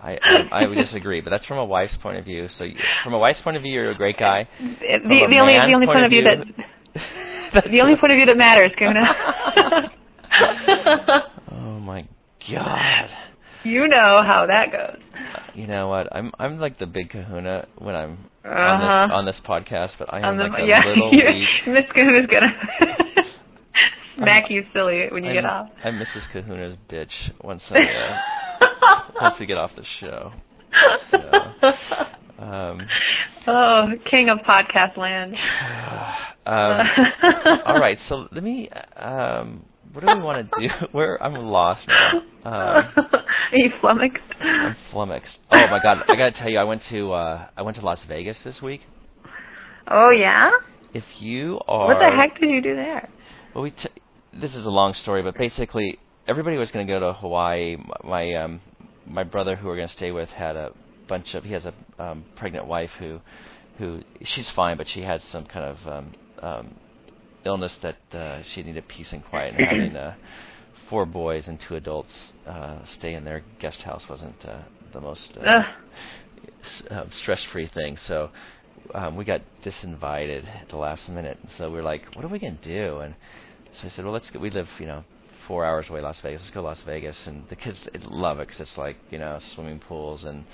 I, 0.00 0.18
I 0.22 0.48
I 0.62 0.66
would 0.66 0.76
disagree, 0.76 1.20
but 1.20 1.30
that's 1.30 1.44
from 1.46 1.58
a 1.58 1.64
wife's 1.64 1.96
point 1.96 2.18
of 2.18 2.24
view. 2.24 2.48
So 2.48 2.64
you, 2.64 2.76
from 3.04 3.14
a 3.14 3.18
wife's 3.18 3.40
point 3.40 3.56
of 3.56 3.62
view, 3.62 3.72
you're 3.72 3.90
a 3.90 3.94
great 3.96 4.16
guy. 4.18 4.48
The, 4.58 5.00
From 5.02 5.12
a 5.12 5.28
the 5.28 5.38
only 5.40 5.54
the 5.54 5.74
only 5.74 5.86
point, 5.86 6.04
of 6.04 6.10
view, 6.10 6.22
that 6.24 6.46
That's 7.54 7.68
the 7.68 7.80
only 7.80 7.96
point 7.96 8.12
of 8.12 8.16
view 8.16 8.26
that 8.26 8.36
matters, 8.36 8.72
Kuna. 8.76 9.92
Oh 11.50 11.80
my 11.80 12.06
god. 12.50 13.10
you 13.64 13.88
know 13.88 14.22
how 14.24 14.46
that 14.46 14.70
goes. 14.72 15.00
You 15.54 15.66
know 15.66 15.88
what? 15.88 16.08
I'm 16.14 16.32
I'm 16.38 16.58
like 16.60 16.78
the 16.78 16.86
big 16.86 17.10
kahuna 17.10 17.66
when 17.78 17.94
I'm 17.96 18.18
on 18.44 18.52
Uh-huh. 18.52 19.06
this 19.06 19.12
on 19.14 19.24
this 19.26 19.40
podcast, 19.40 19.96
but 19.98 20.12
I 20.12 20.20
am 20.26 20.36
the- 20.36 20.44
like 20.44 20.62
a 20.62 20.66
yeah, 20.66 20.84
little 20.84 21.10
weak. 21.10 21.66
Miss 21.66 21.86
Kahuna's 21.94 22.26
gonna 22.30 22.52
smack 24.16 24.50
you 24.50 24.64
silly 24.72 25.08
when 25.10 25.24
you 25.24 25.32
get 25.32 25.44
I'm, 25.44 25.66
off. 25.66 25.70
I'm 25.82 25.94
Mrs. 25.98 26.28
Kahuna's 26.30 26.76
bitch 26.88 27.32
once 27.42 27.64
I 27.72 27.78
uh, 27.80 28.16
once 29.20 29.38
we 29.38 29.46
get 29.46 29.58
off 29.58 29.74
the 29.74 29.84
show. 29.84 30.32
So, 31.10 31.18
um, 32.38 32.86
oh, 33.46 33.88
king 34.10 34.28
of 34.28 34.38
podcast 34.38 34.96
land. 34.96 35.36
um, 36.46 36.86
all 37.66 37.80
right, 37.80 37.98
so 38.00 38.28
let 38.32 38.42
me. 38.42 38.68
Um, 38.96 39.64
what 39.92 40.04
do 40.04 40.14
we 40.14 40.22
want 40.22 40.52
to 40.52 40.68
do? 40.68 40.74
Where 40.92 41.22
I'm 41.22 41.34
lost 41.34 41.88
now. 41.88 42.22
Um, 42.44 42.52
Are 43.52 43.56
you 43.56 43.72
flummoxed? 43.80 44.22
I'm 44.40 44.76
flummoxed. 44.90 45.38
Oh 45.50 45.66
my 45.70 45.80
god! 45.82 46.04
I 46.08 46.16
gotta 46.16 46.32
tell 46.32 46.50
you, 46.50 46.58
I 46.58 46.64
went 46.64 46.82
to 46.82 47.12
uh, 47.12 47.46
I 47.56 47.62
went 47.62 47.76
to 47.78 47.84
Las 47.84 48.04
Vegas 48.04 48.42
this 48.42 48.60
week. 48.60 48.86
Oh 49.90 50.10
yeah. 50.10 50.50
If 50.92 51.04
you 51.18 51.60
are 51.66 51.86
What 51.86 51.98
the 51.98 52.14
heck 52.14 52.38
did 52.38 52.50
you 52.50 52.62
do 52.62 52.74
there? 52.74 53.08
Well, 53.54 53.64
we 53.64 53.70
t- 53.70 53.88
this 54.32 54.54
is 54.54 54.66
a 54.66 54.70
long 54.70 54.94
story, 54.94 55.22
but 55.22 55.36
basically 55.36 55.98
everybody 56.26 56.56
was 56.56 56.70
going 56.70 56.86
to 56.86 56.92
go 56.92 57.00
to 57.00 57.12
Hawaii. 57.14 57.76
My 58.04 58.34
um, 58.34 58.60
my 59.08 59.24
brother, 59.24 59.56
who 59.56 59.68
we're 59.68 59.76
going 59.76 59.88
to 59.88 59.92
stay 59.92 60.12
with, 60.12 60.30
had 60.30 60.56
a 60.56 60.72
bunch 61.08 61.34
of. 61.34 61.44
He 61.44 61.52
has 61.52 61.66
a 61.66 61.74
um, 61.98 62.26
pregnant 62.36 62.66
wife 62.66 62.92
who, 62.98 63.20
who 63.78 64.02
she's 64.22 64.48
fine, 64.50 64.76
but 64.76 64.88
she 64.88 65.02
had 65.02 65.22
some 65.22 65.44
kind 65.46 65.64
of 65.66 65.88
um, 65.88 66.12
um, 66.42 66.74
illness 67.44 67.76
that 67.82 67.96
uh, 68.14 68.42
she 68.42 68.62
needed 68.62 68.88
peace 68.88 69.12
and 69.12 69.24
quiet, 69.24 69.54
and 69.54 69.62
having 69.62 69.96
uh, 69.96 70.14
four 70.88 71.06
boys 71.06 71.48
and 71.48 71.60
two 71.60 71.76
adults 71.76 72.32
uh, 72.46 72.84
stay 72.84 73.14
in 73.14 73.24
their 73.24 73.44
guest 73.58 73.82
house 73.82 74.08
wasn't 74.08 74.44
uh, 74.46 74.60
the 74.92 75.00
most 75.00 75.36
uh, 75.38 75.42
Ugh. 75.46 75.64
s- 76.64 76.82
um, 76.90 77.10
stress-free 77.12 77.68
thing. 77.68 77.96
So 77.96 78.30
um, 78.94 79.16
we 79.16 79.24
got 79.24 79.42
disinvited 79.62 80.46
at 80.48 80.68
the 80.68 80.76
last 80.76 81.08
minute. 81.08 81.38
So 81.56 81.70
we 81.70 81.76
were 81.76 81.82
like, 81.82 82.06
"What 82.14 82.24
are 82.24 82.28
we 82.28 82.38
gonna 82.38 82.58
do?" 82.62 82.98
And 82.98 83.14
so 83.72 83.86
I 83.86 83.88
said, 83.90 84.04
"Well, 84.04 84.14
let's 84.14 84.30
go. 84.30 84.38
We 84.40 84.50
live, 84.50 84.68
you 84.78 84.86
know, 84.86 85.04
four 85.48 85.64
hours 85.64 85.88
away, 85.90 86.00
Las 86.00 86.20
Vegas. 86.20 86.42
Let's 86.42 86.50
go 86.52 86.60
to 86.60 86.66
Las 86.68 86.82
Vegas." 86.82 87.26
And 87.26 87.48
the 87.48 87.56
kids 87.56 87.88
love 88.04 88.38
it 88.38 88.46
because 88.46 88.60
it's 88.60 88.78
like, 88.78 88.96
you 89.10 89.18
know, 89.18 89.38
swimming 89.40 89.80
pools 89.80 90.24
and 90.24 90.44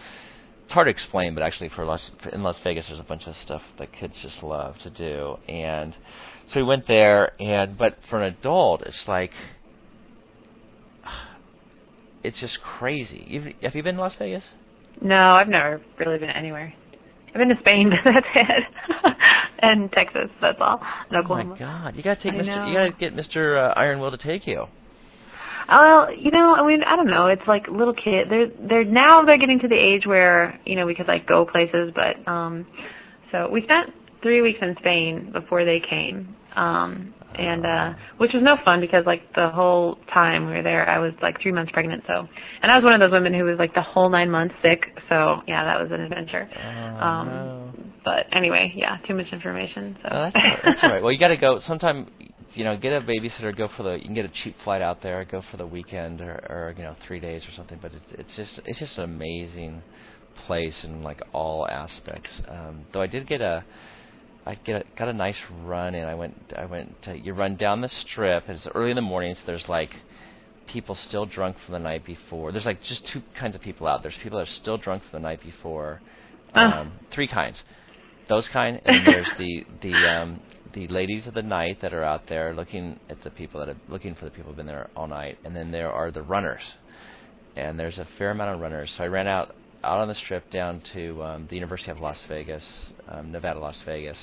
it's 0.65 0.73
hard 0.73 0.87
to 0.87 0.91
explain, 0.91 1.35
but 1.35 1.43
actually, 1.43 1.69
for 1.69 1.85
Las 1.85 2.11
in 2.33 2.43
Las 2.43 2.59
Vegas, 2.61 2.87
there's 2.87 2.99
a 2.99 3.03
bunch 3.03 3.27
of 3.27 3.37
stuff 3.37 3.63
that 3.77 3.93
kids 3.93 4.19
just 4.23 4.43
love 4.43 4.79
to 4.79 4.89
do. 4.89 5.37
And 5.47 5.95
so 6.47 6.61
we 6.61 6.65
went 6.67 6.87
there, 6.87 7.33
and 7.39 7.77
but 7.77 7.99
for 8.09 8.17
an 8.23 8.35
adult, 8.35 8.81
it's 8.83 9.07
like. 9.07 9.33
It's 12.23 12.41
just 12.41 12.63
crazy. 12.63 13.23
You've, 13.29 13.49
have 13.63 13.75
you 13.77 13.83
been 13.83 13.97
to 13.97 14.01
Las 14.01 14.15
Vegas? 14.15 14.45
No, 15.03 15.15
I've 15.35 15.47
never 15.49 15.83
really 15.99 16.17
been 16.19 16.31
anywhere. 16.31 16.73
I've 17.29 17.35
been 17.35 17.51
to 17.51 17.59
Spain, 17.61 17.91
but 18.05 18.13
that's 18.15 18.27
it. 18.35 18.65
and 19.59 19.93
Texas, 19.93 20.31
that's 20.41 20.57
all. 20.59 20.81
And 21.11 21.19
Oh 21.19 21.21
Oklahoma. 21.21 21.51
my 21.51 21.59
God! 21.59 21.97
You 21.97 22.03
gotta 22.03 22.21
take 22.23 22.33
I 22.33 22.37
Mr. 22.37 22.47
know. 22.47 22.67
You 22.67 22.75
gotta 22.75 22.93
get 22.93 23.15
Mr. 23.15 23.59
Uh, 23.63 23.75
Iron 23.77 24.01
Wil 24.01 24.11
to 24.11 24.17
take 24.17 24.47
you. 24.47 24.69
Well, 25.69 26.09
you 26.15 26.31
know, 26.31 26.55
I 26.55 26.67
mean, 26.67 26.83
I 26.83 26.97
don't 26.97 27.07
know. 27.09 27.27
It's 27.27 27.47
like 27.47 27.67
little 27.69 27.95
kid. 27.95 28.29
They're 28.31 28.49
they're 28.69 28.85
now 28.85 29.25
they're 29.25 29.39
getting 29.39 29.61
to 29.61 29.69
the 29.69 29.79
age 29.79 30.07
where 30.07 30.59
you 30.65 30.77
know 30.77 30.87
we 30.87 30.95
could 30.95 31.09
like 31.09 31.27
go 31.27 31.47
places, 31.47 31.93
but 31.95 32.31
um, 32.31 32.67
so 33.33 33.49
we 33.51 33.63
spent 33.63 33.91
three 34.23 34.43
weeks 34.43 34.59
in 34.63 34.75
Spain 34.81 35.31
before 35.33 35.65
they 35.65 35.81
came, 35.81 36.35
um, 36.57 37.15
and 37.35 37.65
uh, 37.67 37.93
which 38.19 38.33
was 38.33 38.43
no 38.43 38.57
fun 38.65 38.81
because 38.81 39.05
like 39.07 39.23
the 39.35 39.51
whole 39.51 39.99
time 40.13 40.47
we 40.47 40.53
were 40.53 40.63
there, 40.63 40.89
I 40.89 40.99
was 40.99 41.13
like 41.23 41.41
three 41.43 41.53
months 41.53 41.73
pregnant. 41.73 42.05
So, 42.07 42.27
and 42.63 42.71
I 42.71 42.77
was 42.77 42.85
one 42.85 42.95
of 42.95 43.01
those 43.01 43.13
women 43.13 43.35
who 43.35 43.45
was 43.45 43.59
like 43.59 43.75
the 43.75 43.83
whole 43.83 44.09
nine 44.11 44.31
months 44.31 44.55
sick. 44.63 44.85
So 45.09 45.43
yeah, 45.47 45.65
that 45.65 45.81
was 45.81 45.91
an 45.93 46.01
adventure. 46.01 46.49
Oh, 46.57 47.07
um, 47.07 47.29
no. 47.29 47.73
But 48.05 48.27
anyway, 48.33 48.73
yeah, 48.77 48.99
too 49.07 49.15
much 49.15 49.33
information. 49.33 49.97
So 50.03 50.09
Oh, 50.13 50.23
that's, 50.23 50.37
all 50.37 50.43
right. 50.43 50.61
that's 50.65 50.85
all 50.85 50.91
right. 50.91 51.03
Well, 51.03 51.13
you 51.13 51.19
gotta 51.19 51.37
go 51.39 51.59
sometime. 51.59 52.07
You 52.55 52.65
know, 52.65 52.77
get 52.77 52.93
a 52.93 53.01
babysitter. 53.01 53.57
Go 53.57 53.69
for 53.69 53.83
the. 53.83 53.95
You 53.95 54.05
can 54.05 54.15
get 54.15 54.25
a 54.25 54.29
cheap 54.29 54.57
flight 54.63 54.83
out 54.83 55.03
there. 55.03 55.25
Go 55.25 55.43
for 55.51 55.57
the 55.57 55.67
weekend 55.67 56.21
or, 56.21 56.35
or 56.49 56.75
you 56.77 56.83
know 56.83 56.97
three 57.07 57.21
days 57.21 57.47
or 57.47 57.53
something. 57.53 57.79
But 57.81 57.93
it's 57.95 58.13
it's 58.13 58.37
just 58.37 58.61
it's 58.65 58.79
just 58.79 58.99
an 58.99 59.05
amazing 59.05 59.83
place 60.47 60.85
in 60.85 61.03
like 61.03 61.23
all 61.33 61.67
aspects. 61.69 62.41
Um, 62.49 62.87
though 62.93 63.03
I 63.03 63.07
did 63.07 63.27
get 63.27 63.41
a. 63.41 63.65
I 64.47 64.57
get 64.57 64.83
a, 64.83 64.85
got 64.99 65.09
a 65.09 65.15
nice 65.15 65.39
run 65.63 65.95
in. 65.95 66.05
I 66.05 66.15
went 66.15 66.53
I 66.55 66.67
went 66.67 67.01
to, 67.03 67.19
you 67.19 67.33
run 67.33 67.57
down 67.57 67.81
the 67.81 67.89
strip. 67.89 68.45
and 68.47 68.59
It's 68.59 68.69
early 68.75 68.91
in 68.91 68.97
the 68.97 69.01
morning, 69.01 69.35
so 69.35 69.41
there's 69.47 69.71
like 69.71 69.97
people 70.67 70.95
still 70.95 71.25
drunk 71.25 71.57
from 71.65 71.73
the 71.73 71.79
night 71.79 72.05
before. 72.05 72.53
There's 72.53 72.67
like 72.67 72.83
just 72.83 73.07
two 73.07 73.23
kinds 73.35 73.55
of 73.55 73.63
people 73.63 73.87
out. 73.87 74.03
There's 74.03 74.17
people 74.19 74.39
that 74.39 74.49
are 74.49 74.53
still 74.53 74.77
drunk 74.77 75.03
from 75.05 75.23
the 75.23 75.27
night 75.29 75.43
before. 75.43 76.03
Ah. 76.55 76.81
Um, 76.81 76.93
three 77.11 77.27
kinds. 77.27 77.63
Those 78.29 78.47
kind, 78.49 78.81
and 78.85 79.07
there's 79.07 79.31
the 79.39 79.65
the 79.81 79.95
um, 79.95 80.41
the 80.75 80.89
ladies 80.89 81.27
of 81.27 81.35
the 81.35 81.43
night 81.43 81.81
that 81.81 81.95
are 81.95 82.05
out 82.05 82.27
there 82.27 82.53
looking 82.55 82.99
at 83.09 83.23
the 83.23 83.31
people 83.31 83.61
that 83.61 83.69
are 83.71 83.77
looking 83.89 84.15
for 84.15 84.25
the 84.27 84.31
people 84.31 84.51
who've 84.51 84.57
been 84.57 84.67
there 84.67 84.91
all 84.97 85.07
night, 85.07 85.39
and 85.45 85.55
then 85.57 85.71
there 85.71 85.93
are 85.93 86.11
the 86.11 86.23
runners, 86.23 86.63
and 87.57 87.79
there's 87.79 87.99
a 87.99 88.05
fair 88.19 88.31
amount 88.33 88.55
of 88.55 88.61
runners. 88.61 88.93
So 88.97 89.05
I 89.05 89.09
ran 89.09 89.27
out 89.27 89.55
out 89.85 90.01
on 90.01 90.09
the 90.09 90.15
strip 90.15 90.51
down 90.51 90.81
to 90.95 91.23
um, 91.23 91.47
the 91.49 91.57
University 91.57 91.91
of 91.91 92.01
Las 92.01 92.23
Vegas, 92.29 92.65
um, 93.09 93.31
Nevada, 93.33 93.61
Las 93.61 93.81
Vegas, 93.83 94.19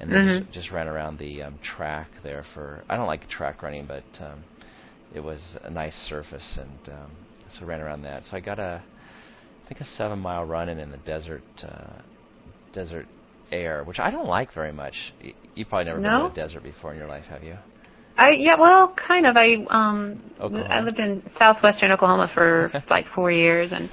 and 0.00 0.10
then 0.10 0.18
Mhm. 0.18 0.38
just, 0.40 0.52
just 0.52 0.70
ran 0.72 0.88
around 0.88 1.18
the 1.18 1.42
um, 1.42 1.58
track 1.62 2.08
there 2.22 2.42
for. 2.54 2.84
I 2.88 2.96
don't 2.96 3.06
like 3.06 3.28
track 3.28 3.62
running, 3.62 3.86
but 3.86 4.04
um, 4.20 4.44
it 5.14 5.20
was 5.20 5.40
a 5.62 5.70
nice 5.70 5.96
surface, 5.96 6.58
and 6.58 6.78
um, 6.88 7.12
so 7.48 7.64
ran 7.64 7.80
around 7.80 8.02
that. 8.02 8.24
So 8.24 8.36
I 8.36 8.40
got 8.40 8.58
a, 8.58 8.82
I 9.64 9.68
think 9.68 9.80
a 9.80 9.84
seven 9.84 10.18
mile 10.18 10.44
run 10.44 10.68
in 10.68 10.78
in 10.78 10.90
the 10.90 10.98
desert, 10.98 11.44
uh, 11.62 12.02
desert 12.72 13.06
air, 13.52 13.84
which 13.84 13.98
I 13.98 14.10
don't 14.10 14.26
like 14.28 14.52
very 14.52 14.72
much. 14.72 14.94
Y- 15.22 15.34
You've 15.54 15.68
probably 15.68 15.86
never 15.86 16.00
been 16.00 16.10
No? 16.10 16.28
to 16.28 16.34
the 16.34 16.40
desert 16.40 16.62
before 16.62 16.92
in 16.92 16.98
your 16.98 17.08
life, 17.08 17.24
have 17.26 17.42
you? 17.42 17.56
I 18.18 18.30
yeah, 18.38 18.56
well, 18.58 18.94
kind 19.06 19.26
of. 19.26 19.36
I 19.36 19.54
um 19.68 20.22
Oklahoma. 20.40 20.68
I 20.74 20.80
lived 20.80 20.98
in 20.98 21.22
southwestern 21.38 21.92
Oklahoma 21.92 22.30
for 22.34 22.72
like 22.90 23.04
four 23.14 23.30
years, 23.30 23.70
and 23.72 23.90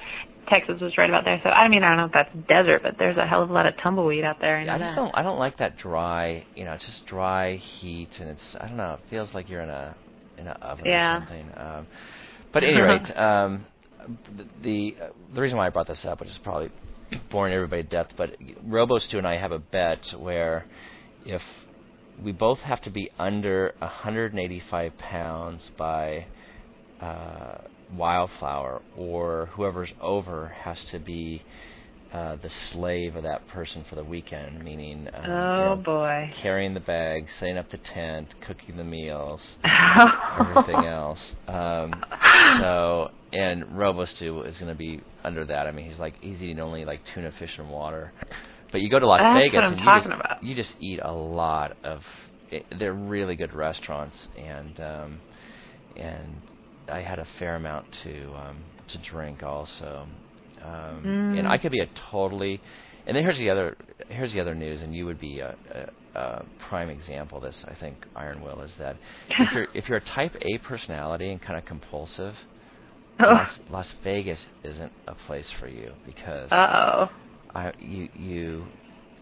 Texas 0.48 0.80
was 0.80 0.96
right 0.96 1.08
about 1.10 1.24
there. 1.24 1.40
So 1.42 1.50
I 1.50 1.68
mean, 1.68 1.82
I 1.82 1.88
don't 1.90 1.98
know 1.98 2.04
if 2.06 2.12
that's 2.12 2.34
desert, 2.48 2.82
but 2.82 2.96
there's 2.98 3.16
a 3.18 3.26
hell 3.26 3.42
of 3.42 3.50
a 3.50 3.52
lot 3.52 3.66
of 3.66 3.74
tumbleweed 3.82 4.24
out 4.24 4.40
there. 4.40 4.56
I, 4.58 4.64
know 4.64 4.72
I 4.74 4.78
just 4.78 4.90
that. 4.94 4.96
don't. 4.96 5.10
I 5.14 5.22
don't 5.22 5.38
like 5.38 5.58
that 5.58 5.76
dry. 5.76 6.44
You 6.54 6.64
know, 6.64 6.72
it's 6.72 6.86
just 6.86 7.04
dry 7.06 7.56
heat, 7.56 8.18
and 8.18 8.30
it's. 8.30 8.56
I 8.58 8.66
don't 8.68 8.78
know. 8.78 8.94
It 8.94 9.10
feels 9.10 9.34
like 9.34 9.50
you're 9.50 9.62
in 9.62 9.68
a 9.70 9.94
in 10.38 10.46
an 10.48 10.56
oven 10.62 10.86
Yeah. 10.86 11.16
or 11.16 11.20
something. 11.20 11.50
Um, 11.56 11.86
but 12.52 12.64
at 12.64 12.70
any 12.70 12.80
rate, 12.82 13.16
um, 13.18 13.66
the 14.62 14.94
the 15.34 15.40
reason 15.40 15.58
why 15.58 15.66
I 15.66 15.70
brought 15.70 15.86
this 15.86 16.04
up, 16.06 16.20
which 16.20 16.30
is 16.30 16.38
probably 16.38 16.70
boring 17.30 17.52
everybody 17.54 17.82
to 17.82 17.88
death, 17.88 18.08
but 18.16 18.36
Robostu 18.66 19.18
and 19.18 19.26
I 19.26 19.36
have 19.36 19.52
a 19.52 19.58
bet 19.58 20.12
where 20.18 20.66
if 21.24 21.42
we 22.22 22.32
both 22.32 22.60
have 22.60 22.80
to 22.82 22.90
be 22.90 23.10
under 23.18 23.74
185 23.78 24.98
pounds 24.98 25.70
by 25.76 26.26
uh, 27.00 27.58
Wildflower, 27.96 28.82
or 28.96 29.50
whoever's 29.54 29.92
over 30.00 30.48
has 30.48 30.82
to 30.86 30.98
be 30.98 31.42
uh, 32.12 32.36
the 32.36 32.50
slave 32.50 33.16
of 33.16 33.24
that 33.24 33.46
person 33.48 33.84
for 33.88 33.96
the 33.96 34.04
weekend, 34.04 34.62
meaning 34.64 35.08
um, 35.12 35.24
you 35.24 35.30
Oh 35.30 35.74
know, 35.76 35.82
boy. 35.84 36.30
carrying 36.36 36.74
the 36.74 36.80
bags, 36.80 37.30
setting 37.38 37.58
up 37.58 37.70
the 37.70 37.78
tent, 37.78 38.34
cooking 38.40 38.76
the 38.76 38.84
meals, 38.84 39.42
everything 39.64 40.84
else. 40.84 41.34
Um, 41.48 41.92
so, 42.58 43.10
and 43.34 43.64
Robostu 43.64 44.46
is 44.46 44.58
going 44.58 44.70
to 44.72 44.78
be 44.78 45.00
under 45.24 45.44
that. 45.44 45.66
I 45.66 45.72
mean, 45.72 45.88
he's 45.90 45.98
like 45.98 46.14
he's 46.20 46.42
eating 46.42 46.60
only 46.60 46.84
like 46.84 47.04
tuna, 47.04 47.32
fish, 47.32 47.58
and 47.58 47.68
water. 47.68 48.12
But 48.72 48.80
you 48.80 48.88
go 48.90 48.98
to 48.98 49.06
Las 49.06 49.20
That's 49.20 49.34
Vegas 49.34 49.64
and 49.64 49.78
you 49.80 49.84
just, 49.84 50.42
you 50.42 50.54
just 50.54 50.74
eat 50.80 51.00
a 51.02 51.12
lot 51.12 51.76
of. 51.84 52.02
It, 52.50 52.66
they're 52.78 52.94
really 52.94 53.36
good 53.36 53.52
restaurants, 53.52 54.28
and 54.38 54.78
um, 54.80 55.20
and 55.96 56.40
I 56.88 57.00
had 57.00 57.18
a 57.18 57.26
fair 57.38 57.56
amount 57.56 57.92
to 58.04 58.32
um, 58.34 58.58
to 58.88 58.98
drink 58.98 59.42
also. 59.42 60.06
Um, 60.62 61.02
Mm. 61.04 61.38
And 61.40 61.48
I 61.48 61.58
could 61.58 61.72
be 61.72 61.80
a 61.80 61.88
totally. 62.10 62.60
And 63.06 63.14
then 63.16 63.22
here's 63.22 63.38
the 63.38 63.50
other 63.50 63.76
here's 64.08 64.32
the 64.32 64.40
other 64.40 64.54
news, 64.54 64.80
and 64.80 64.94
you 64.94 65.04
would 65.06 65.20
be 65.20 65.40
a, 65.40 65.54
a, 66.14 66.18
a 66.18 66.44
prime 66.68 66.88
example 66.88 67.38
of 67.38 67.44
this. 67.44 67.64
I 67.68 67.74
think 67.74 68.06
Iron 68.16 68.40
Wil 68.42 68.62
is 68.62 68.74
that 68.78 68.96
if 69.28 69.52
you're 69.54 69.66
if 69.74 69.88
you're 69.88 69.98
a 69.98 70.04
Type 70.04 70.34
A 70.40 70.58
personality 70.58 71.30
and 71.30 71.40
kind 71.42 71.58
of 71.58 71.64
compulsive, 71.66 72.34
Las, 73.20 73.60
Las 73.70 73.94
Vegas 74.02 74.40
isn't 74.62 74.92
a 75.06 75.14
place 75.14 75.50
for 75.52 75.68
you 75.68 75.92
because 76.04 76.48
oh. 76.52 77.08
I, 77.54 77.72
you 77.78 78.08
you 78.14 78.66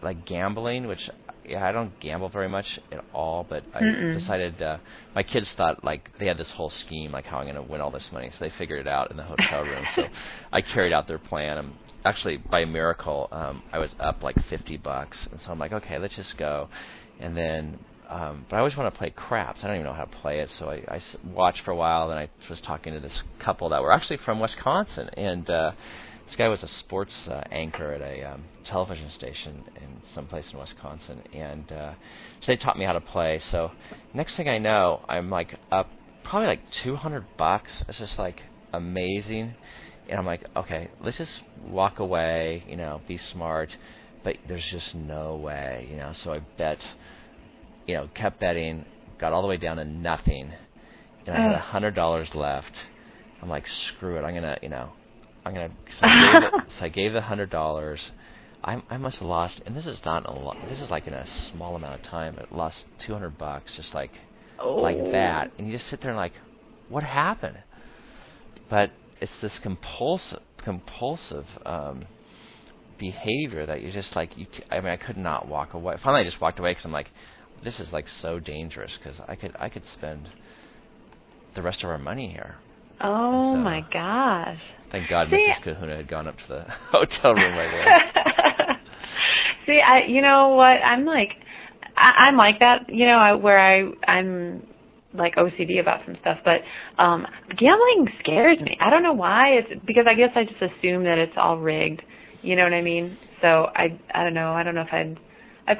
like 0.01 0.25
gambling, 0.25 0.87
which 0.87 1.09
yeah, 1.45 1.65
I 1.67 1.71
don't 1.71 1.99
gamble 1.99 2.29
very 2.29 2.47
much 2.49 2.79
at 2.91 3.03
all, 3.13 3.45
but 3.47 3.63
I 3.73 3.81
Mm-mm. 3.81 4.13
decided 4.13 4.61
uh, 4.61 4.77
my 5.13 5.23
kids 5.23 5.51
thought 5.53 5.83
like 5.83 6.17
they 6.17 6.27
had 6.27 6.37
this 6.37 6.51
whole 6.51 6.69
scheme, 6.69 7.11
like 7.11 7.25
how 7.25 7.39
I'm 7.39 7.45
going 7.45 7.55
to 7.55 7.61
win 7.61 7.81
all 7.81 7.91
this 7.91 8.11
money, 8.11 8.29
so 8.31 8.37
they 8.39 8.49
figured 8.51 8.79
it 8.79 8.87
out 8.87 9.11
in 9.11 9.17
the 9.17 9.23
hotel 9.23 9.63
room. 9.63 9.85
so 9.95 10.07
I 10.51 10.61
carried 10.61 10.93
out 10.93 11.07
their 11.07 11.19
plan. 11.19 11.57
Um, 11.57 11.73
actually, 12.05 12.37
by 12.37 12.61
a 12.61 12.65
miracle, 12.65 13.27
um, 13.31 13.63
I 13.71 13.79
was 13.79 13.93
up 13.99 14.23
like 14.23 14.41
50 14.45 14.77
bucks, 14.77 15.27
and 15.31 15.41
so 15.41 15.51
I'm 15.51 15.59
like, 15.59 15.73
okay, 15.73 15.97
let's 15.99 16.15
just 16.15 16.37
go. 16.37 16.69
And 17.19 17.35
then, 17.35 17.79
um, 18.13 18.45
but 18.49 18.55
I 18.55 18.59
always 18.59 18.77
want 18.77 18.93
to 18.93 18.97
play 18.97 19.09
craps. 19.09 19.63
I 19.63 19.67
don't 19.67 19.77
even 19.77 19.85
know 19.85 19.93
how 19.93 20.05
to 20.05 20.17
play 20.17 20.39
it, 20.39 20.51
so 20.51 20.69
I, 20.69 20.83
I 20.87 21.01
watched 21.33 21.61
for 21.61 21.71
a 21.71 21.75
while. 21.75 22.09
Then 22.09 22.17
I 22.17 22.29
was 22.49 22.61
talking 22.61 22.93
to 22.93 22.99
this 22.99 23.23
couple 23.39 23.69
that 23.69 23.81
were 23.81 23.91
actually 23.91 24.17
from 24.17 24.39
Wisconsin, 24.39 25.09
and. 25.17 25.49
uh 25.49 25.71
this 26.25 26.35
guy 26.37 26.47
was 26.47 26.63
a 26.63 26.67
sports 26.67 27.27
uh, 27.27 27.43
anchor 27.51 27.91
at 27.93 28.01
a 28.01 28.23
um, 28.23 28.45
television 28.63 29.09
station 29.09 29.63
in 29.75 30.01
some 30.13 30.25
place 30.25 30.51
in 30.51 30.59
Wisconsin, 30.59 31.21
and 31.33 31.71
uh, 31.71 31.93
so 32.39 32.47
they 32.47 32.55
taught 32.55 32.77
me 32.77 32.85
how 32.85 32.93
to 32.93 33.01
play. 33.01 33.39
So 33.39 33.71
next 34.13 34.35
thing 34.35 34.47
I 34.47 34.57
know, 34.57 35.03
I'm 35.07 35.29
like 35.29 35.55
up 35.71 35.89
probably 36.23 36.47
like 36.47 36.71
200 36.71 37.25
bucks. 37.37 37.83
It's 37.87 37.99
just 37.99 38.17
like 38.17 38.41
amazing, 38.71 39.55
and 40.09 40.17
I'm 40.17 40.25
like, 40.25 40.45
okay, 40.55 40.89
let's 41.01 41.17
just 41.17 41.41
walk 41.67 41.99
away, 41.99 42.63
you 42.67 42.77
know, 42.77 43.01
be 43.07 43.17
smart. 43.17 43.75
But 44.23 44.37
there's 44.47 44.65
just 44.65 44.95
no 44.95 45.35
way, 45.35 45.87
you 45.91 45.97
know. 45.97 46.13
So 46.13 46.33
I 46.33 46.39
bet, 46.39 46.79
you 47.87 47.95
know, 47.95 48.09
kept 48.13 48.39
betting, 48.39 48.85
got 49.19 49.33
all 49.33 49.41
the 49.41 49.47
way 49.47 49.57
down 49.57 49.77
to 49.77 49.85
nothing, 49.85 50.51
and 51.25 51.35
I 51.35 51.39
had 51.39 51.51
a 51.51 51.59
hundred 51.59 51.95
dollars 51.95 52.33
left. 52.35 52.73
I'm 53.41 53.49
like, 53.49 53.67
screw 53.67 54.17
it, 54.17 54.23
I'm 54.23 54.33
gonna, 54.33 54.57
you 54.61 54.69
know, 54.69 54.91
I'm 55.45 55.53
gonna. 55.53 55.71
So 55.99 56.05
I 56.07 56.09
gave, 56.15 56.43
it, 56.43 56.53
so 56.69 56.85
I 56.85 56.89
gave 56.89 57.13
the 57.13 57.21
hundred 57.21 57.49
dollars. 57.49 58.11
I 58.63 58.81
I 58.89 58.97
must 58.97 59.19
have 59.19 59.27
lost, 59.27 59.61
and 59.65 59.75
this 59.75 59.85
is 59.85 60.03
not 60.05 60.25
a 60.27 60.31
lot. 60.31 60.57
This 60.69 60.81
is 60.81 60.89
like 60.89 61.07
in 61.07 61.13
a 61.13 61.25
small 61.27 61.75
amount 61.75 61.95
of 61.95 62.01
time. 62.03 62.35
But 62.37 62.51
lost 62.55 62.85
two 62.99 63.13
hundred 63.13 63.37
bucks, 63.37 63.75
just 63.75 63.93
like 63.93 64.11
like 64.81 64.97
Oh. 64.97 65.11
that, 65.11 65.51
and 65.57 65.67
you 65.67 65.73
just 65.73 65.87
sit 65.87 66.01
there 66.01 66.11
and 66.11 66.17
like, 66.17 66.33
what 66.89 67.03
happened? 67.03 67.57
But 68.69 68.91
it's 69.21 69.31
this 69.41 69.59
compulsive 69.59 70.41
compulsive 70.57 71.47
um, 71.65 72.05
behavior 72.97 73.65
that 73.65 73.81
you're 73.81 73.91
just 73.91 74.15
like. 74.15 74.37
You, 74.37 74.47
c- 74.51 74.63
I 74.71 74.79
mean, 74.79 74.89
I 74.91 74.97
could 74.97 75.17
not 75.17 75.47
walk 75.47 75.73
away. 75.73 75.97
Finally, 76.01 76.21
I 76.21 76.25
just 76.25 76.39
walked 76.41 76.59
away 76.59 76.71
because 76.71 76.85
I'm 76.85 76.91
like, 76.91 77.11
this 77.63 77.79
is 77.79 77.91
like 77.93 78.07
so 78.07 78.39
dangerous 78.39 78.97
because 78.97 79.19
I 79.27 79.35
could 79.35 79.55
I 79.59 79.69
could 79.69 79.85
spend 79.85 80.29
the 81.55 81.61
rest 81.61 81.83
of 81.83 81.89
our 81.89 81.97
money 81.99 82.29
here. 82.29 82.55
Oh 83.01 83.53
So- 83.53 83.57
my 83.57 83.81
gosh. 83.91 84.59
Thank 84.91 85.09
God 85.09 85.29
See- 85.29 85.47
Mrs. 85.49 85.61
Kahuna 85.63 85.95
had 85.95 86.07
gone 86.07 86.27
up 86.27 86.37
to 86.37 86.47
the 86.47 86.61
hotel 86.91 87.33
room 87.33 87.57
right 87.57 87.73
away. 87.73 88.75
See, 89.65 89.79
I 89.79 90.03
you 90.07 90.21
know 90.21 90.49
what? 90.49 90.65
I'm 90.83 91.05
like 91.05 91.31
I, 91.95 92.25
I'm 92.27 92.37
like 92.37 92.59
that, 92.59 92.89
you 92.89 93.05
know, 93.05 93.17
I, 93.17 93.33
where 93.35 93.59
I 93.59 93.91
I'm 94.07 94.67
like 95.13 95.35
OCD 95.35 95.79
about 95.79 96.01
some 96.05 96.15
stuff, 96.21 96.39
but 96.43 96.61
um 96.97 97.25
gambling 97.57 98.07
scares 98.19 98.59
me. 98.59 98.77
I 98.81 98.89
don't 98.89 99.03
know 99.03 99.13
why. 99.13 99.49
It's 99.59 99.85
because 99.85 100.05
I 100.07 100.15
guess 100.15 100.31
I 100.35 100.43
just 100.43 100.61
assume 100.61 101.03
that 101.05 101.17
it's 101.17 101.33
all 101.37 101.57
rigged. 101.59 102.01
You 102.41 102.55
know 102.55 102.63
what 102.63 102.73
I 102.73 102.81
mean? 102.81 103.17
So 103.41 103.69
I 103.75 103.97
I 104.13 104.23
don't 104.23 104.33
know. 104.33 104.51
I 104.53 104.63
don't 104.63 104.75
know 104.75 104.81
if 104.81 104.91
I'd 104.93 105.17
I, 105.65 105.73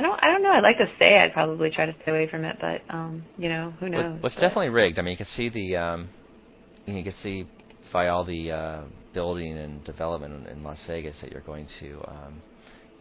I 0.00 0.02
don't 0.02 0.18
I 0.24 0.26
don't 0.28 0.42
know. 0.42 0.50
I'd 0.52 0.62
like 0.62 0.78
to 0.78 0.86
say 0.98 1.18
I'd 1.18 1.34
probably 1.34 1.70
try 1.70 1.84
to 1.84 1.94
stay 2.02 2.10
away 2.10 2.26
from 2.30 2.44
it, 2.46 2.56
but 2.58 2.80
um, 2.88 3.22
you 3.36 3.50
know, 3.50 3.74
who 3.80 3.88
knows? 3.90 4.02
Well, 4.04 4.26
it's 4.26 4.34
But- 4.34 4.40
definitely 4.40 4.70
rigged. 4.70 4.98
I 4.98 5.02
mean, 5.02 5.10
you 5.12 5.16
can 5.18 5.26
see 5.26 5.50
the 5.50 5.76
um, 5.76 6.08
you, 6.86 7.04
can 7.04 7.12
see 7.14 7.46
by 7.92 8.08
all 8.08 8.24
the 8.24 8.50
uh, 8.50 8.80
building 9.12 9.58
and 9.58 9.84
development 9.84 10.46
in, 10.46 10.52
in 10.58 10.62
Las 10.62 10.82
Vegas 10.84 11.20
that 11.20 11.30
you're 11.32 11.42
going 11.42 11.66
to 11.80 12.02
um, 12.08 12.42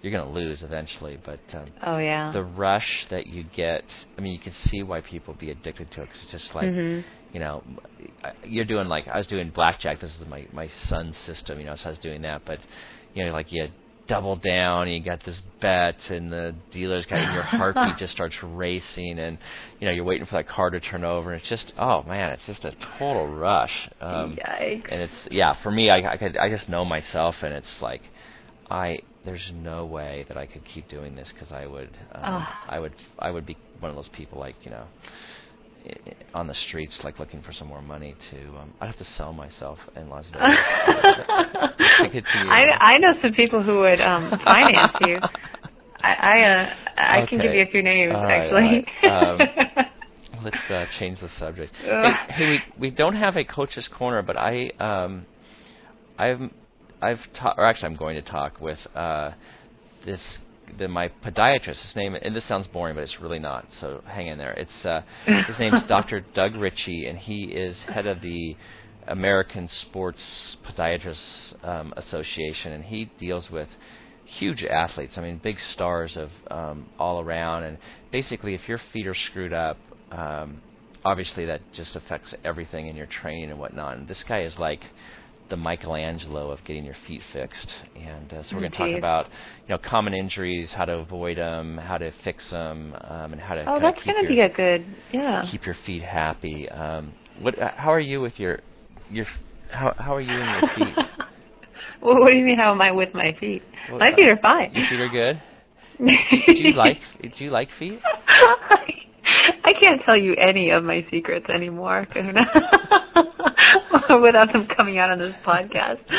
you're 0.01 0.11
going 0.11 0.27
to 0.27 0.33
lose 0.37 0.61
eventually. 0.61 1.17
But 1.23 1.39
um, 1.53 1.67
Oh 1.83 1.99
yeah. 1.99 2.31
the 2.33 2.43
rush 2.43 3.05
that 3.09 3.27
you 3.27 3.43
get, 3.43 3.85
I 4.17 4.21
mean, 4.21 4.33
you 4.33 4.39
can 4.39 4.53
see 4.53 4.83
why 4.83 4.99
people 4.99 5.33
be 5.35 5.51
addicted 5.51 5.91
to 5.91 6.01
it. 6.01 6.09
Cause 6.11 6.23
it's 6.23 6.31
just 6.33 6.53
like 6.53 6.67
Mhm. 6.67 7.05
you 7.33 7.39
know, 7.39 7.63
you're 8.43 8.65
doing 8.65 8.89
like 8.89 9.07
I 9.07 9.15
was 9.17 9.27
doing 9.27 9.51
blackjack. 9.51 10.01
This 10.01 10.19
is 10.19 10.27
my 10.27 10.47
my 10.51 10.67
son's 10.87 11.17
system, 11.19 11.59
you 11.59 11.65
know, 11.65 11.75
so 11.75 11.85
I 11.87 11.91
was 11.91 11.99
doing 11.99 12.23
that. 12.23 12.41
But 12.43 12.59
you 13.13 13.23
know, 13.25 13.31
like 13.31 13.53
you 13.53 13.69
double 14.09 14.35
down, 14.35 14.87
and 14.87 14.93
you 14.93 14.99
got 14.99 15.23
this 15.23 15.41
bet, 15.61 16.09
and 16.09 16.33
the 16.33 16.55
dealer's 16.71 17.05
got 17.05 17.19
and 17.19 17.33
your 17.33 17.43
heartbeat 17.43 17.97
just 17.97 18.11
starts 18.11 18.41
racing, 18.43 19.19
and 19.19 19.37
you 19.79 19.87
know, 19.87 19.93
you're 19.93 20.03
waiting 20.03 20.25
for 20.25 20.35
that 20.35 20.49
card 20.49 20.73
to 20.73 20.79
turn 20.79 21.03
over, 21.03 21.31
and 21.31 21.39
it's 21.39 21.49
just 21.49 21.71
oh 21.77 22.03
man, 22.03 22.31
it's 22.31 22.45
just 22.45 22.65
a 22.65 22.71
total 22.99 23.27
rush. 23.27 23.89
Um, 24.01 24.35
Yikes. 24.35 24.85
and 24.89 25.01
it's 25.01 25.27
yeah, 25.31 25.53
for 25.53 25.71
me, 25.71 25.89
I 25.89 26.13
I, 26.13 26.17
could, 26.17 26.35
I 26.35 26.49
just 26.49 26.67
know 26.67 26.83
myself, 26.83 27.37
and 27.43 27.53
it's 27.53 27.81
like 27.81 28.01
I 28.69 28.99
there's 29.25 29.51
no 29.53 29.85
way 29.85 30.25
that 30.27 30.37
I 30.37 30.45
could 30.45 30.65
keep 30.65 30.89
doing 30.89 31.15
this 31.15 31.31
because 31.31 31.51
I 31.51 31.65
would 31.65 31.89
um, 32.13 32.23
Ugh. 32.23 32.47
I 32.67 32.79
would 32.79 32.93
I 33.19 33.31
would 33.31 33.45
be 33.45 33.57
one 33.79 33.89
of 33.89 33.95
those 33.95 34.09
people 34.09 34.39
like 34.39 34.55
you 34.63 34.71
know 34.71 34.85
on 36.33 36.47
the 36.47 36.53
streets 36.53 37.03
like 37.03 37.19
looking 37.19 37.41
for 37.41 37.51
some 37.51 37.67
more 37.67 37.81
money 37.81 38.15
to 38.31 38.37
um, 38.57 38.73
I'd 38.79 38.87
have 38.87 38.97
to 38.97 39.05
sell 39.05 39.33
myself 39.33 39.79
in 39.95 40.09
Las 40.09 40.29
Vegas 40.33 40.65
to, 41.97 42.21
to 42.21 42.37
you. 42.37 42.49
I 42.49 42.63
I 42.79 42.97
know 42.99 43.13
some 43.21 43.33
people 43.33 43.63
who 43.63 43.79
would 43.79 44.01
um 44.01 44.39
finance 44.43 44.93
you. 45.01 45.19
I 46.03 46.13
I 46.13 46.41
uh 46.41 46.73
I 46.97 47.25
can 47.25 47.39
give 47.39 47.53
you 47.53 47.63
a 47.63 47.71
few 47.71 47.81
names 47.83 48.13
All 48.13 48.23
actually. 48.23 48.85
all 49.03 49.37
right. 49.37 49.91
Let's 50.43 50.71
uh, 50.71 50.85
change 50.97 51.19
the 51.19 51.27
subject. 51.29 51.75
Hey, 51.81 52.13
hey, 52.29 52.49
we 52.49 52.61
we 52.79 52.89
don't 52.91 53.15
have 53.15 53.35
a 53.35 53.43
coach's 53.43 53.87
corner, 53.87 54.21
but 54.21 54.37
I 54.37 54.71
um 54.79 55.25
I've 56.17 56.41
I've 57.01 57.33
ta- 57.33 57.55
or 57.57 57.65
actually 57.65 57.87
I'm 57.87 57.95
going 57.95 58.15
to 58.15 58.21
talk 58.21 58.61
with 58.61 58.79
uh 58.95 59.31
this 60.05 60.39
the 60.77 60.87
my 60.87 61.09
podiatrist. 61.23 61.81
His 61.81 61.95
name 61.95 62.15
and 62.15 62.35
this 62.35 62.45
sounds 62.45 62.67
boring, 62.67 62.95
but 62.95 63.03
it's 63.03 63.19
really 63.19 63.39
not. 63.39 63.67
So 63.79 64.03
hang 64.05 64.27
in 64.27 64.37
there. 64.37 64.53
It's 64.53 64.85
uh 64.85 65.01
his 65.47 65.59
name's 65.59 65.83
Dr. 65.83 66.21
Doug 66.33 66.55
Richie, 66.55 67.05
and 67.05 67.17
he 67.17 67.45
is 67.45 67.81
head 67.83 68.05
of 68.05 68.21
the 68.21 68.55
American 69.07 69.67
Sports 69.67 70.57
Podiatrists 70.63 71.67
um, 71.67 71.93
Association, 71.97 72.71
and 72.71 72.85
he 72.85 73.05
deals 73.17 73.49
with 73.49 73.69
huge 74.25 74.63
athletes. 74.63 75.17
I 75.17 75.21
mean, 75.21 75.39
big 75.39 75.59
stars 75.59 76.15
of 76.15 76.29
um, 76.51 76.85
all 76.99 77.19
around, 77.19 77.63
and 77.63 77.77
basically, 78.11 78.53
if 78.53 78.67
your 78.67 78.77
feet 78.77 79.07
are 79.07 79.15
screwed 79.15 79.53
up, 79.53 79.77
um, 80.11 80.61
obviously 81.03 81.45
that 81.45 81.61
just 81.73 81.95
affects 81.95 82.33
everything 82.43 82.87
in 82.87 82.95
your 82.95 83.07
training 83.07 83.49
and 83.49 83.59
whatnot. 83.59 83.97
And 83.97 84.07
this 84.07 84.23
guy 84.23 84.41
is 84.41 84.57
like 84.59 84.85
the 85.49 85.57
Michelangelo 85.57 86.51
of 86.51 86.63
getting 86.63 86.85
your 86.85 86.95
feet 87.07 87.21
fixed. 87.33 87.73
And 87.95 88.33
uh, 88.33 88.43
so 88.43 88.55
we're 88.55 88.61
going 88.61 88.71
to 88.71 88.77
talk 88.77 88.97
about 88.97 89.25
you 89.25 89.69
know 89.69 89.77
common 89.77 90.13
injuries, 90.13 90.73
how 90.73 90.85
to 90.85 90.93
avoid 90.93 91.37
them, 91.37 91.77
how 91.77 91.97
to 91.97 92.11
fix 92.23 92.49
them, 92.49 92.95
um, 93.01 93.33
and 93.33 93.41
how 93.41 93.55
to 93.55 93.69
oh, 93.69 93.79
that's 93.79 94.03
gonna 94.03 94.27
be 94.27 94.39
a 94.41 94.49
good 94.49 94.85
yeah. 95.11 95.43
keep 95.45 95.65
your 95.65 95.75
feet 95.85 96.03
happy. 96.03 96.69
Um, 96.69 97.13
what? 97.39 97.59
uh, 97.59 97.71
How 97.75 97.93
are 97.93 97.99
you 97.99 98.21
with 98.21 98.39
your 98.39 98.59
your? 99.09 99.25
How 99.69 99.93
how 99.97 100.15
are 100.15 100.21
you 100.21 100.31
in 100.31 100.47
your 100.47 100.69
feet? 100.75 100.95
well, 102.01 102.19
what 102.19 102.31
do 102.31 102.37
you 102.37 102.45
mean? 102.45 102.57
How 102.57 102.71
am 102.71 102.81
I 102.81 102.91
with 102.91 103.13
my 103.13 103.35
feet? 103.39 103.61
Well, 103.89 103.99
my 103.99 104.15
feet 104.15 104.27
are 104.27 104.37
fine. 104.41 104.73
Your 104.73 104.87
feet 104.87 104.99
are 104.99 105.09
good. 105.09 105.41
Do 105.99 106.53
you 106.53 106.73
like 106.73 107.01
do 107.21 107.43
you 107.43 107.51
like 107.51 107.67
feet? 107.77 107.99
I 109.63 109.73
can't 109.79 110.01
tell 110.05 110.15
you 110.15 110.33
any 110.35 110.69
of 110.69 110.83
my 110.83 111.05
secrets 111.11 111.45
anymore, 111.53 112.07
Kahuna, 112.11 112.45
without 114.21 114.51
them 114.51 114.67
coming 114.75 114.97
out 114.97 115.09
on 115.11 115.19
this 115.19 115.35
podcast. 115.45 115.99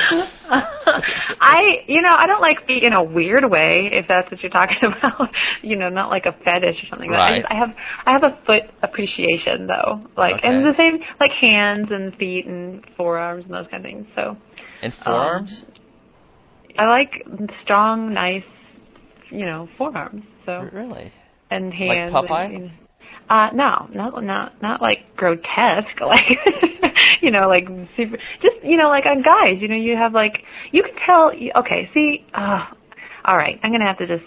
I, 1.41 1.61
you 1.87 2.03
know, 2.03 2.15
I 2.17 2.27
don't 2.27 2.41
like 2.41 2.67
feet 2.67 2.83
in 2.85 2.93
a 2.93 3.03
weird 3.03 3.51
way, 3.51 3.89
if 3.93 4.07
that's 4.09 4.31
what 4.31 4.41
you're 4.43 4.51
talking 4.51 4.77
about. 4.83 5.29
you 5.63 5.77
know, 5.77 5.89
not 5.89 6.11
like 6.11 6.27
a 6.27 6.33
fetish 6.45 6.77
or 6.83 6.87
something. 6.91 7.11
But 7.11 7.19
I, 7.21 7.31
Right. 7.31 7.43
just, 7.43 7.53
I 7.53 7.57
have, 7.57 7.69
I 8.07 8.13
have 8.13 8.23
a 8.25 8.39
foot 8.47 8.63
appreciation 8.83 9.67
though, 9.67 10.01
like, 10.17 10.41
and 10.43 10.65
the 10.65 10.73
same, 10.77 10.99
like 11.19 11.33
hands 11.41 11.89
and 11.91 12.15
feet 12.17 12.47
and 12.47 12.85
forearms 12.97 13.45
and 13.45 13.55
those 13.55 13.67
kind 13.71 13.85
of 13.85 13.89
things. 13.91 14.07
So 14.15 14.37
And 14.83 14.93
um, 14.93 15.05
forearms? 15.05 15.65
I 16.79 16.87
like 16.87 17.27
strong, 17.65 18.15
nice, 18.15 18.43
you 19.31 19.45
know, 19.45 19.69
forearms. 19.77 20.25
So 20.47 20.69
really? 20.73 21.13
and 21.51 21.73
hands. 21.73 22.13
Like 22.15 22.25
Popeye? 22.31 22.45
And, 22.47 22.53
you 22.55 22.59
know, 22.61 22.71
uh, 23.31 23.49
no, 23.55 23.89
not 23.95 24.25
not 24.25 24.61
not 24.61 24.83
like 24.83 24.99
grotesque, 25.17 26.01
like 26.05 26.37
you 27.23 27.31
know, 27.31 27.49
like 27.49 27.65
super. 27.97 28.19
Just 28.43 28.57
you 28.65 28.77
know, 28.77 28.89
like 28.89 29.07
on 29.07 29.23
guys, 29.23 29.59
you 29.61 29.69
know, 29.69 29.77
you 29.77 29.97
have 29.97 30.13
like 30.13 30.43
you 30.73 30.83
can 30.83 30.95
tell. 31.07 31.31
Okay, 31.31 31.89
see, 31.95 32.27
uh, 32.35 32.67
all 33.25 33.37
right, 33.37 33.59
I'm 33.63 33.71
gonna 33.71 33.87
have 33.87 33.99
to 33.99 34.07
just 34.09 34.25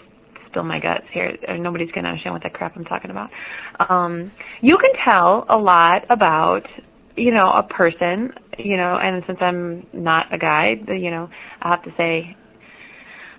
spill 0.48 0.64
my 0.64 0.80
guts 0.80 1.04
here. 1.12 1.36
Nobody's 1.58 1.90
gonna 1.94 2.08
understand 2.08 2.32
what 2.32 2.42
the 2.42 2.48
crap 2.48 2.76
I'm 2.76 2.84
talking 2.84 3.10
about. 3.10 3.28
Um, 3.90 4.32
you 4.62 4.78
can 4.78 4.92
tell 5.04 5.44
a 5.50 5.58
lot 5.58 6.06
about 6.08 6.62
you 7.14 7.30
know 7.30 7.52
a 7.52 7.62
person, 7.62 8.32
you 8.58 8.78
know, 8.78 8.96
and 8.96 9.22
since 9.26 9.38
I'm 9.42 9.86
not 9.92 10.32
a 10.32 10.38
guy, 10.38 10.76
you 10.88 11.10
know, 11.10 11.28
I 11.60 11.68
have 11.68 11.82
to 11.82 11.92
say, 11.98 12.34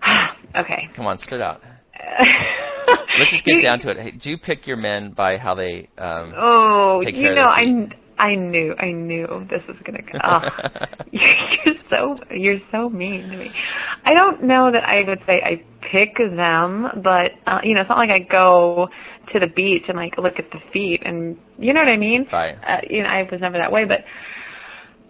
okay. 0.55 0.89
Come 0.93 1.07
on, 1.07 1.17
spit 1.17 1.41
out. 1.41 1.61
Let's 3.19 3.31
just 3.31 3.43
get 3.45 3.55
You- 3.55 3.61
down 3.61 3.79
to 3.79 3.89
it. 3.89 3.97
Hey, 3.97 4.11
do 4.11 4.29
you 4.29 4.37
pick 4.37 4.67
your 4.67 4.77
men 4.77 5.11
by 5.11 5.37
how 5.37 5.55
they 5.55 5.89
um 5.97 6.33
Oh, 6.37 7.01
take 7.03 7.15
you 7.15 7.21
care 7.21 7.31
of 7.31 7.35
know, 7.37 7.41
their 7.43 7.49
I? 7.49 8.01
I 8.17 8.35
knew, 8.35 8.73
I 8.79 8.91
knew 8.93 9.27
this 9.49 9.61
was 9.67 9.75
gonna 9.85 10.01
go. 10.01 10.19
Oh, 10.23 10.41
you're 11.11 11.75
so 11.89 12.15
you're 12.33 12.59
so 12.71 12.89
mean 12.89 13.29
to 13.29 13.37
me. 13.37 13.51
I 14.05 14.13
don't 14.13 14.43
know 14.43 14.71
that 14.71 14.83
I 14.83 15.01
would 15.07 15.19
say 15.25 15.41
I 15.43 15.61
pick 15.91 16.15
them, 16.17 16.87
but 17.03 17.31
uh, 17.45 17.59
you 17.63 17.73
know, 17.75 17.81
it's 17.81 17.89
not 17.89 17.97
like 17.97 18.09
I 18.11 18.19
go 18.19 18.87
to 19.33 19.39
the 19.39 19.47
beach 19.47 19.83
and 19.89 19.97
like 19.97 20.17
look 20.17 20.35
at 20.39 20.49
the 20.51 20.59
feet 20.71 21.01
and 21.03 21.37
you 21.57 21.73
know 21.73 21.81
what 21.81 21.89
I 21.89 21.97
mean. 21.97 22.25
Right. 22.31 22.55
Uh, 22.55 22.77
you 22.89 23.03
know, 23.03 23.09
I 23.09 23.23
was 23.29 23.41
never 23.41 23.57
that 23.57 23.71
way, 23.71 23.83
but 23.85 23.99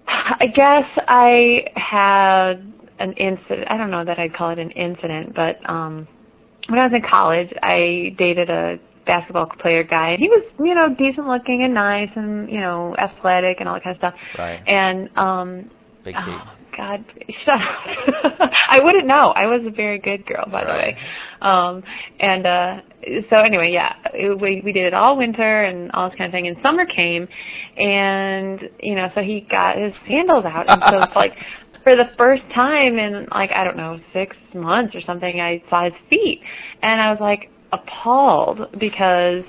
I 0.08 0.48
guess 0.48 0.86
I 1.08 1.66
had 1.76 2.74
an 3.00 3.14
incident. 3.14 3.68
I 3.70 3.78
don't 3.78 3.92
know 3.92 4.06
that 4.06 4.18
I'd 4.18 4.34
call 4.36 4.50
it 4.52 4.60
an 4.60 4.72
incident, 4.72 5.36
but 5.36 5.58
um 5.70 6.08
when 6.68 6.80
I 6.80 6.88
was 6.88 6.94
in 6.94 7.02
college, 7.08 7.50
I 7.62 8.16
dated 8.18 8.50
a 8.50 8.78
basketball 9.06 9.48
player 9.62 9.84
guy 9.84 10.12
and 10.12 10.20
he 10.20 10.28
was, 10.28 10.44
you 10.60 10.74
know, 10.74 10.90
decent 10.98 11.28
looking 11.28 11.64
and 11.64 11.74
nice 11.74 12.10
and, 12.16 12.50
you 12.50 12.60
know, 12.60 12.96
athletic 12.98 13.58
and 13.60 13.70
all 13.70 13.76
that 13.76 13.84
kind 13.84 13.96
of 13.96 14.00
stuff. 14.00 14.14
Right. 14.38 14.62
And 14.68 15.10
um 15.18 15.72
Big 16.04 16.16
feet. 16.16 16.24
Oh 16.28 16.52
God, 16.78 17.06
shut 17.46 17.56
up. 17.56 18.52
I 18.70 18.80
wouldn't 18.80 19.08
know. 19.08 19.32
I 19.36 19.46
was 19.46 19.62
a 19.66 19.72
very 19.72 20.00
good 20.00 20.26
girl, 20.26 20.46
by 20.52 20.64
the 20.64 20.72
way. 20.72 20.98
Um 21.42 21.84
and 22.20 22.46
uh 22.46 22.82
so 23.30 23.38
anyway, 23.38 23.72
yeah, 23.72 23.94
it, 24.14 24.40
we 24.40 24.62
we 24.66 24.72
did 24.72 24.86
it 24.86 24.94
all 24.94 25.18
winter 25.18 25.64
and 25.64 25.92
all 25.92 26.10
this 26.10 26.18
kind 26.18 26.28
of 26.28 26.32
thing. 26.32 26.48
And 26.48 26.58
summer 26.64 26.86
came, 26.86 27.28
and 27.78 28.60
you 28.82 28.96
know, 28.96 29.10
so 29.14 29.22
he 29.22 29.46
got 29.50 29.78
his 29.78 29.94
sandals 30.08 30.46
out, 30.46 30.66
and 30.68 30.82
so 30.90 31.04
it's 31.04 31.16
like 31.16 31.34
for 31.86 31.96
the 31.96 32.10
first 32.18 32.42
time 32.54 32.98
in 32.98 33.28
like 33.32 33.52
I 33.56 33.64
don't 33.64 33.78
know 33.78 34.00
six 34.12 34.36
months 34.54 34.94
or 34.96 35.02
something, 35.06 35.40
I 35.40 35.64
saw 35.70 35.86
his 35.86 35.94
feet, 36.10 36.42
and 36.82 37.00
I 37.00 37.12
was 37.12 37.20
like 37.22 37.50
appalled 37.72 38.60
because 38.80 39.44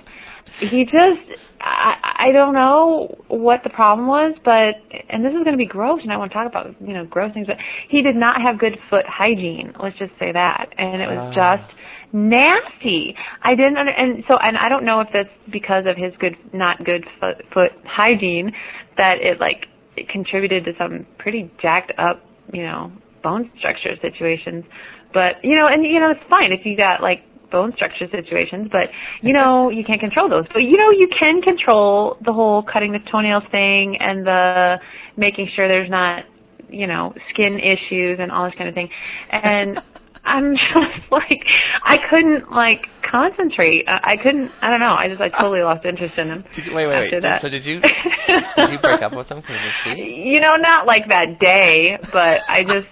he 0.61 0.85
just 0.85 1.41
I 1.61 2.27
I 2.29 2.33
don't 2.33 2.53
know 2.55 3.17
what 3.29 3.63
the 3.65 3.71
problem 3.71 4.07
was, 4.07 4.35
but 4.45 4.75
and 5.09 5.25
this 5.25 5.31
is 5.33 5.43
going 5.45 5.53
to 5.53 5.57
be 5.57 5.67
gross, 5.67 6.01
and 6.03 6.13
I 6.13 6.19
want 6.19 6.31
to 6.31 6.37
talk 6.37 6.47
about 6.47 6.77
you 6.81 6.93
know 6.93 7.07
gross 7.07 7.33
things, 7.33 7.47
but 7.47 7.57
he 7.89 8.03
did 8.03 8.17
not 8.17 8.41
have 8.43 8.59
good 8.59 8.79
foot 8.91 9.07
hygiene. 9.09 9.73
Let's 9.83 9.99
just 9.99 10.13
say 10.19 10.31
that, 10.33 10.69
and 10.77 11.01
it 11.01 11.09
was 11.09 11.33
Ah. 11.35 11.57
just 11.59 11.73
nasty. 12.13 13.17
I 13.43 13.55
didn't 13.55 13.79
under, 13.79 13.93
and 13.93 14.25
so 14.29 14.37
and 14.37 14.59
I 14.59 14.69
don't 14.69 14.85
know 14.85 15.01
if 15.01 15.09
that's 15.13 15.29
because 15.51 15.87
of 15.87 15.97
his 15.97 16.13
good 16.19 16.37
not 16.53 16.85
good 16.85 17.05
foot, 17.19 17.37
foot 17.53 17.73
hygiene 17.87 18.53
that 18.99 19.21
it 19.21 19.41
like 19.41 19.67
it 19.97 20.09
contributed 20.09 20.65
to 20.65 20.73
some 20.79 21.07
pretty 21.19 21.51
jacked 21.61 21.93
up, 21.99 22.25
you 22.53 22.63
know, 22.63 22.93
bone 23.23 23.51
structure 23.59 23.97
situations. 24.01 24.65
But 25.13 25.43
you 25.43 25.57
know, 25.57 25.67
and 25.67 25.85
you 25.85 25.99
know, 25.99 26.11
it's 26.11 26.29
fine 26.29 26.53
if 26.53 26.65
you 26.65 26.77
got 26.77 27.03
like 27.03 27.23
bone 27.51 27.73
structure 27.75 28.07
situations, 28.11 28.69
but 28.71 28.89
you 29.23 29.33
know, 29.33 29.71
you 29.71 29.85
can't 29.85 30.01
control 30.01 30.29
those. 30.29 30.45
But 30.53 30.61
you 30.61 30.77
know, 30.77 30.91
you 30.91 31.09
can 31.19 31.43
control 31.43 32.19
the 32.25 32.33
whole 32.33 32.63
cutting 32.63 32.93
the 32.93 32.99
toenails 33.11 33.45
thing 33.51 33.97
and 34.01 34.27
the 34.27 34.77
making 35.17 35.49
sure 35.55 35.69
there's 35.69 35.91
not, 35.91 36.25
you 36.69 36.87
know, 36.87 37.15
skin 37.33 37.59
issues 37.59 38.19
and 38.21 38.31
all 38.31 38.45
this 38.45 38.55
kind 38.57 38.69
of 38.69 38.75
thing. 38.75 38.91
And 39.31 39.81
I'm 40.27 40.55
just 40.75 41.11
like, 41.11 41.45
I 41.85 41.97
couldn't 42.11 42.51
like 42.51 42.87
concentrate. 43.09 43.89
I, 43.89 44.15
I 44.15 44.17
couldn't. 44.23 44.51
I 44.61 44.71
don't 44.71 44.81
know. 44.81 44.95
I 44.95 45.09
just 45.09 45.21
I 45.21 45.29
totally 45.29 45.63
lost 45.63 45.87
interest 45.87 46.19
in 46.19 46.29
him. 46.29 46.45
Did 46.53 46.67
you, 46.67 46.75
wait, 46.75 46.87
wait, 46.87 47.05
after 47.05 47.17
wait. 47.17 47.23
that. 47.23 47.43
So 47.43 47.49
did 47.49 47.65
you 47.65 47.81
did 48.57 48.71
you 48.71 48.79
break 48.79 49.03
up 49.03 49.15
with 49.15 49.29
him 49.29 49.41
because 49.41 49.57
of? 49.57 49.97
You 49.97 50.41
know, 50.41 50.57
not 50.57 50.87
like 50.87 51.09
that 51.09 51.39
day, 51.41 51.97
but 52.13 52.41
I 52.49 52.65
just 52.65 52.89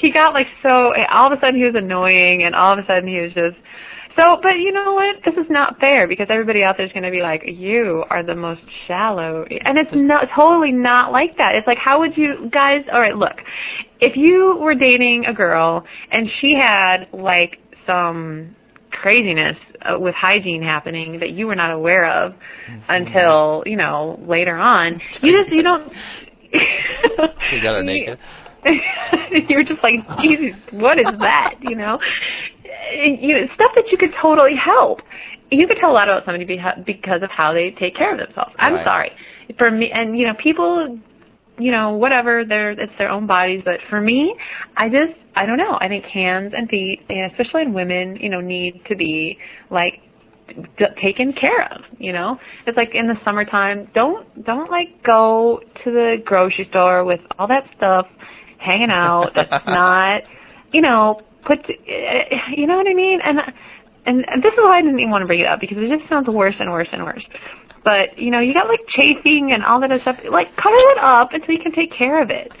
he 0.00 0.10
got 0.10 0.32
like 0.32 0.46
so 0.62 0.92
all 1.12 1.30
of 1.30 1.36
a 1.36 1.40
sudden 1.40 1.56
he 1.56 1.64
was 1.64 1.74
annoying 1.76 2.42
and 2.44 2.54
all 2.54 2.72
of 2.72 2.78
a 2.78 2.86
sudden 2.86 3.08
he 3.08 3.20
was 3.20 3.32
just 3.34 3.56
so 4.20 4.36
but 4.42 4.54
you 4.58 4.72
know 4.72 4.92
what? 4.94 5.16
This 5.24 5.34
is 5.42 5.50
not 5.50 5.78
fair 5.80 6.06
because 6.06 6.26
everybody 6.30 6.62
out 6.62 6.76
there 6.76 6.86
is 6.86 6.92
gonna 6.92 7.10
be 7.10 7.22
like, 7.22 7.42
You 7.46 8.04
are 8.10 8.22
the 8.24 8.34
most 8.34 8.60
shallow 8.86 9.44
and 9.48 9.78
it's 9.78 9.90
not 9.94 10.28
totally 10.34 10.72
not 10.72 11.12
like 11.12 11.36
that. 11.38 11.54
It's 11.54 11.66
like 11.66 11.78
how 11.78 12.00
would 12.00 12.16
you 12.16 12.50
guys 12.52 12.84
all 12.92 13.00
right, 13.00 13.16
look, 13.16 13.36
if 14.00 14.16
you 14.16 14.56
were 14.60 14.74
dating 14.74 15.24
a 15.26 15.32
girl 15.32 15.84
and 16.10 16.28
she 16.40 16.54
had 16.54 17.06
like 17.12 17.58
some 17.86 18.54
craziness 18.90 19.56
uh, 19.82 19.98
with 19.98 20.14
hygiene 20.14 20.62
happening 20.62 21.20
that 21.20 21.30
you 21.30 21.46
were 21.46 21.54
not 21.54 21.70
aware 21.70 22.24
of 22.24 22.34
until 22.88 23.62
you 23.64 23.76
know 23.76 24.20
later 24.26 24.56
on 24.56 25.00
you 25.22 25.40
just 25.40 25.52
you 25.52 25.62
don't 25.62 25.92
You 26.52 27.62
got 27.62 27.74
her 27.76 27.82
naked? 27.82 28.18
you're 29.48 29.62
just 29.62 29.82
like 29.82 29.94
jesus 30.20 30.54
what 30.72 30.98
is 30.98 31.18
that 31.20 31.54
you 31.62 31.74
know 31.74 31.98
you 32.92 33.34
know 33.34 33.46
stuff 33.54 33.72
that 33.74 33.84
you 33.90 33.98
could 33.98 34.12
totally 34.20 34.54
help. 34.56 35.00
You 35.50 35.66
could 35.66 35.78
tell 35.80 35.90
a 35.90 35.92
lot 35.92 36.08
about 36.08 36.24
somebody 36.24 36.44
because 36.44 37.22
of 37.22 37.30
how 37.30 37.52
they 37.52 37.74
take 37.78 37.96
care 37.96 38.12
of 38.12 38.18
themselves. 38.18 38.52
I'm 38.58 38.74
Right. 38.74 38.84
sorry. 38.84 39.10
For 39.58 39.70
me 39.70 39.90
and 39.92 40.16
you 40.18 40.26
know 40.26 40.34
people 40.42 40.98
you 41.58 41.70
know 41.72 41.90
whatever 41.92 42.44
they're 42.44 42.70
it's 42.70 42.92
their 42.96 43.10
own 43.10 43.26
bodies 43.26 43.60
but 43.64 43.74
for 43.90 44.00
me 44.00 44.34
i 44.78 44.88
just 44.88 45.12
i 45.36 45.44
don't 45.44 45.58
know. 45.58 45.76
I 45.80 45.88
think 45.88 46.04
hands 46.06 46.54
and 46.56 46.68
feet 46.68 47.00
and 47.08 47.30
especially 47.32 47.62
in 47.62 47.72
women 47.74 48.16
you 48.16 48.30
know 48.30 48.40
need 48.40 48.80
to 48.88 48.96
be 48.96 49.36
like 49.70 49.94
d- 50.78 50.86
taken 51.02 51.32
care 51.32 51.64
of 51.72 51.82
you 51.98 52.12
know? 52.12 52.38
It's 52.66 52.76
like 52.76 52.94
in 52.94 53.08
the 53.08 53.16
summertime 53.24 53.88
don't 53.94 54.44
don't 54.46 54.70
like 54.70 55.02
go 55.04 55.60
to 55.84 55.90
the 55.90 56.16
grocery 56.24 56.66
store 56.70 57.04
with 57.04 57.20
all 57.38 57.48
that 57.48 57.64
stuff 57.76 58.06
hanging 58.58 58.90
out 58.90 59.32
that's 59.34 59.50
not 59.66 60.22
you 60.72 60.80
know 60.80 61.20
put 61.44 61.58
uh, 61.58 62.36
you 62.56 62.66
know 62.66 62.76
what 62.76 62.86
i 62.86 62.94
mean 62.94 63.20
and 63.24 63.40
and 64.06 64.24
and 64.28 64.42
this 64.42 64.52
is 64.52 64.58
why 64.58 64.78
i 64.78 64.82
didn't 64.82 64.98
even 64.98 65.10
want 65.10 65.22
to 65.22 65.26
bring 65.26 65.40
it 65.40 65.46
up 65.46 65.60
because 65.60 65.78
it 65.78 65.88
just 65.88 66.08
sounds 66.08 66.28
worse 66.28 66.54
and 66.58 66.70
worse 66.70 66.88
and 66.92 67.02
worse 67.04 67.24
but 67.84 68.18
you 68.18 68.30
know 68.30 68.40
you 68.40 68.52
got 68.54 68.68
like 68.68 68.80
chafing 68.88 69.50
and 69.52 69.64
all 69.64 69.80
that 69.80 69.90
other 69.90 70.00
stuff 70.02 70.16
like 70.30 70.54
cover 70.56 70.76
it 70.76 70.98
up 70.98 71.32
until 71.32 71.54
you 71.54 71.60
can 71.62 71.72
take 71.72 71.92
care 71.96 72.22
of 72.22 72.30
it 72.30 72.52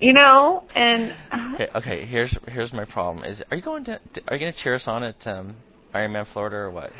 you 0.00 0.12
know 0.12 0.64
and 0.74 1.14
uh, 1.32 1.48
Okay, 1.60 1.68
okay. 1.74 2.06
Here's 2.06 2.36
here's 2.46 2.72
my 2.72 2.84
problem. 2.84 3.24
Is 3.24 3.42
are 3.50 3.56
you 3.56 3.62
going 3.64 3.84
to 3.86 3.98
are 4.28 4.36
you 4.36 4.40
going 4.40 4.52
to 4.52 4.58
cheer 4.62 4.76
us 4.76 4.86
on 4.86 5.02
at 5.02 5.26
um, 5.26 5.56
Ironman 5.92 6.24
Florida 6.32 6.54
or 6.54 6.70
what? 6.70 6.92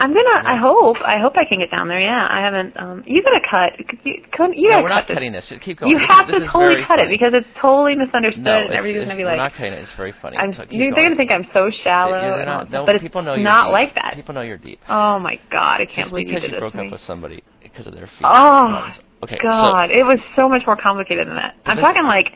I'm 0.00 0.12
gonna. 0.12 0.42
I 0.48 0.56
hope. 0.60 0.96
I 1.06 1.18
hope 1.20 1.34
I 1.36 1.44
can 1.48 1.58
get 1.60 1.70
down 1.70 1.88
there. 1.88 2.00
Yeah, 2.00 2.26
I 2.28 2.40
haven't. 2.44 2.76
Um, 2.76 3.04
you 3.06 3.22
gotta 3.22 3.40
cut. 3.40 3.78
You, 4.04 4.22
come- 4.36 4.52
you 4.52 4.70
no, 4.70 4.82
we're 4.82 4.88
cut 4.88 4.94
not 4.94 5.06
this. 5.08 5.14
cutting 5.14 5.32
this. 5.32 5.52
Keep 5.60 5.78
going. 5.78 5.92
You 5.92 5.98
This 5.98 6.08
have 6.10 6.28
is, 6.30 6.34
to 6.42 6.46
totally 6.48 6.80
cut 6.82 6.98
funny. 6.98 7.02
it 7.02 7.08
because 7.18 7.32
it's 7.32 7.46
totally 7.60 7.94
misunderstood, 7.94 8.42
no, 8.42 8.52
and 8.56 8.64
it's, 8.66 8.74
everybody's 8.74 9.02
it's, 9.02 9.10
gonna 9.10 9.18
be 9.18 9.24
we're 9.24 9.30
like, 9.30 9.38
not 9.38 9.54
cutting 9.54 9.72
it. 9.74 9.82
It's 9.82 9.92
very 9.92 10.12
funny. 10.20 10.36
I'm, 10.36 10.52
so 10.52 10.64
they're 10.68 10.90
going. 10.90 10.94
gonna 11.14 11.16
think 11.16 11.30
I'm 11.30 11.46
so 11.54 11.70
shallow, 11.84 12.18
Yeah, 12.38 12.44
not, 12.44 12.70
no, 12.70 12.84
but 12.86 13.00
people 13.00 13.22
know 13.22 13.34
you're 13.34 13.44
not 13.44 13.66
deep. 13.66 13.72
like 13.72 13.94
that. 13.94 14.12
People 14.14 14.34
know 14.34 14.42
you're 14.42 14.58
deep. 14.58 14.80
Oh 14.88 15.18
my 15.20 15.38
god, 15.50 15.80
I 15.80 15.86
can't 15.86 15.96
Just 15.96 16.10
believe 16.10 16.26
because 16.28 16.42
you 16.42 16.54
you 16.54 16.58
broke 16.58 16.72
this 16.74 16.82
up 16.86 16.90
with 16.92 17.00
somebody 17.02 17.42
because 17.62 17.86
of 17.86 17.94
their 17.94 18.06
feet. 18.08 18.24
Oh 18.26 18.88
okay, 19.22 19.38
God, 19.40 19.90
it 19.90 20.02
was 20.04 20.18
so 20.34 20.48
much 20.48 20.62
more 20.66 20.76
complicated 20.76 21.28
than 21.28 21.36
that. 21.36 21.54
I'm 21.66 21.76
listen- 21.76 21.86
talking 21.94 22.04
like 22.04 22.26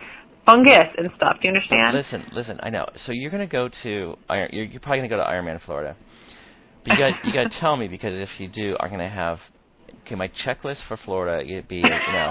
fungus 0.47 0.89
and 0.97 1.11
stuff. 1.17 1.37
Do 1.43 1.49
you 1.49 1.55
understand? 1.55 1.95
listen, 1.97 2.25
listen. 2.33 2.61
I 2.63 2.71
know. 2.71 2.87
So 2.97 3.13
you're 3.13 3.31
gonna 3.31 3.47
go 3.47 3.69
to 3.83 4.17
Iron. 4.31 4.49
You're, 4.53 4.65
you're 4.65 4.81
probably 4.81 4.99
gonna 4.99 5.09
go 5.09 5.19
to 5.19 5.25
Ironman 5.29 5.61
Florida. 5.61 5.97
You 6.89 6.97
got 6.97 7.24
you 7.24 7.32
got 7.32 7.51
to 7.51 7.59
tell 7.59 7.76
me 7.76 7.89
because 7.89 8.14
if 8.14 8.41
you 8.41 8.49
do, 8.49 8.76
I'm 8.80 8.91
gonna 8.91 9.09
have. 9.09 9.41
Okay, 10.07 10.14
my 10.14 10.28
checklist 10.28 10.82
for 10.89 10.97
Florida. 10.97 11.45
It'd 11.45 11.68
be 11.68 11.76
you 11.76 11.82
know. 11.82 12.30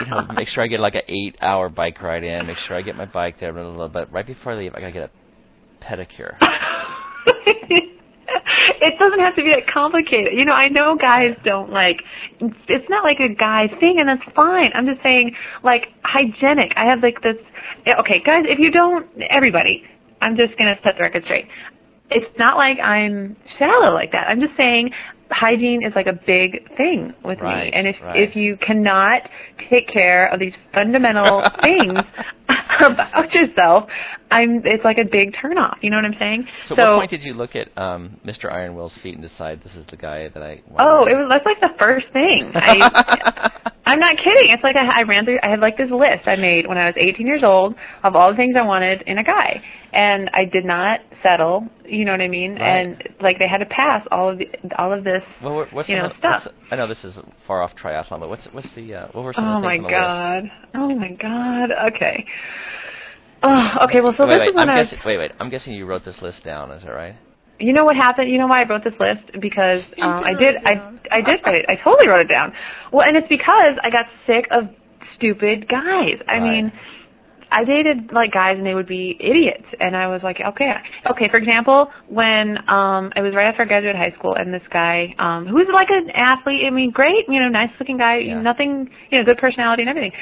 you 0.00 0.06
know, 0.06 0.26
make 0.34 0.48
sure 0.48 0.62
I 0.62 0.68
get 0.68 0.78
like 0.78 0.94
an 0.94 1.02
eight-hour 1.08 1.68
bike 1.70 2.00
ride 2.00 2.22
in. 2.22 2.46
Make 2.46 2.58
sure 2.58 2.76
I 2.76 2.82
get 2.82 2.96
my 2.96 3.06
bike 3.06 3.40
there. 3.40 3.52
Blah, 3.52 3.64
blah, 3.64 3.74
blah. 3.74 3.88
But 3.88 4.12
right 4.12 4.26
before 4.26 4.52
I 4.52 4.56
leave, 4.56 4.74
I 4.74 4.80
gotta 4.80 4.92
get 4.92 5.10
a 5.10 5.84
pedicure. 5.84 6.36
it 8.80 8.98
doesn't 8.98 9.20
have 9.20 9.34
to 9.34 9.42
be 9.42 9.50
that 9.50 9.66
complicated. 9.72 10.34
You 10.34 10.44
know, 10.44 10.52
I 10.52 10.68
know 10.68 10.96
guys 10.96 11.36
don't 11.44 11.70
like 11.70 12.02
it's 12.40 12.88
not 12.88 13.02
like 13.02 13.18
a 13.18 13.34
guy 13.34 13.66
thing 13.80 13.96
and 13.98 14.08
that's 14.08 14.22
fine. 14.34 14.70
I'm 14.74 14.86
just 14.86 15.02
saying 15.02 15.34
like 15.64 15.86
hygienic. 16.04 16.72
I 16.76 16.84
have 16.86 17.02
like 17.02 17.20
this 17.22 17.36
okay, 17.98 18.22
guys, 18.24 18.44
if 18.46 18.58
you 18.58 18.70
don't 18.70 19.06
everybody, 19.30 19.82
I'm 20.20 20.36
just 20.36 20.56
going 20.58 20.74
to 20.74 20.80
set 20.82 20.96
the 20.96 21.02
record 21.02 21.24
straight. 21.24 21.46
It's 22.10 22.38
not 22.38 22.56
like 22.56 22.78
I'm 22.80 23.36
shallow 23.58 23.94
like 23.94 24.12
that. 24.12 24.28
I'm 24.28 24.40
just 24.40 24.56
saying 24.56 24.90
hygiene 25.30 25.84
is 25.86 25.92
like 25.94 26.06
a 26.06 26.12
big 26.12 26.76
thing 26.76 27.14
with 27.24 27.40
me. 27.40 27.70
And 27.72 27.86
if 27.86 27.96
right. 28.02 28.20
if 28.20 28.36
you 28.36 28.56
cannot 28.56 29.22
take 29.70 29.88
care 29.88 30.26
of 30.32 30.40
these 30.40 30.54
fundamental 30.74 31.42
things 31.62 32.00
about 32.86 33.32
yourself, 33.32 33.84
I'm 34.30 34.62
it's 34.64 34.84
like 34.84 34.98
a 34.98 35.04
big 35.10 35.34
turnoff. 35.34 35.76
You 35.82 35.90
know 35.90 35.96
what 35.96 36.04
I'm 36.04 36.16
saying? 36.18 36.46
So, 36.64 36.74
at 36.74 36.78
what 36.78 36.98
point 37.00 37.10
did 37.10 37.24
you 37.24 37.34
look 37.34 37.56
at 37.56 37.76
um, 37.76 38.18
Mr. 38.24 38.52
Iron 38.52 38.74
Wil's 38.74 38.96
feet 38.98 39.14
and 39.14 39.22
decide 39.22 39.62
this 39.62 39.74
is 39.76 39.84
the 39.86 39.96
guy 39.96 40.28
that 40.28 40.42
I? 40.42 40.62
want 40.68 40.80
Oh, 40.80 41.04
to 41.06 41.10
it 41.10 41.14
was 41.16 41.26
that's 41.30 41.46
like 41.46 41.60
the 41.60 41.76
first 41.78 42.06
thing. 42.12 42.52
I, 42.54 43.50
I'm 43.86 43.98
not 43.98 44.16
kidding. 44.18 44.50
It's 44.54 44.62
like 44.62 44.76
I, 44.76 45.00
I 45.00 45.02
ran 45.02 45.24
through. 45.24 45.38
I 45.42 45.48
had 45.50 45.60
like 45.60 45.76
this 45.76 45.90
list 45.90 46.26
I 46.26 46.36
made 46.36 46.66
when 46.68 46.78
I 46.78 46.86
was 46.86 46.94
18 46.96 47.26
years 47.26 47.42
old 47.44 47.74
of 48.04 48.14
all 48.14 48.30
the 48.30 48.36
things 48.36 48.54
I 48.56 48.62
wanted 48.62 49.02
in 49.06 49.18
a 49.18 49.24
guy, 49.24 49.62
and 49.92 50.30
I 50.32 50.44
did 50.44 50.64
not 50.64 51.00
settle. 51.22 51.66
You 51.84 52.04
know 52.04 52.12
what 52.12 52.20
I 52.20 52.28
mean? 52.28 52.52
Right. 52.54 52.86
And 52.86 53.02
like 53.20 53.38
they 53.38 53.48
had 53.48 53.58
to 53.58 53.66
pass 53.66 54.06
all 54.12 54.30
of 54.30 54.38
the, 54.38 54.46
all 54.78 54.92
of 54.92 55.02
this. 55.04 55.22
Well, 55.42 55.54
what- 55.56 55.72
what's 55.72 55.88
you 55.88 55.96
know, 55.96 56.12
stuff. 56.18 56.44
what's- 56.44 56.56
I 56.70 56.76
know 56.76 56.86
this 56.86 57.04
is 57.04 57.18
far 57.46 57.62
off 57.62 57.74
triathlon, 57.76 58.20
but 58.20 58.28
what's 58.28 58.46
what's 58.46 58.70
the 58.72 58.94
uh, 58.94 59.08
what 59.12 59.24
were 59.24 59.32
some 59.32 59.44
Oh 59.44 59.56
of 59.56 59.62
the 59.62 59.66
my 59.66 59.74
things 59.74 59.84
on 59.86 59.92
the 59.92 59.98
list? 59.98 60.16
god. 60.16 60.44
Oh 60.74 60.94
my 60.94 61.10
god. 61.12 61.70
Okay. 61.94 62.24
Oh, 63.42 63.68
okay. 63.84 64.00
Well, 64.00 64.14
so 64.16 64.26
wait, 64.26 64.38
this 64.38 64.40
wait, 64.40 64.48
is 64.50 64.54
when 64.54 64.68
I'm 64.68 64.70
I 64.70 64.78
was. 64.80 64.86
guessing, 64.86 65.00
wait, 65.04 65.18
wait. 65.18 65.32
I'm 65.40 65.50
guessing 65.50 65.74
you 65.74 65.86
wrote 65.86 66.04
this 66.04 66.20
list 66.22 66.44
down. 66.44 66.70
Is 66.70 66.82
that 66.82 66.90
right? 66.92 67.16
You 67.58 67.72
know 67.72 67.84
what 67.84 67.96
happened? 67.96 68.30
You 68.30 68.38
know 68.38 68.46
why 68.46 68.62
I 68.62 68.68
wrote 68.68 68.84
this 68.84 68.94
list? 69.00 69.40
Because 69.40 69.82
um, 70.00 70.18
did 70.18 70.26
I 70.26 70.34
did. 70.34 70.54
it 70.56 70.62
I. 70.64 70.72
I 71.12 71.20
did 71.22 71.40
write 71.44 71.56
it. 71.56 71.66
I 71.68 71.76
totally 71.82 72.06
wrote 72.08 72.20
it 72.20 72.28
down. 72.28 72.52
Well, 72.92 73.06
and 73.06 73.16
it's 73.16 73.28
because 73.28 73.74
I 73.82 73.90
got 73.90 74.06
sick 74.26 74.46
of 74.50 74.68
stupid 75.16 75.68
guys. 75.68 76.20
I 76.28 76.38
Right. 76.38 76.42
mean, 76.42 76.72
I 77.52 77.64
dated 77.64 78.12
like 78.12 78.32
guys 78.32 78.56
and 78.56 78.66
they 78.66 78.74
would 78.74 78.86
be 78.88 79.16
idiots 79.20 79.66
and 79.80 79.96
I 79.96 80.06
was 80.06 80.22
like, 80.22 80.38
okay, 80.40 80.72
okay. 81.10 81.28
For 81.30 81.36
example, 81.36 81.88
when 82.08 82.58
um 82.68 83.12
it 83.16 83.22
was 83.22 83.34
right 83.34 83.48
after 83.48 83.62
I 83.62 83.66
graduated 83.66 83.96
high 83.96 84.14
school 84.18 84.34
and 84.34 84.52
this 84.54 84.62
guy 84.72 85.14
um 85.18 85.46
who 85.46 85.54
was 85.54 85.66
like 85.72 85.88
an 85.90 86.10
athlete, 86.14 86.62
I 86.66 86.70
mean, 86.70 86.90
great, 86.90 87.26
you 87.28 87.40
know, 87.40 87.48
nice 87.48 87.70
looking 87.78 87.98
guy, 87.98 88.18
Yeah. 88.18 88.40
nothing, 88.40 88.88
you 89.10 89.18
know, 89.18 89.24
good 89.24 89.38
personality 89.38 89.82
and 89.82 89.90
everything. 89.90 90.12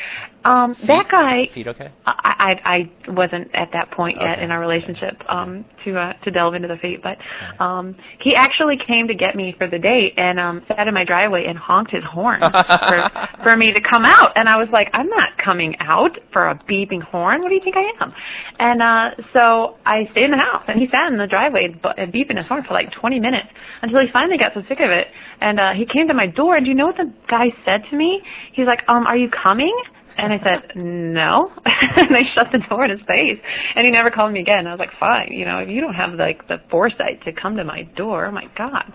Um 0.45 0.76
that 0.86 1.07
guy 1.11 1.49
Feet 1.53 1.66
okay? 1.68 1.91
I, 2.07 2.55
I 2.64 2.70
I 3.09 3.11
wasn't 3.12 3.49
at 3.55 3.70
that 3.72 3.91
point 3.91 4.18
yet 4.20 4.36
Okay. 4.39 4.45
in 4.45 4.51
our 4.51 4.61
relationship 4.61 5.14
um 5.28 5.64
to 5.84 5.99
uh 5.99 6.12
to 6.24 6.30
delve 6.30 6.55
into 6.55 6.68
the 6.68 6.76
fate, 6.76 7.03
but 7.03 7.18
um 7.62 7.97
he 8.20 8.34
actually 8.34 8.76
came 8.86 9.09
to 9.09 9.14
get 9.14 9.34
me 9.34 9.55
for 9.59 9.66
the 9.68 9.78
date 9.78 10.14
and 10.16 10.39
um 10.39 10.62
sat 10.68 10.86
in 10.86 10.95
my 10.95 11.05
driveway 11.05 11.47
and 11.47 11.59
honked 11.59 11.91
his 11.91 12.05
horn 12.05 12.41
for 12.41 13.11
for 13.43 13.57
me 13.57 13.72
to 13.72 13.80
come 13.80 14.05
out 14.05 14.32
and 14.36 14.49
I 14.49 14.57
was 14.57 14.68
like, 14.72 14.89
I'm 14.95 15.09
not 15.09 15.30
coming 15.45 15.74
out 15.80 16.16
for 16.32 16.49
a 16.49 16.55
beeping 16.70 17.03
horn. 17.03 17.43
What 17.43 17.49
do 17.49 17.55
you 17.55 17.61
think 17.64 17.76
I 17.76 17.91
am? 18.01 18.12
And 18.59 18.80
uh 18.82 19.22
so 19.34 19.76
I 19.84 20.09
stayed 20.12 20.24
in 20.24 20.30
the 20.30 20.39
house 20.39 20.64
and 20.68 20.78
he 20.80 20.86
sat 20.86 21.11
in 21.12 21.18
the 21.18 21.26
driveway 21.26 21.74
beeping 22.14 22.36
his 22.39 22.47
horn 22.47 22.62
for 22.66 22.74
like 22.74 22.93
20 22.93 23.18
minutes 23.20 23.49
until 23.82 24.01
he 24.01 24.07
finally 24.12 24.39
got 24.39 24.55
so 24.55 24.62
sick 24.68 24.78
of 24.80 24.91
it 24.91 25.09
and 25.41 25.59
uh 25.59 25.72
he 25.74 25.84
came 25.84 26.07
to 26.09 26.14
my 26.14 26.26
door 26.28 26.57
and 26.57 26.64
do 26.64 26.70
you 26.70 26.76
know 26.76 26.86
what 26.86 26.97
the 26.97 27.12
guy 27.28 27.47
said 27.64 27.82
to 27.91 27.97
me? 27.97 28.22
He's 28.55 28.66
like, 28.66 28.80
"Um, 28.89 29.07
are 29.07 29.16
you 29.16 29.28
coming?" 29.30 29.74
And 30.18 30.32
I 30.32 30.38
said, 30.42 30.72
no. 30.76 31.50
and 31.64 32.16
I 32.16 32.22
shut 32.34 32.48
the 32.52 32.58
door 32.68 32.84
in 32.84 32.90
his 32.90 33.00
face. 33.06 33.38
And 33.76 33.84
he 33.86 33.90
never 33.92 34.10
called 34.10 34.32
me 34.32 34.40
again. 34.40 34.66
I 34.66 34.72
was 34.72 34.80
like, 34.80 34.90
fine, 34.98 35.28
you 35.32 35.44
know, 35.44 35.58
if 35.60 35.68
you 35.68 35.80
don't 35.80 35.94
have 35.94 36.14
like 36.14 36.46
the 36.48 36.56
foresight 36.70 37.22
to 37.24 37.32
come 37.32 37.56
to 37.56 37.64
my 37.64 37.82
door, 37.96 38.26
oh 38.26 38.32
my 38.32 38.46
God. 38.56 38.92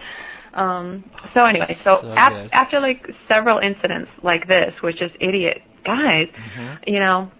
Um, 0.54 1.04
so 1.34 1.46
anyway, 1.46 1.78
so, 1.84 2.00
So 2.02 2.14
ap- 2.16 2.50
after 2.52 2.80
like 2.80 3.08
several 3.28 3.60
incidents 3.60 4.12
like 4.22 4.48
this, 4.48 4.74
which 4.84 5.02
is 5.02 5.12
idiot 5.20 5.58
guys, 5.86 6.28
Mhm. 6.58 6.78
you 6.88 7.00
know, 7.00 7.32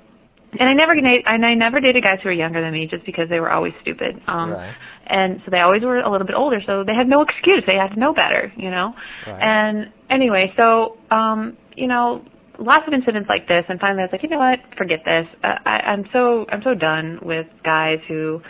and 0.60 0.70
I 0.70 0.74
never 0.74 0.94
and 0.94 1.46
I 1.46 1.54
never 1.56 1.80
dated 1.80 2.04
guys 2.04 2.20
who 2.22 2.30
were 2.30 2.34
younger 2.34 2.62
than 2.62 2.74
me 2.74 2.88
just 2.88 3.06
because 3.06 3.28
they 3.30 3.40
were 3.40 3.52
always 3.52 3.74
stupid. 3.82 4.22
Um, 4.28 4.54
Right. 4.54 4.74
and 5.08 5.42
so 5.46 5.52
they 5.52 5.60
always 5.62 5.84
were 5.84 5.98
a 6.00 6.10
little 6.10 6.28
bit 6.28 6.36
older, 6.36 6.62
so 6.66 6.84
they 6.84 6.94
had 6.96 7.08
no 7.08 7.22
excuse. 7.22 7.64
They 7.66 7.76
had 7.76 7.92
to 7.94 8.00
know 8.00 8.14
better, 8.14 8.52
you 8.56 8.70
know. 8.72 8.94
Right. 9.28 9.42
And 9.42 9.90
anyway, 10.10 10.54
so 10.58 10.98
um, 11.12 11.58
you 11.76 11.88
know, 11.88 12.24
lots 12.60 12.88
of 12.88 12.94
incidents 12.94 13.30
like 13.30 13.48
this, 13.48 13.66
and 13.70 13.80
finally 13.80 14.02
I 14.02 14.06
was 14.06 14.12
like, 14.12 14.24
you 14.24 14.30
know 14.30 14.40
what, 14.40 14.60
forget 14.78 15.00
this. 15.06 15.26
Uh, 15.44 15.56
I, 15.66 15.80
I'm 15.92 16.06
so 16.14 16.46
I'm 16.50 16.62
so 16.64 16.74
done 16.76 17.20
with 17.22 17.48
guys 17.64 18.00
who 18.08 18.42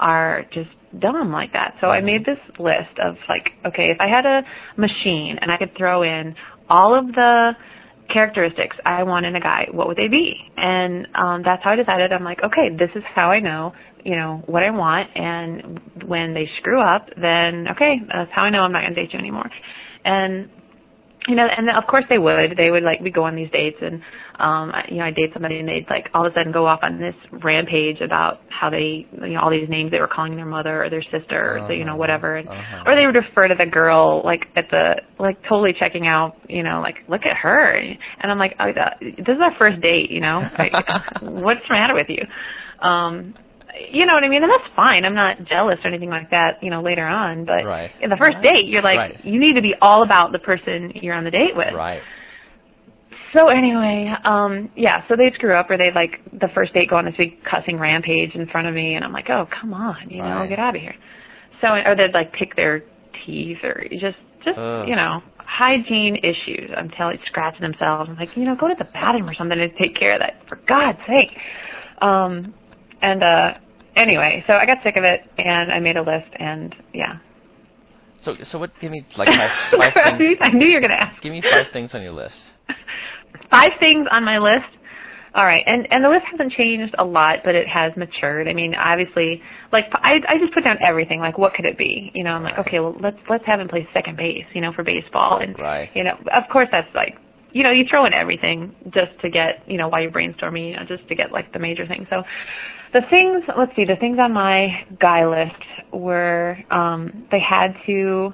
are 0.00 0.44
just 0.52 0.70
dumb 0.98 1.32
like 1.32 1.52
that. 1.52 1.74
So 1.80 1.88
I 1.88 2.00
Mhm. 2.00 2.04
made 2.04 2.24
this 2.24 2.38
list 2.58 2.98
of 2.98 3.16
like, 3.28 3.52
okay, 3.66 3.90
if 3.90 4.00
I 4.00 4.08
had 4.08 4.26
a 4.26 4.42
machine 4.76 5.38
and 5.40 5.50
I 5.50 5.56
could 5.56 5.74
throw 5.76 6.02
in 6.02 6.34
all 6.68 6.94
of 6.94 7.06
the 7.12 7.56
characteristics 8.08 8.76
I 8.84 9.04
want 9.04 9.24
in 9.26 9.36
a 9.36 9.40
guy, 9.40 9.68
what 9.70 9.86
would 9.88 9.96
they 9.96 10.08
be? 10.08 10.36
And 10.56 11.06
um 11.14 11.42
that's 11.42 11.62
how 11.62 11.70
I 11.70 11.76
decided. 11.76 12.12
I'm 12.12 12.24
like, 12.24 12.42
okay, 12.42 12.68
this 12.76 12.90
is 12.94 13.04
how 13.14 13.30
I 13.30 13.40
know, 13.40 13.72
you 14.04 14.16
know, 14.16 14.42
what 14.46 14.62
I 14.62 14.70
want 14.70 15.08
and 15.16 15.80
when 16.06 16.34
they 16.34 16.46
screw 16.58 16.80
up, 16.80 17.08
then 17.16 17.68
okay, 17.68 18.00
that's 18.12 18.30
how 18.32 18.42
I 18.42 18.50
know 18.50 18.62
I'm 18.62 18.72
not 18.72 18.82
going 18.82 18.94
to 18.94 19.00
date 19.00 19.12
you 19.12 19.18
anymore. 19.18 19.48
And 20.04 20.50
you 21.28 21.34
know, 21.36 21.46
and 21.46 21.68
of 21.70 21.84
course 21.88 22.04
they 22.08 22.18
would. 22.18 22.56
They 22.56 22.70
would 22.70 22.82
like 22.82 23.00
we 23.00 23.10
go 23.10 23.24
on 23.24 23.36
these 23.36 23.50
dates 23.50 23.76
and 23.80 24.02
um 24.40 24.72
you 24.88 24.96
know, 24.96 25.04
I 25.04 25.10
date 25.10 25.30
somebody 25.32 25.58
and 25.58 25.68
they'd 25.68 25.86
like 25.88 26.08
all 26.14 26.26
of 26.26 26.32
a 26.32 26.34
sudden 26.34 26.52
go 26.52 26.66
off 26.66 26.80
on 26.82 26.98
this 26.98 27.14
rampage 27.44 28.00
about 28.00 28.40
how 28.48 28.70
they 28.70 29.06
you 29.22 29.34
know, 29.34 29.40
all 29.40 29.50
these 29.50 29.68
names 29.68 29.90
they 29.90 30.00
were 30.00 30.08
calling 30.08 30.34
their 30.36 30.46
mother 30.46 30.84
or 30.84 30.90
their 30.90 31.02
sister 31.02 31.56
or 31.56 31.60
the, 31.68 31.74
you 31.74 31.84
know, 31.84 31.92
Uh-huh. 31.92 31.98
whatever 31.98 32.36
and 32.36 32.48
Uh-huh. 32.48 32.84
or 32.86 32.96
they 32.96 33.06
would 33.06 33.14
refer 33.14 33.46
to 33.48 33.54
the 33.54 33.66
girl 33.70 34.22
like 34.24 34.46
at 34.56 34.68
the 34.70 34.94
like 35.18 35.40
totally 35.48 35.72
checking 35.78 36.06
out, 36.06 36.36
you 36.48 36.62
know, 36.62 36.80
like 36.80 36.96
look 37.08 37.22
at 37.24 37.36
her, 37.36 37.74
and 37.76 37.98
I'm 38.30 38.38
like, 38.38 38.56
oh, 38.58 38.72
this 39.00 39.36
is 39.36 39.40
our 39.42 39.54
first 39.58 39.80
date, 39.80 40.10
you 40.10 40.20
know, 40.20 40.48
like, 40.58 40.72
what's 41.22 41.60
the 41.68 41.74
matter 41.74 41.94
with 41.94 42.08
you? 42.08 42.24
Um, 42.86 43.34
you 43.92 44.04
know 44.06 44.14
what 44.14 44.24
I 44.24 44.28
mean, 44.28 44.42
and 44.42 44.50
that's 44.52 44.74
fine. 44.76 45.04
I'm 45.04 45.14
not 45.14 45.44
jealous 45.44 45.78
or 45.84 45.88
anything 45.88 46.10
like 46.10 46.30
that, 46.30 46.62
you 46.62 46.70
know, 46.70 46.82
later 46.82 47.06
on. 47.06 47.44
But 47.44 47.64
Right. 47.64 47.90
in 48.00 48.10
the 48.10 48.16
first 48.16 48.36
date, 48.42 48.66
you're 48.66 48.82
like, 48.82 48.98
Right. 48.98 49.24
you 49.24 49.38
need 49.40 49.54
to 49.54 49.62
be 49.62 49.74
all 49.80 50.02
about 50.02 50.32
the 50.32 50.38
person 50.38 50.92
you're 50.94 51.14
on 51.14 51.24
the 51.24 51.30
date 51.30 51.56
with. 51.56 51.72
Right. 51.74 52.02
So 53.32 53.48
anyway, 53.48 54.12
um, 54.24 54.68
yeah, 54.76 55.02
so 55.08 55.16
they'd 55.16 55.32
screw 55.34 55.54
up 55.56 55.70
or 55.70 55.78
they'd 55.78 55.94
like 55.94 56.20
the 56.38 56.48
first 56.54 56.74
date 56.74 56.90
go 56.90 56.96
on 56.96 57.06
this 57.06 57.14
big 57.16 57.42
cussing 57.44 57.78
rampage 57.78 58.34
in 58.34 58.46
front 58.46 58.66
of 58.68 58.74
me 58.74 58.94
and 58.94 59.04
I'm 59.04 59.12
like, 59.12 59.30
Oh, 59.30 59.46
come 59.58 59.72
on, 59.72 60.10
you 60.10 60.22
know, 60.22 60.46
get 60.46 60.58
out 60.58 60.76
of 60.76 60.80
here. 60.82 60.94
So 61.62 61.68
or 61.68 61.96
they'd 61.96 62.12
like 62.12 62.32
pick 62.34 62.56
their 62.56 62.82
teeth 63.24 63.58
or 63.64 63.86
just 63.90 64.18
just 64.44 64.58
Ugh. 64.58 64.86
you 64.86 64.96
know, 64.96 65.22
hygiene 65.38 66.16
issues 66.16 66.70
until 66.76 67.08
they 67.08 67.18
scratch 67.24 67.58
themselves. 67.58 68.10
I'm 68.10 68.16
like, 68.16 68.36
you 68.36 68.44
know, 68.44 68.54
go 68.54 68.68
to 68.68 68.74
the 68.76 68.84
bathroom 68.84 69.30
or 69.30 69.34
something 69.34 69.56
to 69.56 69.68
take 69.78 69.96
care 69.98 70.12
of 70.14 70.20
that, 70.20 70.46
for 70.48 70.56
God's 70.68 70.98
sake. 71.06 71.30
Um 72.02 72.52
and 73.02 73.22
uh 73.22 73.54
anyway, 73.96 74.44
so 74.46 74.54
I 74.54 74.66
got 74.66 74.78
sick 74.82 74.96
of 74.96 75.04
it 75.04 75.20
and 75.38 75.72
I 75.72 75.80
made 75.80 75.96
a 75.96 76.02
list 76.02 76.30
and 76.36 76.74
yeah. 76.94 77.18
So 78.22 78.36
so 78.44 78.58
what? 78.58 78.70
Give 78.80 78.90
me 78.90 79.04
like 79.16 79.28
five, 79.28 79.92
five 79.94 80.18
things. 80.18 80.38
I 80.40 80.50
knew 80.50 80.66
you 80.66 80.74
were 80.74 80.80
gonna 80.80 80.94
ask. 80.94 81.20
Give 81.22 81.32
me 81.32 81.42
five 81.42 81.72
things 81.72 81.94
on 81.94 82.02
your 82.02 82.12
list. 82.12 82.40
five 83.50 83.72
things 83.80 84.06
on 84.10 84.24
my 84.24 84.38
list. 84.38 84.70
All 85.34 85.44
right, 85.46 85.62
and 85.66 85.88
and 85.90 86.04
the 86.04 86.10
list 86.10 86.26
hasn't 86.30 86.52
changed 86.52 86.94
a 86.98 87.04
lot, 87.04 87.38
but 87.42 87.54
it 87.54 87.66
has 87.66 87.96
matured. 87.96 88.48
I 88.48 88.52
mean, 88.52 88.74
obviously, 88.74 89.40
like 89.72 89.86
I 89.94 90.16
I 90.28 90.38
just 90.38 90.52
put 90.52 90.62
down 90.62 90.76
everything. 90.86 91.20
Like, 91.20 91.38
what 91.38 91.54
could 91.54 91.64
it 91.64 91.78
be? 91.78 92.12
You 92.14 92.22
know, 92.22 92.32
I'm 92.32 92.42
like, 92.42 92.58
okay, 92.58 92.80
well, 92.80 92.94
let's 93.00 93.16
let's 93.30 93.44
have 93.46 93.58
him 93.58 93.66
play 93.66 93.88
second 93.94 94.18
base. 94.18 94.44
You 94.52 94.60
know, 94.60 94.72
for 94.74 94.84
baseball, 94.84 95.38
and 95.40 95.58
Right. 95.58 95.88
you 95.94 96.04
know, 96.04 96.12
of 96.36 96.44
course, 96.52 96.68
that's 96.70 96.94
like, 96.94 97.16
you 97.52 97.62
know, 97.62 97.70
you 97.70 97.84
throw 97.88 98.04
in 98.06 98.12
everything 98.14 98.74
just 98.94 99.12
to 99.22 99.30
get, 99.30 99.62
you 99.66 99.76
know, 99.76 99.88
while 99.88 100.00
you're 100.02 100.10
brainstorming, 100.10 100.70
you 100.70 100.76
know, 100.76 100.84
just 100.86 101.06
to 101.08 101.14
get 101.14 101.32
like 101.32 101.52
the 101.52 101.58
major 101.58 101.86
things. 101.86 102.06
So, 102.10 102.22
the 102.92 103.00
things, 103.08 103.42
let's 103.56 103.74
see, 103.74 103.84
the 103.86 103.96
things 103.96 104.18
on 104.20 104.32
my 104.32 104.68
guy 105.00 105.24
list 105.26 105.92
were, 105.92 106.58
um, 106.70 107.26
they 107.30 107.40
had 107.40 107.72
to 107.86 108.32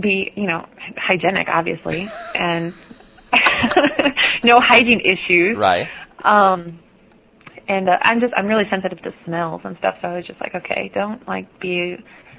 be, 0.00 0.32
you 0.34 0.46
know, 0.46 0.64
hygienic, 0.96 1.48
obviously, 1.52 2.10
and 2.34 2.72
no 4.44 4.60
hygiene 4.60 5.00
issues. 5.00 5.58
Right. 5.58 5.86
Um, 6.24 6.80
and 7.68 7.88
uh, 7.88 7.98
I'm 8.02 8.20
just 8.20 8.32
I'm 8.36 8.46
really 8.46 8.64
sensitive 8.70 9.02
to 9.02 9.10
smells 9.26 9.60
and 9.64 9.76
stuff, 9.78 9.96
so 10.00 10.08
I 10.08 10.16
was 10.16 10.26
just 10.26 10.40
like, 10.40 10.54
okay, 10.54 10.90
don't 10.94 11.26
like 11.28 11.46
be 11.60 11.96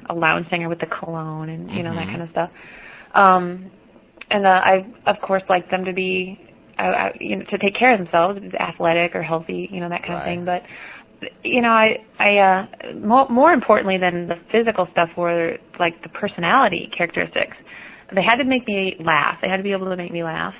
a 0.09 0.13
lounge 0.13 0.47
singer 0.49 0.69
with 0.69 0.79
the 0.79 0.87
cologne 0.87 1.49
and 1.49 1.69
you 1.69 1.83
know 1.83 1.93
that 1.93 2.07
Mhm. 2.07 2.11
kind 2.11 2.21
of 2.23 2.29
stuff. 2.31 2.49
Um, 3.13 3.71
and 4.29 4.45
uh, 4.45 4.49
I 4.49 4.85
of 5.07 5.17
course 5.21 5.43
like 5.49 5.69
them 5.71 5.85
to 5.85 5.93
be, 5.93 6.39
I, 6.77 7.11
you 7.19 7.37
know, 7.37 7.45
to 7.49 7.57
take 7.57 7.77
care 7.77 7.93
of 7.93 7.99
themselves, 7.99 8.39
athletic 8.59 9.15
or 9.15 9.23
healthy, 9.23 9.69
you 9.71 9.79
know 9.79 9.89
that 9.89 10.01
kind 10.01 10.15
of 10.15 10.23
thing. 10.23 10.45
But 10.45 10.61
you 11.43 11.61
know, 11.61 11.69
I 11.69 11.97
I 12.19 12.37
uh, 12.37 12.93
more 12.99 13.27
more 13.29 13.51
importantly 13.51 13.97
than 13.97 14.27
the 14.27 14.35
physical 14.51 14.87
stuff 14.91 15.09
were 15.17 15.57
like 15.79 16.01
the 16.03 16.09
personality 16.09 16.89
characteristics. 16.95 17.57
They 18.13 18.23
had 18.23 18.37
to 18.37 18.43
make 18.43 18.67
me 18.67 18.95
laugh. 18.99 19.37
They 19.41 19.49
had 19.49 19.57
to 19.57 19.63
be 19.63 19.71
able 19.71 19.89
to 19.89 19.95
make 19.95 20.11
me 20.11 20.23
laugh. 20.23 20.53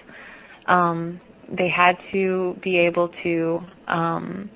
Um, 0.67 1.20
they 1.57 1.70
had 1.70 1.95
to 2.11 2.55
be 2.63 2.78
able 2.78 3.09
to 3.24 3.59
um 3.88 4.49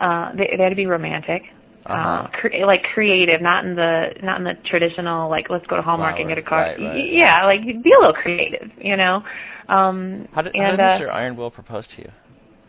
uh 0.00 0.32
they, 0.32 0.56
they 0.56 0.62
had 0.62 0.70
to 0.70 0.76
be 0.76 0.86
romantic 0.86 1.42
Uh-huh. 1.86 1.96
uh 1.96 2.28
cre- 2.28 2.64
like 2.66 2.82
creative 2.94 3.40
not 3.40 3.64
in 3.64 3.74
the 3.74 4.10
not 4.22 4.36
in 4.38 4.44
the 4.44 4.54
traditional 4.68 5.30
like 5.30 5.46
let's 5.48 5.66
go 5.66 5.76
to 5.76 5.82
hallmark 5.82 6.18
and 6.20 6.28
get 6.28 6.36
a 6.38 6.42
car 6.42 6.60
right, 6.60 6.78
right. 6.78 6.94
Y- 6.94 7.08
yeah 7.12 7.44
like 7.46 7.60
be 7.64 7.90
a 7.92 7.98
little 7.98 8.12
creative 8.12 8.70
you 8.78 8.96
know 8.96 9.22
um 9.68 10.28
How 10.32 10.42
did, 10.42 10.54
how 10.54 10.62
and 10.62 10.76
did 10.76 10.80
uh, 10.84 10.98
Mr. 11.00 11.08
Iron 11.12 11.36
Wil 11.36 11.50
propose 11.50 11.86
to 11.96 12.02
you? 12.02 12.10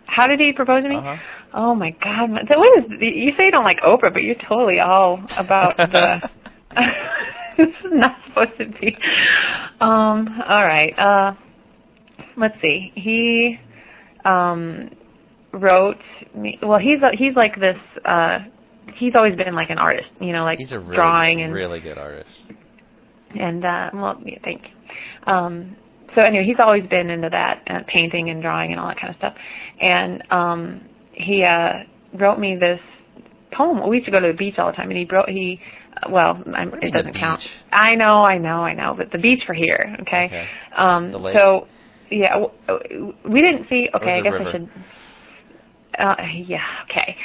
how 0.05 0.27
did 0.27 0.39
he 0.39 0.53
propose 0.53 0.83
to 0.83 0.89
me 0.89 0.95
Uh-huh. 0.95 1.17
oh 1.53 1.75
my 1.75 1.91
god 2.03 2.29
what 2.31 2.79
is 2.79 2.85
you 3.01 3.31
say 3.37 3.45
you 3.45 3.51
don't 3.51 3.65
like 3.65 3.79
oprah 3.81 4.11
but 4.13 4.23
you're 4.23 4.35
totally 4.47 4.79
all 4.79 5.19
about 5.37 5.75
the 5.77 6.21
this 7.57 7.67
is 7.67 7.91
not 7.91 8.15
supposed 8.29 8.57
to 8.59 8.65
be 8.79 8.95
um 9.81 10.27
all 10.47 10.65
right 10.65 10.93
uh 10.97 11.33
let's 12.37 12.55
see. 12.61 12.91
He 12.95 13.57
um 14.23 14.89
wrote 15.53 15.97
me 16.33 16.57
well 16.63 16.79
he's 16.79 17.01
a, 17.01 17.09
he's 17.17 17.35
like 17.35 17.59
this 17.59 17.75
uh 18.05 18.39
he's 18.97 19.13
always 19.15 19.35
been 19.35 19.53
like 19.55 19.69
an 19.69 19.77
artist, 19.77 20.09
you 20.19 20.33
know, 20.33 20.43
like 20.43 20.59
He's 20.59 20.71
a 20.71 20.79
really, 20.79 20.95
drawing 20.95 21.41
and 21.41 21.53
really 21.53 21.79
good 21.79 21.97
artist. 21.97 22.29
and 23.39 23.63
uh 23.65 23.89
well 23.93 24.21
yeah, 24.25 24.37
thank. 24.43 24.61
Um 25.27 25.75
so 26.15 26.21
anyway, 26.21 26.43
he's 26.45 26.57
always 26.59 26.85
been 26.89 27.09
into 27.09 27.29
that 27.29 27.61
uh, 27.69 27.79
painting 27.87 28.29
and 28.29 28.41
drawing 28.41 28.71
and 28.71 28.79
all 28.79 28.87
that 28.87 28.99
kind 28.99 29.11
of 29.13 29.17
stuff. 29.17 29.33
And 29.81 30.23
um 30.31 30.81
he 31.13 31.43
uh 31.43 31.83
wrote 32.19 32.39
me 32.39 32.57
this 32.59 32.79
poem. 33.53 33.87
We 33.89 33.97
used 33.97 34.05
to 34.05 34.11
go 34.11 34.19
to 34.19 34.27
the 34.27 34.33
beach 34.37 34.55
all 34.57 34.67
the 34.67 34.73
time 34.75 34.89
and 34.89 34.97
he 34.97 35.05
wrote 35.11 35.29
he 35.29 35.59
well, 36.09 36.41
I'm, 36.55 36.73
it 36.81 36.93
doesn't 36.93 37.13
count. 37.13 37.47
I 37.71 37.93
know, 37.95 38.23
I 38.23 38.37
know, 38.39 38.63
I 38.63 38.73
know, 38.73 38.95
but 38.97 39.11
the 39.11 39.19
beach 39.19 39.43
for 39.45 39.53
here, 39.53 39.95
okay? 40.01 40.25
Okay. 40.25 40.47
Um 40.75 41.11
The 41.11 41.19
lake? 41.19 41.35
so 41.35 41.67
yeah, 42.09 42.33
w- 42.39 43.13
we 43.29 43.41
didn't 43.41 43.67
see 43.69 43.87
okay, 43.95 44.17
I 44.17 44.21
guess 44.21 44.33
river? 44.33 44.49
I 44.49 44.51
should 44.51 44.69
uh 45.99 46.15
yeah, 46.47 46.65
okay. 46.89 47.15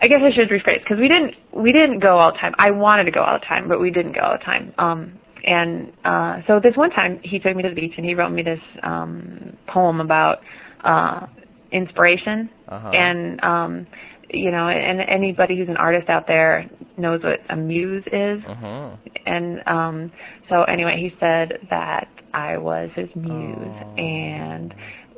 I 0.00 0.06
guess 0.08 0.20
I 0.22 0.30
should 0.34 0.48
rephrase 0.48 0.82
because 0.82 0.98
we 0.98 1.08
didn't 1.08 1.34
we 1.52 1.72
didn't 1.72 2.00
go 2.00 2.18
all 2.18 2.32
the 2.32 2.38
time. 2.38 2.54
I 2.58 2.70
wanted 2.70 3.04
to 3.04 3.10
go 3.10 3.22
all 3.22 3.38
the 3.38 3.44
time, 3.46 3.68
but 3.68 3.80
we 3.80 3.90
didn't 3.90 4.12
go 4.14 4.20
all 4.20 4.38
the 4.38 4.44
time. 4.44 4.72
Um, 4.78 5.18
and 5.44 5.92
uh, 6.04 6.38
so 6.46 6.60
this 6.62 6.76
one 6.76 6.90
time 6.90 7.20
he 7.22 7.38
took 7.38 7.54
me 7.56 7.62
to 7.62 7.68
the 7.70 7.74
beach 7.74 7.94
and 7.96 8.04
he 8.06 8.14
wrote 8.14 8.30
me 8.30 8.42
this 8.42 8.60
um, 8.82 9.56
poem 9.66 10.00
about 10.00 10.38
uh, 10.84 11.26
inspiration 11.72 12.48
Uh-huh. 12.68 12.90
and 12.90 13.42
um, 13.42 13.86
you 14.30 14.50
know, 14.50 14.68
and 14.68 15.00
anybody 15.00 15.56
who's 15.56 15.68
an 15.70 15.78
artist 15.78 16.08
out 16.10 16.26
there 16.26 16.68
knows 16.98 17.22
what 17.22 17.38
a 17.48 17.56
muse 17.56 18.04
is. 18.12 18.40
Uh-huh. 18.46 18.90
And 19.26 19.60
um 19.66 20.12
so 20.48 20.62
anyway, 20.64 20.96
he 21.00 21.10
said 21.18 21.66
that 21.70 22.08
I 22.34 22.58
was 22.58 22.90
his 22.94 23.08
muse 23.16 23.56
Oh. 23.58 23.94
and 23.96 24.74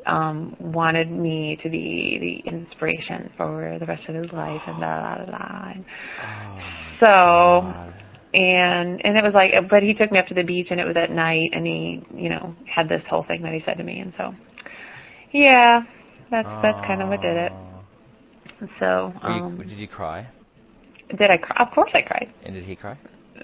um 0.07 0.57
wanted 0.61 1.11
me 1.11 1.59
to 1.63 1.69
be 1.69 2.43
the 2.45 2.51
inspiration 2.51 3.31
for 3.37 3.77
the 3.81 3.87
rest 3.87 4.03
of 4.09 4.15
his 4.15 4.31
life 4.33 4.61
and 4.67 4.77
blah 4.77 5.17
blah 5.17 5.27
blah. 5.27 5.73
And 5.75 5.85
Oh, 6.23 6.59
so 7.01 7.07
God. 7.73 7.95
and 8.35 9.01
and 9.05 9.17
it 9.17 9.23
was 9.25 9.33
like 9.35 9.53
but 9.69 9.83
he 9.83 9.95
took 9.95 10.11
me 10.13 10.19
up 10.19 10.27
to 10.29 10.35
the 10.35 10.43
beach 10.43 10.69
and 10.71 10.81
it 10.81 10.85
was 10.87 10.97
at 10.97 11.11
night 11.11 11.51
and 11.53 11.67
he 11.67 12.03
you 12.15 12.29
know 12.29 12.55
had 12.75 12.89
this 12.89 13.03
whole 13.11 13.25
thing 13.29 13.43
that 13.43 13.53
he 13.53 13.61
said 13.67 13.77
to 13.79 13.85
me 13.85 13.99
and 14.01 14.13
so 14.17 14.33
yeah 15.33 15.81
that's 16.31 16.49
that's 16.63 16.79
kind 16.87 17.03
of 17.03 17.09
what 17.09 17.21
did 17.21 17.37
it 17.37 17.53
Oh. 17.53 18.69
so 18.79 19.13
Were 19.25 19.31
you- 19.37 19.43
um 19.45 19.59
did 19.59 19.79
you 19.79 19.89
cry? 19.89 20.27
did 21.19 21.31
i 21.31 21.37
cry 21.39 21.57
of 21.67 21.73
course 21.75 21.91
i 21.95 22.03
cried 22.03 22.33
And 22.45 22.55
did 22.55 22.65
he 22.65 22.77
cry? 22.77 22.97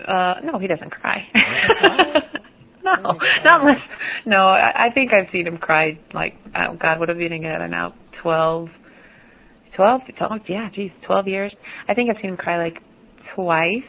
uh 0.06 0.34
no 0.44 0.58
he 0.58 0.66
doesn't 0.66 0.90
cry? 0.90 1.26
no 2.86 2.92
Oh 3.04 3.18
not 3.44 3.60
unless 3.62 3.80
no 4.24 4.46
i 4.48 4.86
i 4.86 4.90
think 4.94 5.12
i've 5.12 5.30
seen 5.32 5.46
him 5.46 5.58
cry 5.58 5.98
like 6.14 6.34
oh 6.56 6.76
god 6.80 6.98
what 6.98 7.10
are 7.10 7.14
we 7.14 7.28
together 7.28 7.68
now? 7.68 7.94
Twelve 8.22 8.68
twelve 9.74 10.00
twelve 10.16 10.40
yeah 10.48 10.68
geez 10.74 10.90
twelve 11.04 11.28
years. 11.28 11.52
I 11.88 11.94
think 11.94 12.10
i've 12.10 12.16
seen 12.22 12.30
him 12.30 12.36
cry 12.36 12.56
like 12.62 12.78
twice 13.34 13.84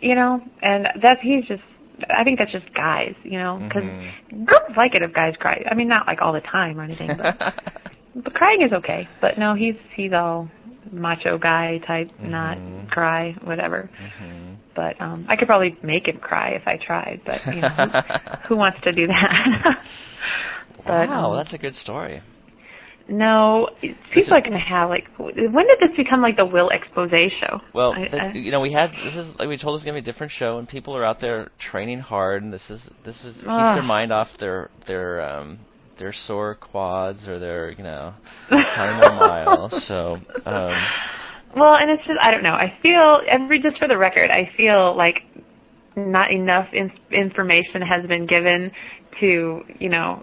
you 0.00 0.14
know? 0.14 0.40
And 0.62 0.86
that's 1.02 1.20
he's 1.22 1.44
just 1.44 1.62
i 2.08 2.24
think 2.24 2.38
that's 2.38 2.52
just 2.52 2.72
guys 2.74 3.14
you 3.24 3.38
know? 3.38 3.60
Because 3.68 3.82
Mhm. 3.84 4.46
girls 4.46 4.76
like 4.76 4.94
it 4.94 5.02
if 5.02 5.12
guys 5.12 5.34
cry. 5.38 5.62
I 5.70 5.74
mean 5.74 5.88
not 5.88 6.06
like 6.06 6.22
all 6.22 6.32
the 6.32 6.40
time 6.40 6.80
or 6.80 6.84
anything 6.84 7.10
but 7.16 7.36
but 8.16 8.34
crying 8.34 8.62
is 8.62 8.72
okay. 8.72 9.06
But 9.20 9.38
no 9.38 9.54
he's 9.54 9.76
he's 9.94 10.12
all 10.12 10.48
macho 10.90 11.36
guy 11.38 11.78
type 11.86 12.08
Mhm. 12.22 12.28
not 12.30 12.58
cry 12.90 13.34
whatever. 13.44 13.90
Mhm. 14.22 14.56
But 14.74 15.00
um 15.00 15.26
I 15.28 15.36
could 15.36 15.48
probably 15.48 15.76
make 15.82 16.06
him 16.06 16.18
cry 16.18 16.50
if 16.50 16.66
I 16.66 16.76
tried, 16.76 17.22
but 17.24 17.44
you 17.46 17.60
know, 17.60 17.68
who, 17.68 18.48
who 18.48 18.56
wants 18.56 18.78
to 18.84 18.92
do 18.92 19.06
that? 19.06 19.84
but 20.86 21.08
wow, 21.08 21.32
um, 21.32 21.36
that's 21.36 21.52
a 21.52 21.58
good 21.58 21.74
story. 21.74 22.22
no, 23.08 23.68
people 24.12 24.34
are 24.34 24.40
going 24.40 24.52
to 24.52 24.58
have 24.58 24.88
like 24.88 25.08
when 25.18 25.66
did 25.66 25.78
this 25.80 25.96
become 25.96 26.22
like 26.22 26.36
the 26.36 26.44
Wil 26.44 26.68
expose 26.70 27.10
show? 27.40 27.60
Well, 27.74 27.92
I, 27.92 28.06
th- 28.06 28.22
I, 28.22 28.32
you 28.32 28.52
know, 28.52 28.60
we 28.60 28.72
had 28.72 28.92
this 29.04 29.16
is 29.16 29.28
like 29.38 29.48
we 29.48 29.56
told 29.56 29.74
this 29.74 29.80
it's 29.80 29.86
gonna 29.86 30.00
be 30.00 30.08
a 30.08 30.12
different 30.12 30.32
show, 30.32 30.58
and 30.58 30.68
people 30.68 30.96
are 30.96 31.04
out 31.04 31.20
there 31.20 31.50
training 31.58 32.00
hard, 32.00 32.42
and 32.42 32.52
this 32.52 32.70
is 32.70 32.88
this 33.04 33.24
is 33.24 33.34
keeps 33.34 33.46
their 33.46 33.82
mind 33.82 34.12
off 34.12 34.28
their 34.38 34.70
their 34.86 35.20
um 35.20 35.58
their 36.00 36.12
sore 36.12 36.54
quads 36.54 37.28
or 37.28 37.38
their 37.38 37.70
you 37.70 37.84
know 37.84 38.14
more 38.50 39.12
miles. 39.12 39.84
So 39.90 40.20
um, 40.46 40.84
well, 41.56 41.74
and 41.76 41.90
it's 41.90 42.02
just 42.06 42.18
I 42.22 42.30
don't 42.30 42.42
know. 42.42 42.54
I 42.54 42.72
feel 42.82 43.20
every 43.28 43.60
just 43.60 43.78
for 43.78 43.88
the 43.88 43.98
record, 43.98 44.30
I 44.30 44.50
feel 44.56 44.96
like 44.96 45.16
not 45.96 46.30
enough 46.30 46.68
in, 46.72 46.90
information 47.12 47.82
has 47.82 48.06
been 48.06 48.26
given 48.26 48.70
to 49.20 49.60
you 49.78 49.88
know 49.88 50.22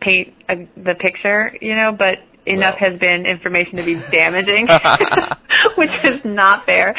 paint 0.00 0.34
a, 0.48 0.54
the 0.76 0.94
picture, 1.00 1.52
you 1.60 1.76
know, 1.76 1.92
but 1.96 2.18
enough 2.46 2.74
Well. 2.80 2.90
has 2.90 2.98
been 3.00 3.24
information 3.26 3.76
to 3.76 3.84
be 3.84 3.94
damaging, 4.10 4.66
which 5.76 5.90
is 6.04 6.20
not 6.24 6.66
fair. 6.66 6.94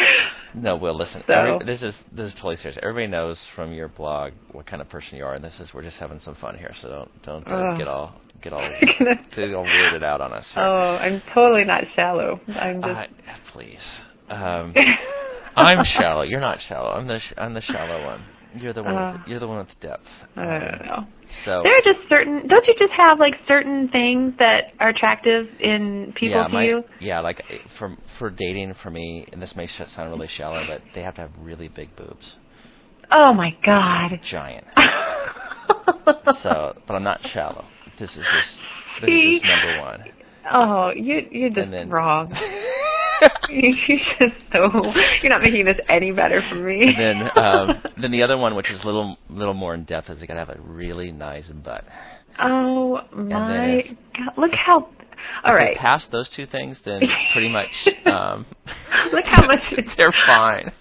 No, 0.56 0.76
Wil, 0.76 0.93
listen. 0.95 1.24
So- 1.28 1.34
every- 1.34 1.66
this 1.66 1.82
is 1.84 1.97
this 2.12 2.28
is 2.28 2.34
totally 2.34 2.56
serious. 2.58 2.78
Everybody 2.82 3.08
knows 3.08 3.39
from 3.56 3.74
your 3.74 3.88
blog 3.88 4.34
what 4.51 4.66
kind 4.66 4.82
of 4.82 4.89
person 4.89 5.18
you 5.18 5.26
are, 5.26 5.34
and 5.34 5.43
this 5.43 5.60
is 5.60 5.74
we're 5.74 5.82
just 5.84 5.97
having 5.97 6.20
some 6.20 6.36
fun 6.36 6.58
here. 6.58 6.74
So 6.82 6.89
don't 6.89 7.22
don't 7.24 7.47
uh, 7.51 7.76
get 7.78 7.88
all 7.88 8.14
get 8.41 8.54
all 8.54 8.62
get 9.36 9.54
all 9.56 9.66
weirded 9.66 10.04
out 10.04 10.22
on 10.22 10.34
us. 10.34 10.47
Here. 10.54 10.64
Oh, 10.64 10.95
I'm 10.95 11.22
totally 11.34 11.64
not 11.64 11.84
shallow. 11.95 12.39
I'm 12.47 12.82
just. 12.82 12.99
Uh, 12.99 13.34
please. 13.51 13.82
Um, 14.30 14.74
I'm 15.56 15.84
shallow. 15.84 16.24
You're 16.24 16.39
not 16.39 16.62
shallow. 16.62 16.91
I'm 16.91 17.08
the 17.08 17.20
sh- 17.20 17.34
I'm 17.38 17.54
the 17.54 17.62
shallow 17.62 18.06
one. 18.06 18.24
You're 18.56 18.74
the 18.74 18.84
one. 18.84 18.95
Uh, 18.95 19.14
with, 19.20 19.28
you're 19.28 19.39
the 19.39 19.47
one 19.47 19.60
with 19.60 19.80
depth. 19.80 20.08
I 20.36 20.41
don't 20.45 20.86
know. 20.86 21.08
So 21.45 21.62
There 21.64 21.76
are 21.78 21.82
just 21.82 22.08
certain. 22.10 22.47
Don't 22.47 22.66
you 22.68 22.76
just 22.78 22.93
have 22.93 23.20
like 23.20 23.34
certain 23.47 23.88
things 23.89 24.34
that 24.39 24.74
are 24.80 24.89
attractive 24.89 25.47
in 25.60 26.14
people 26.16 26.38
yeah, 26.38 26.47
to 26.47 26.54
my, 26.54 26.64
you? 26.64 26.84
yeah, 26.99 27.20
like 27.22 27.41
eh, 27.49 27.58
for 27.80 27.95
for 28.20 28.30
dating 28.30 28.76
for 28.76 28.89
me, 28.91 29.26
and 29.32 29.41
this 29.41 29.56
may 29.56 29.66
sh- 29.68 29.82
sound 29.88 30.12
really 30.12 30.28
shallow, 30.28 30.64
but 30.68 30.82
they 30.93 31.01
have 31.04 31.16
to 31.16 31.22
have 31.22 31.32
really 31.39 31.68
big 31.68 31.95
boobs, 31.95 32.38
Oh 33.12 33.34
my 33.34 33.56
god. 33.66 34.20
giant. 34.24 34.66
So, 36.41 36.76
but 36.88 36.93
I'm 36.95 37.04
not 37.04 37.26
shallow. 37.30 37.66
This 37.97 38.12
is 38.18 38.26
just 38.26 38.56
this 39.01 39.10
See? 39.10 39.36
is 39.36 39.41
just 39.41 39.45
number 39.45 39.80
one. 39.82 40.04
oh, 40.51 40.91
you 40.91 41.26
you're 41.32 41.49
just 41.49 41.72
then- 41.72 41.89
wrong. 41.89 42.34
you 43.49 43.76
you're 43.88 43.99
just 44.20 44.41
so. 44.51 44.70
You're 45.22 45.30
not 45.32 45.41
making 45.41 45.66
this 45.66 45.78
any 45.89 46.11
better 46.11 46.41
for 46.49 46.55
me. 46.55 46.93
And 46.95 47.22
then 47.22 47.32
um, 47.38 47.82
then 47.97 48.11
the 48.11 48.24
other 48.24 48.38
one, 48.38 48.55
which 48.55 48.70
is 48.72 48.82
a 48.84 48.86
little 48.86 49.18
little 49.30 49.53
more 49.53 49.74
in 49.74 49.84
depth, 49.86 50.09
is 50.09 50.20
they 50.20 50.28
gotta 50.28 50.39
have 50.39 50.49
a 50.49 50.59
really 50.61 51.11
nice 51.11 51.47
butt. 51.49 51.86
oh 52.39 53.01
my 53.14 53.66
if- 53.78 53.88
god! 54.16 54.34
Look 54.38 54.53
how. 54.53 54.88
All 55.45 55.53
if 55.53 55.57
right. 55.59 55.78
pass 55.78 56.05
those 56.07 56.28
two 56.30 56.45
things, 56.45 56.80
then 56.84 57.01
pretty 57.32 57.47
much 57.49 57.88
um, 58.05 58.45
Look 59.11 59.26
how 59.26 59.45
much 59.47 59.74
they're 59.97 60.14
fine. 60.26 60.72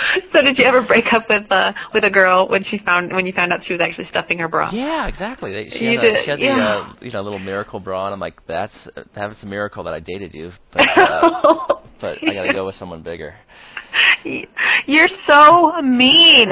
So 0.32 0.42
did 0.42 0.58
you 0.58 0.64
ever 0.64 0.82
break 0.82 1.04
up 1.12 1.26
with 1.28 1.50
uh 1.50 1.72
with 1.92 2.04
a 2.04 2.10
girl 2.10 2.48
when 2.48 2.64
she 2.70 2.78
found 2.84 3.12
when 3.12 3.26
you 3.26 3.32
found 3.32 3.52
out 3.52 3.60
she 3.66 3.72
was 3.72 3.80
actually 3.80 4.08
stuffing 4.08 4.38
her 4.38 4.48
bra? 4.48 4.70
Yeah, 4.72 5.06
exactly. 5.06 5.52
They, 5.52 5.70
she 5.70 5.84
You 5.86 5.98
had, 5.98 6.08
a, 6.08 6.22
she 6.22 6.30
had 6.30 6.40
yeah. 6.40 6.54
the 6.56 6.62
uh, 6.62 6.94
you 7.04 7.10
know 7.10 7.22
little 7.22 7.38
miracle 7.38 7.80
bra, 7.80 8.06
and 8.06 8.14
I'm 8.14 8.20
like, 8.20 8.44
that's 8.46 8.88
that's 9.14 9.42
a 9.42 9.46
miracle 9.46 9.84
that 9.84 9.94
I 9.94 10.00
dated 10.00 10.34
you, 10.34 10.52
but 10.72 10.96
uh, 10.96 11.66
but 12.00 12.18
I 12.22 12.34
got 12.34 12.42
to 12.44 12.52
go 12.52 12.66
with 12.66 12.76
someone 12.76 13.02
bigger. 13.02 13.34
You're 14.86 15.08
so 15.26 15.80
mean, 15.82 16.50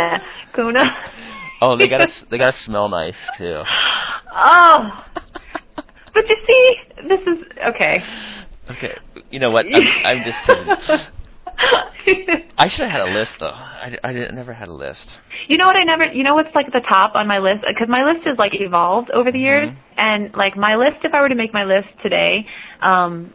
Kuna. 0.55 0.85
Oh, 1.61 1.77
they 1.77 1.89
got 1.89 1.99
to 2.07 2.13
they 2.31 2.39
got 2.39 2.55
to 2.55 2.61
smell 2.61 2.89
nice 2.89 3.17
too. 3.37 3.63
Oh. 4.35 5.05
But 6.15 6.29
you 6.29 6.37
see, 6.47 6.77
this 7.09 7.21
is 7.21 7.45
okay. 7.69 8.03
Okay, 8.71 8.97
you 9.31 9.39
know 9.39 9.51
what? 9.51 9.67
I'm, 9.73 9.83
I'm 10.05 10.25
just 10.25 10.45
kidding. 10.45 11.07
I 12.59 12.69
should 12.69 12.89
have 12.89 12.91
had 12.91 13.09
a 13.09 13.13
list 13.13 13.35
though. 13.39 13.51
I, 13.53 13.97
I 14.03 14.13
never 14.13 14.53
had 14.53 14.69
a 14.69 14.73
list. 14.73 15.19
You 15.49 15.57
know 15.57 15.67
what 15.67 15.77
I 15.77 15.85
never, 15.85 16.05
you 16.07 16.23
know 16.23 16.35
what's 16.35 16.55
like 16.55 16.73
the 16.73 16.81
top 16.81 17.15
on 17.15 17.27
my 17.27 17.39
list? 17.39 17.65
Because 17.67 17.89
my 17.89 18.05
list 18.05 18.27
has 18.27 18.39
like 18.39 18.53
evolved 18.55 19.11
over 19.11 19.31
the 19.31 19.39
years. 19.39 19.69
Mhm. 19.69 19.77
And 19.97 20.35
like 20.35 20.57
my 20.57 20.77
list, 20.77 21.05
if 21.05 21.15
I 21.15 21.21
were 21.21 21.29
to 21.29 21.35
make 21.35 21.53
my 21.53 21.65
list 21.65 21.89
today, 22.03 22.47
um, 22.81 23.33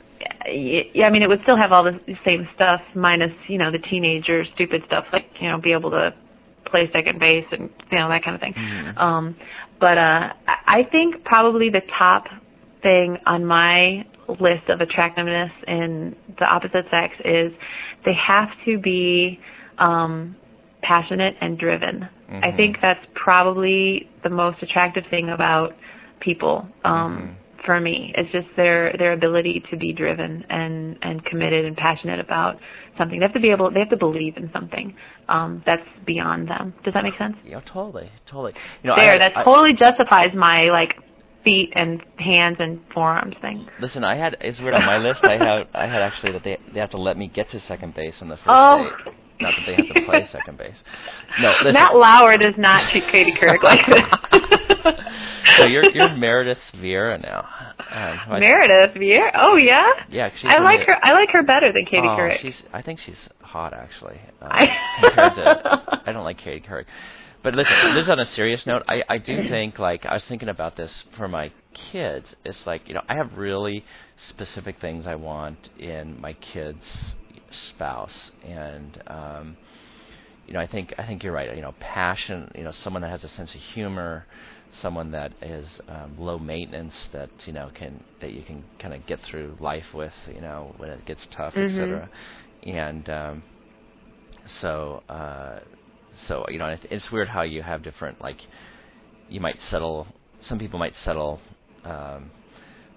yeah, 0.48 1.06
I 1.06 1.10
mean, 1.10 1.22
it 1.22 1.28
would 1.30 1.42
still 1.44 1.58
have 1.58 1.72
all 1.72 1.84
the 1.84 2.00
same 2.26 2.48
stuff 2.56 2.82
minus, 2.96 3.32
you 3.48 3.58
know, 3.58 3.72
the 3.72 3.78
teenager 3.80 4.46
stupid 4.56 4.84
stuff 4.88 5.06
like, 5.12 5.26
you 5.40 5.50
know, 5.50 5.58
be 5.58 5.74
able 5.74 5.92
to 5.92 6.14
play 6.66 6.90
second 6.92 7.20
base 7.20 7.46
and, 7.52 7.70
you 7.92 7.98
know, 7.98 8.10
that 8.10 8.24
kind 8.24 8.36
of 8.36 8.42
thing. 8.42 8.54
Mhm. 8.54 8.98
Um, 8.98 9.36
but, 9.80 9.98
uh, 9.98 10.34
I 10.48 10.84
think 10.92 11.24
probably 11.24 11.70
the 11.70 11.82
top 11.98 12.28
thing 12.82 13.18
on 13.26 13.46
my 13.46 14.06
list 14.40 14.70
of 14.70 14.80
attractiveness 14.82 15.52
in 15.68 16.16
the 16.40 16.46
opposite 16.46 16.90
sex 16.90 17.14
is 17.26 17.52
they 18.06 18.14
have 18.14 18.50
to 18.66 18.78
be, 18.78 19.40
um, 19.78 20.36
passionate 20.82 21.36
and 21.42 21.58
driven. 21.58 22.08
I 22.30 22.52
Mhm. 22.52 22.56
think 22.58 22.82
that's 22.82 23.06
probably 23.14 24.08
the 24.24 24.30
most 24.30 24.62
attractive 24.62 25.06
thing 25.08 25.30
about 25.30 25.76
people 26.20 26.68
um 26.84 27.36
for 27.66 27.80
me. 27.80 28.12
It's 28.18 28.30
just 28.32 28.48
their 28.58 28.92
their 29.00 29.14
ability 29.14 29.64
to 29.72 29.78
be 29.78 29.94
driven 29.94 30.46
and 30.50 30.98
and 31.02 31.24
committed 31.24 31.64
and 31.66 31.78
passionate 31.78 32.20
about 32.20 32.58
something. 32.98 33.20
They 33.20 33.26
have 33.26 33.34
to 33.34 33.40
be 33.40 33.52
able 33.52 33.72
they 33.72 33.80
have 33.80 33.90
to 33.92 33.98
believe 33.98 34.36
in 34.36 34.52
something 34.52 34.94
um 35.30 35.64
that's 35.66 35.88
beyond 36.06 36.50
them. 36.50 36.74
Does 36.84 36.94
that 36.96 37.04
make 37.04 37.18
sense? 37.18 37.38
Yeah, 37.46 37.62
totally, 37.66 38.10
totally. 38.26 38.54
You 38.84 38.90
know, 38.90 38.96
there, 38.98 39.14
had- 39.14 39.22
that 39.22 39.38
I- 39.38 39.44
totally 39.46 39.74
justifies 39.74 40.34
my 40.34 40.64
like 40.80 40.96
feet 41.44 41.72
and 41.76 42.02
hands 42.18 42.58
and 42.60 42.80
forearms 42.94 43.36
thing. 43.42 43.68
Listen, 43.82 44.04
I 44.04 44.16
had 44.16 44.38
it's 44.42 44.60
weird 44.62 44.74
on 44.76 44.86
my 44.86 44.98
list. 44.98 45.24
I 45.26 45.38
had 45.38 45.68
I 45.74 45.88
had 45.88 46.02
actually 46.02 46.32
that 46.34 46.44
they 46.44 46.58
they 46.74 46.80
have 46.80 46.92
to 46.92 46.98
let 46.98 47.18
me 47.18 47.28
get 47.28 47.50
to 47.52 47.60
second 47.60 47.94
base 47.96 48.22
on 48.22 48.30
the 48.30 48.38
first 48.38 48.48
Oh. 48.50 48.84
date. 49.06 49.14
Not 49.42 49.54
that 49.58 49.66
they 49.66 49.76
have 49.84 49.94
to 49.96 50.02
play 50.06 50.26
second 50.32 50.58
base. 50.58 50.78
No, 51.42 51.54
listen. 51.64 51.74
Matt 51.74 51.96
Lauer 51.96 52.38
does 52.38 52.54
not 52.58 52.90
treat 52.92 53.08
Katie 53.08 53.34
Couric 53.34 53.62
like 53.64 53.86
this. 53.88 54.94
so 55.58 55.66
you're 55.66 55.90
you're 55.92 56.16
Meredith 56.16 56.60
Vieira 56.76 57.22
now. 57.22 57.46
Um, 57.92 58.40
Meredith 58.40 58.96
Vieira. 58.96 59.32
Oh 59.36 59.56
yeah. 59.58 59.88
Yeah, 60.10 60.30
she's 60.36 60.50
I 60.50 60.60
like 60.60 60.82
her. 60.88 60.96
I 61.04 61.14
like 61.14 61.30
her 61.32 61.44
better 61.44 61.74
than 61.74 61.86
Katie 61.86 62.08
oh, 62.08 62.16
Couric. 62.18 62.40
she's. 62.40 62.62
I 62.72 62.82
think 62.82 63.00
she's 63.00 63.18
hot 63.42 63.74
actually. 63.74 64.20
Um, 64.42 64.50
I- 64.52 64.68
compared 65.02 65.36
to, 65.36 66.02
I 66.06 66.12
don't 66.14 66.24
like 66.24 66.38
Katie 66.38 66.66
Couric. 66.66 66.86
But 67.44 67.56
listen, 67.56 67.76
this 67.96 68.06
is 68.06 68.10
on 68.10 68.20
a 68.20 68.26
serious 68.26 68.66
note. 68.66 68.84
I 68.88 69.04
I 69.10 69.18
do 69.18 69.44
think 69.50 69.78
like 69.80 70.06
I 70.06 70.14
was 70.14 70.24
thinking 70.26 70.50
about 70.50 70.76
this 70.76 71.04
for 71.12 71.28
my 71.28 71.52
kids. 71.74 72.36
It's 72.46 72.66
like 72.66 72.88
you 72.88 72.94
know 72.96 73.04
I 73.08 73.16
have 73.16 73.38
really 73.38 73.86
specific 74.18 74.80
things 74.80 75.06
I 75.06 75.16
want 75.16 75.70
in 75.78 76.20
my 76.20 76.34
kids' 76.34 76.86
spouse, 77.52 78.32
and 78.44 79.02
um, 79.08 79.58
you 80.48 80.54
know 80.54 80.60
I 80.60 80.68
think 80.68 80.94
I 80.98 81.06
think 81.06 81.24
you're 81.24 81.34
right. 81.34 81.54
You 81.56 81.62
know, 81.62 81.76
passion. 81.80 82.50
You 82.56 82.64
know, 82.64 82.72
someone 82.72 83.02
that 83.02 83.10
has 83.12 83.24
a 83.24 83.30
sense 83.30 83.54
of 83.54 83.62
humor, 83.62 84.26
someone 84.72 85.12
that 85.12 85.34
is 85.42 85.68
um, 85.88 86.16
low 86.18 86.40
maintenance 86.40 86.96
that 87.12 87.30
you 87.46 87.54
know 87.54 87.70
can 87.74 88.04
that 88.22 88.32
you 88.32 88.44
can 88.44 88.64
kind 88.80 88.94
of 88.94 89.06
get 89.06 89.20
through 89.22 89.58
life 89.60 89.94
with 89.94 90.14
you 90.34 90.42
know 90.42 90.74
when 90.78 90.90
it 90.90 91.06
gets 91.06 91.28
tough 91.32 91.54
Mhm. 91.56 91.70
etc 91.70 92.10
and 92.64 93.10
um 93.10 93.44
so 94.46 95.04
uh 95.10 95.60
so 96.28 96.46
you 96.50 96.60
know 96.60 96.76
it's 96.90 97.12
weird 97.12 97.30
how 97.30 97.42
you 97.42 97.62
have 97.62 97.84
different 97.84 98.22
like 98.22 98.42
you 99.30 99.40
might 99.40 99.62
settle 99.62 100.08
some 100.40 100.60
people 100.60 100.80
might 100.80 100.96
settle 100.98 101.40
um 101.86 102.32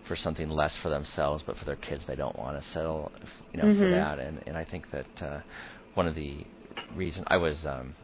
for 0.04 0.16
something 0.16 0.48
less 0.48 0.76
for 0.76 0.88
themselves 0.88 1.42
but 1.46 1.56
for 1.58 1.64
their 1.64 1.76
kids 1.76 2.04
they 2.06 2.16
don't 2.16 2.38
want 2.38 2.60
to 2.60 2.68
settle 2.70 3.12
you 3.52 3.60
know 3.60 3.70
for 3.80 3.88
Mhm. 3.88 3.90
that 3.90 4.18
and 4.18 4.42
and 4.46 4.56
I 4.56 4.64
think 4.64 4.90
that 4.90 5.22
uh 5.22 5.40
one 5.94 6.06
of 6.06 6.14
the 6.14 6.46
reasons 6.94 7.24
I 7.28 7.36
was 7.38 7.64
um 7.66 7.94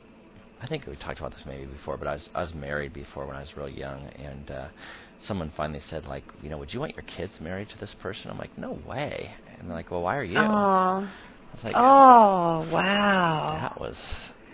I 0.60 0.66
think 0.66 0.86
we 0.86 0.96
talked 0.96 1.18
about 1.18 1.32
this 1.34 1.44
maybe 1.44 1.66
before, 1.66 1.96
but 1.96 2.06
I 2.06 2.12
was 2.12 2.30
I 2.36 2.40
was 2.40 2.54
married 2.54 2.92
before 2.92 3.26
when 3.26 3.36
I 3.36 3.40
was 3.40 3.56
real 3.56 3.68
young, 3.68 4.06
and 4.14 4.48
uh, 4.50 4.68
someone 5.20 5.50
finally 5.56 5.80
said 5.80 6.06
like, 6.06 6.24
you 6.40 6.48
know, 6.50 6.58
would 6.58 6.72
you 6.72 6.78
want 6.78 6.94
your 6.94 7.02
kids 7.02 7.40
married 7.40 7.68
to 7.70 7.78
this 7.78 7.94
person? 7.94 8.30
I'm 8.30 8.38
like, 8.38 8.56
no 8.56 8.70
way. 8.72 9.32
And 9.58 9.68
they're 9.68 9.76
like, 9.76 9.90
well, 9.90 10.02
why 10.02 10.16
are 10.16 10.22
you? 10.24 10.38
I 10.44 10.52
Oh. 10.52 11.08
was 11.52 11.64
like, 11.64 11.76
Oh 11.76 12.66
wow. 12.72 13.60
that 13.60 13.80
was 13.80 13.96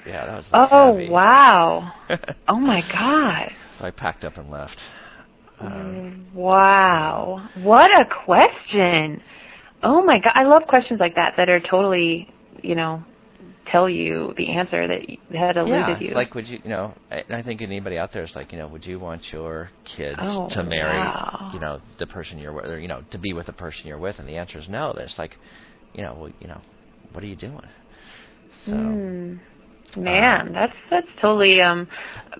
yeah, 0.07 0.27
that 0.27 0.37
was 0.37 0.45
Oh 0.53 0.93
heavy. 0.95 1.11
wow. 1.11 1.93
Oh 2.49 2.59
my 2.59 2.81
god. 2.93 3.51
so 3.79 3.85
I 3.85 3.91
packed 3.91 4.25
up 4.25 4.37
and 4.39 4.51
left. 4.51 4.77
Um, 5.61 6.27
Wow. 6.35 7.49
What 7.57 7.91
a 8.01 8.05
question. 8.25 9.21
Oh 9.83 10.03
my 10.05 10.19
god. 10.19 10.33
I 10.35 10.45
love 10.45 10.63
questions 10.69 11.01
like 11.01 11.15
that 11.17 11.35
that 11.37 11.49
are 11.49 11.61
totally, 11.61 12.29
you 12.63 12.75
know, 12.75 13.03
tell 13.71 13.89
you 13.89 14.33
the 14.39 14.51
answer 14.53 14.87
that 14.89 15.01
had 15.37 15.57
eluded 15.59 16.01
yeah, 16.01 16.09
you. 16.09 16.15
like, 16.15 16.35
would 16.35 16.47
you, 16.49 16.59
you 16.65 16.71
know, 16.71 16.95
and 17.11 17.25
I 17.37 17.43
think 17.43 17.61
anybody 17.61 17.99
out 17.99 18.13
there 18.15 18.25
is 18.25 18.33
like, 18.35 18.51
you 18.53 18.59
know, 18.59 18.67
would 18.69 18.87
you 18.87 18.99
want 18.99 19.23
your 19.33 19.71
kids 19.97 20.19
Oh, 20.23 20.49
to 20.53 20.63
marry, 20.65 20.99
wow. 20.99 21.51
you 21.53 21.61
know, 21.61 21.81
the 21.99 22.07
person 22.07 22.39
you're 22.39 22.53
with, 22.53 22.65
or 22.67 22.79
you 22.79 22.89
know, 22.89 23.03
to 23.11 23.19
be 23.19 23.33
with 23.35 23.47
the 23.47 23.53
person 23.53 23.87
you're 23.87 23.99
with? 23.99 24.19
And 24.19 24.27
the 24.29 24.37
answer 24.37 24.59
is 24.59 24.69
no. 24.69 24.93
Then 24.95 25.05
it's 25.05 25.19
like, 25.19 25.37
you 25.93 26.03
know, 26.03 26.15
well, 26.19 26.33
you 26.41 26.47
know, 26.49 26.61
what 27.13 27.23
are 27.23 27.27
you 27.27 27.37
doing? 27.37 27.61
So. 28.65 28.73
Mm. 28.73 29.41
Man, 29.97 30.53
that's 30.53 30.75
that's 30.91 31.07
totally 31.21 31.61
um 31.61 31.89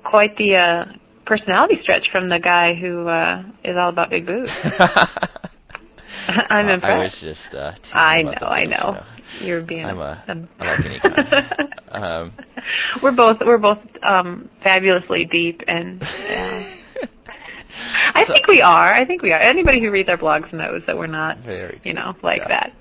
quite 0.05 0.37
the 0.37 0.55
uh 0.57 0.85
personality 1.27 1.79
stretch 1.83 2.07
from 2.13 2.29
the 2.29 2.39
guy 2.39 2.75
who 2.75 3.09
uh 3.09 3.43
is 3.65 3.77
all 3.77 3.89
about 3.91 4.11
big 4.11 4.27
boobs. 4.27 4.51
I'm 6.51 6.69
Uh, 6.69 6.73
impressed. 6.75 6.85
I 6.85 6.99
was 6.99 7.19
just. 7.21 7.55
Uh, 7.55 7.73
I 7.93 8.23
know, 8.23 8.33
I 8.43 8.65
boobs, 8.67 8.71
know. 8.79 8.87
you 8.87 8.93
know. 8.95 9.05
You're 9.41 9.61
being 9.63 9.85
I'm 9.87 9.99
a- 9.99 10.25
um, 10.29 10.49
I 10.59 10.65
like 10.77 10.85
any 10.85 11.01
kind. 11.01 11.75
Um, 11.91 12.33
we're 13.03 13.13
both 13.13 13.39
we're 13.45 13.59
both 13.59 13.79
um 14.03 14.49
fabulously 14.63 15.25
deep 15.27 15.63
and 15.67 16.01
yeah. 16.01 16.75
I 18.15 18.25
So- 18.25 18.33
think 18.33 18.47
we 18.47 18.61
are. 18.63 18.93
I 18.95 19.05
think 19.07 19.23
we 19.23 19.33
are. 19.33 19.41
Anybody 19.41 19.81
who 19.81 19.91
reads 19.91 20.09
our 20.09 20.17
blogs 20.19 20.53
knows 20.53 20.83
that 20.87 20.97
we're 20.97 21.07
not, 21.07 21.39
Very 21.39 21.81
you 21.85 21.93
know, 21.95 22.15
like 22.23 22.41
Yeah. 22.43 22.49
that. 22.49 22.73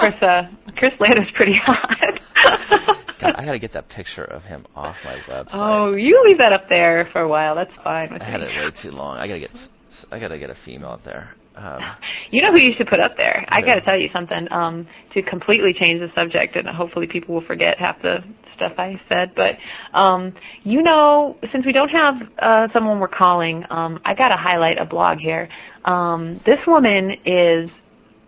Chris 0.00 0.22
uh 0.22 0.42
Chris 0.76 0.92
pretty 1.36 1.54
hot. 1.64 1.98
God, 3.20 3.34
I 3.36 3.44
got 3.44 3.52
to 3.52 3.58
get 3.58 3.74
that 3.74 3.90
picture 3.90 4.24
of 4.24 4.42
him 4.44 4.64
off 4.74 4.96
my 5.04 5.16
website. 5.28 5.48
Oh, 5.52 5.92
you 5.92 6.22
leave 6.26 6.38
that 6.38 6.54
up 6.54 6.70
there 6.70 7.06
for 7.12 7.20
a 7.20 7.28
while. 7.28 7.54
That's 7.54 7.70
fine 7.84 8.10
with 8.12 8.22
I 8.22 8.24
had 8.24 8.40
me. 8.40 8.46
it 8.46 8.56
way 8.58 8.70
too 8.70 8.90
long. 8.92 9.18
I 9.18 9.26
gotta 9.28 9.40
get. 9.40 9.50
s- 9.50 10.06
I 10.10 10.18
gotta 10.18 10.38
get 10.38 10.48
a 10.48 10.56
female 10.64 10.90
up 10.92 11.04
there. 11.04 11.34
Um, 11.56 11.80
You 12.30 12.42
know 12.42 12.52
who 12.52 12.58
you 12.58 12.72
should 12.78 12.86
put 12.86 13.00
up 13.00 13.16
there? 13.16 13.44
I 13.48 13.60
got 13.60 13.74
to 13.74 13.80
tell 13.80 13.98
you 13.98 14.08
something 14.12 14.46
um, 14.52 14.86
to 15.14 15.22
completely 15.22 15.74
change 15.78 15.98
the 16.00 16.08
subject, 16.14 16.54
and 16.54 16.68
hopefully 16.68 17.08
people 17.08 17.34
will 17.34 17.44
forget 17.44 17.76
half 17.78 18.00
the 18.02 18.18
stuff 18.54 18.74
I 18.78 19.00
said. 19.08 19.32
But 19.34 19.58
um, 19.98 20.32
you 20.62 20.80
know, 20.82 21.36
since 21.52 21.66
we 21.66 21.72
don't 21.72 21.88
have 21.88 22.14
uh, 22.38 22.68
someone 22.72 23.00
we're 23.00 23.08
calling, 23.08 23.64
um, 23.68 23.98
I 24.04 24.14
got 24.14 24.28
to 24.28 24.36
highlight 24.36 24.78
a 24.78 24.84
blog 24.86 25.18
here. 25.18 25.48
Um, 25.84 26.40
this 26.46 26.58
woman 26.68 27.10
is, 27.26 27.68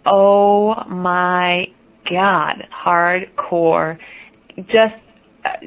oh 0.06 0.74
my 0.88 1.66
god, 2.10 2.64
hardcore. 2.84 3.98
Just, 4.56 4.94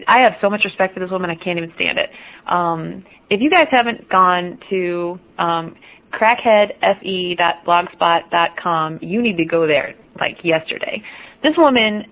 I 0.08 0.20
have 0.20 0.34
so 0.42 0.50
much 0.50 0.62
respect 0.64 0.94
for 0.94 1.00
this 1.00 1.12
woman. 1.12 1.30
I 1.30 1.36
can't 1.36 1.58
even 1.58 1.72
stand 1.76 1.98
it. 1.98 2.10
Um, 2.48 3.04
if 3.30 3.42
you 3.42 3.50
guys 3.50 3.68
haven't 3.72 4.10
gone 4.10 4.60
to 4.70 5.20
um, 5.38 5.76
crackheadfe.blogspot.com, 6.14 9.00
you 9.02 9.22
need 9.22 9.38
to 9.38 9.46
go 9.46 9.68
there 9.68 9.96
like 10.20 10.38
yesterday. 10.44 11.02
This 11.44 11.54
woman 11.58 12.04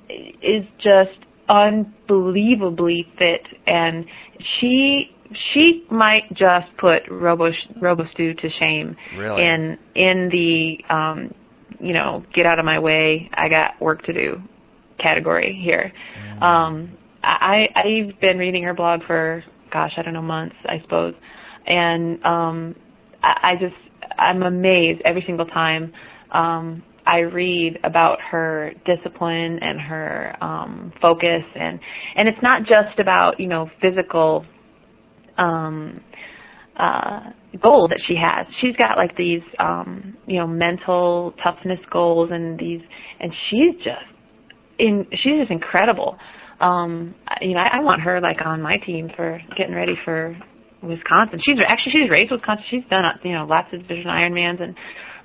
is 0.41 0.65
just 0.77 1.11
unbelievably 1.49 3.07
fit, 3.17 3.41
and 3.67 4.05
she 4.59 5.09
she 5.53 5.85
might 5.89 6.29
just 6.29 6.67
put 6.77 7.01
Robo 7.09 7.51
Robostu 7.81 8.37
to 8.37 8.49
shame 8.59 8.95
Really? 9.17 9.41
in 9.43 9.77
in 9.95 10.29
the 10.31 10.77
um, 10.93 11.33
you 11.83 11.93
know 11.93 12.23
get 12.33 12.45
out 12.45 12.59
of 12.59 12.65
my 12.65 12.79
way, 12.79 13.29
I 13.33 13.49
got 13.49 13.81
work 13.81 14.03
to 14.03 14.13
do 14.13 14.41
category 14.99 15.59
here. 15.63 15.91
Um, 16.41 16.97
I 17.23 17.67
I've 17.75 18.19
been 18.19 18.37
reading 18.37 18.63
her 18.63 18.73
blog 18.73 19.01
for 19.05 19.43
gosh 19.71 19.91
I 19.97 20.01
don't 20.01 20.13
know 20.13 20.21
months 20.21 20.55
I 20.65 20.81
suppose, 20.81 21.13
and 21.67 22.23
um, 22.25 22.75
I, 23.21 23.51
I 23.51 23.55
just 23.59 23.75
I'm 24.17 24.43
amazed 24.43 25.01
every 25.05 25.23
single 25.25 25.45
time 25.45 25.93
um, 26.31 26.83
I 27.05 27.19
read 27.19 27.79
about 27.83 28.19
her 28.21 28.73
discipline 28.85 29.59
and 29.61 29.79
her 29.79 30.35
um, 30.41 30.93
focus. 31.01 31.43
And 31.55 31.79
and 32.15 32.27
it's 32.27 32.41
not 32.41 32.61
just 32.61 32.99
about 32.99 33.39
you 33.39 33.47
know 33.47 33.69
physical 33.81 34.45
um 35.37 35.99
uh 36.77 37.19
goal 37.61 37.87
that 37.87 37.99
she 38.07 38.15
has. 38.15 38.47
She's 38.61 38.75
got 38.75 38.97
like 38.97 39.15
these 39.15 39.41
um 39.59 40.17
you 40.25 40.39
know 40.39 40.47
mental 40.47 41.33
toughness 41.43 41.79
goals 41.91 42.29
and 42.31 42.59
these 42.59 42.81
and 43.19 43.31
she's 43.49 43.75
just 43.77 44.05
in 44.79 45.05
she's 45.11 45.39
just 45.39 45.51
incredible. 45.51 46.17
Um 46.59 47.15
you 47.41 47.53
know 47.53 47.59
I, 47.59 47.77
I 47.77 47.81
want 47.81 48.01
her 48.01 48.19
like 48.21 48.37
on 48.43 48.61
my 48.61 48.77
team 48.77 49.09
for 49.15 49.39
getting 49.57 49.75
ready 49.75 49.95
for 50.03 50.37
Wisconsin. 50.81 51.39
She's 51.45 51.57
actually 51.67 51.93
she's 51.93 52.09
raised 52.09 52.31
Wisconsin. 52.31 52.65
She's 52.69 52.83
done 52.89 53.05
uh, 53.05 53.17
you 53.23 53.33
know 53.33 53.45
lots 53.45 53.67
of 53.73 53.81
different 53.81 54.07
Ironmans 54.07 54.61
and 54.61 54.75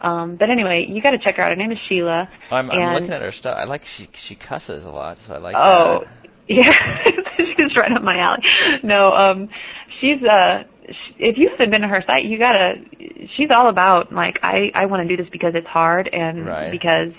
um 0.00 0.36
but 0.38 0.50
anyway, 0.50 0.86
you 0.88 1.02
got 1.02 1.10
to 1.10 1.18
check 1.18 1.36
her 1.36 1.42
out. 1.42 1.50
Her 1.50 1.56
name 1.56 1.72
is 1.72 1.78
Sheila. 1.88 2.28
I'm, 2.50 2.70
I'm 2.70 2.94
looking 2.94 3.12
at 3.12 3.20
her 3.20 3.32
stuff. 3.32 3.56
I 3.58 3.64
like 3.64 3.82
she 3.96 4.08
she 4.14 4.36
cusses 4.36 4.84
a 4.84 4.90
lot, 4.90 5.18
so 5.26 5.34
I 5.34 5.38
like. 5.38 5.56
Oh, 5.58 6.00
that. 6.04 6.30
yeah, 6.48 6.72
she's 7.36 7.76
right 7.76 7.92
up 7.92 8.02
my 8.02 8.18
alley. 8.18 8.38
No, 8.82 9.12
um, 9.12 9.48
she's 10.00 10.22
uh, 10.22 10.62
if 11.18 11.36
you 11.38 11.48
haven't 11.50 11.70
been 11.70 11.82
to 11.82 11.88
her 11.88 12.02
site, 12.06 12.24
you 12.24 12.38
gotta. 12.38 12.74
She's 13.36 13.48
all 13.50 13.68
about 13.68 14.12
like 14.12 14.38
I 14.42 14.70
I 14.74 14.86
want 14.86 15.06
to 15.08 15.16
do 15.16 15.20
this 15.22 15.30
because 15.30 15.52
it's 15.54 15.66
hard 15.66 16.08
and 16.12 16.46
Right. 16.46 16.70
because, 16.70 17.12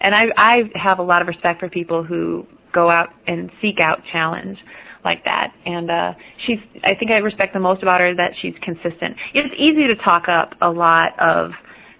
and 0.00 0.14
I 0.14 0.24
I 0.36 0.62
have 0.74 0.98
a 0.98 1.02
lot 1.02 1.22
of 1.22 1.28
respect 1.28 1.60
for 1.60 1.68
people 1.68 2.02
who 2.04 2.46
go 2.72 2.90
out 2.90 3.08
and 3.26 3.50
seek 3.62 3.80
out 3.80 4.00
challenge 4.12 4.58
like 5.04 5.24
that. 5.24 5.52
And 5.64 5.90
uh 5.90 6.12
she's 6.46 6.58
I 6.82 6.94
think 6.98 7.10
I 7.10 7.18
respect 7.18 7.52
the 7.54 7.60
most 7.60 7.82
about 7.82 8.00
her 8.00 8.14
that 8.14 8.32
she's 8.40 8.54
consistent. 8.62 9.16
It's 9.34 9.54
easy 9.58 9.86
to 9.88 9.96
talk 9.96 10.28
up 10.28 10.54
a 10.60 10.68
lot 10.70 11.18
of 11.18 11.52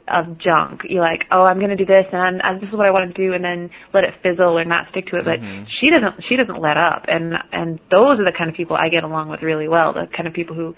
of 0.07 0.37
junk. 0.37 0.83
You're 0.87 1.01
like, 1.01 1.23
oh, 1.33 1.45
I'm 1.45 1.57
going 1.57 1.71
to 1.71 1.77
do 1.77 1.87
this, 1.87 2.05
and 2.13 2.43
I'm, 2.43 2.61
this 2.61 2.69
is 2.69 2.75
what 2.77 2.85
I 2.85 2.91
want 2.91 3.09
to 3.15 3.27
do, 3.27 3.33
and 3.33 3.43
then 3.43 3.71
let 3.95 4.05
it 4.05 4.13
fizzle 4.23 4.59
or 4.59 4.63
not 4.67 4.85
stick 4.91 5.07
to 5.07 5.17
it. 5.17 5.25
But 5.25 5.41
Mhm. 5.41 5.65
she 5.81 5.89
doesn't. 5.89 6.25
She 6.29 6.37
doesn't 6.37 6.61
let 6.61 6.77
up, 6.77 7.07
and 7.09 7.33
and 7.53 7.79
those 7.91 8.21
are 8.21 8.25
the 8.25 8.33
kind 8.37 8.51
of 8.51 8.55
people 8.55 8.77
I 8.77 8.91
get 8.91 9.03
along 9.03 9.31
with 9.31 9.41
really 9.41 9.67
well. 9.67 9.95
The 9.95 10.07
kind 10.15 10.27
of 10.29 10.35
people 10.35 10.55
who 10.55 10.75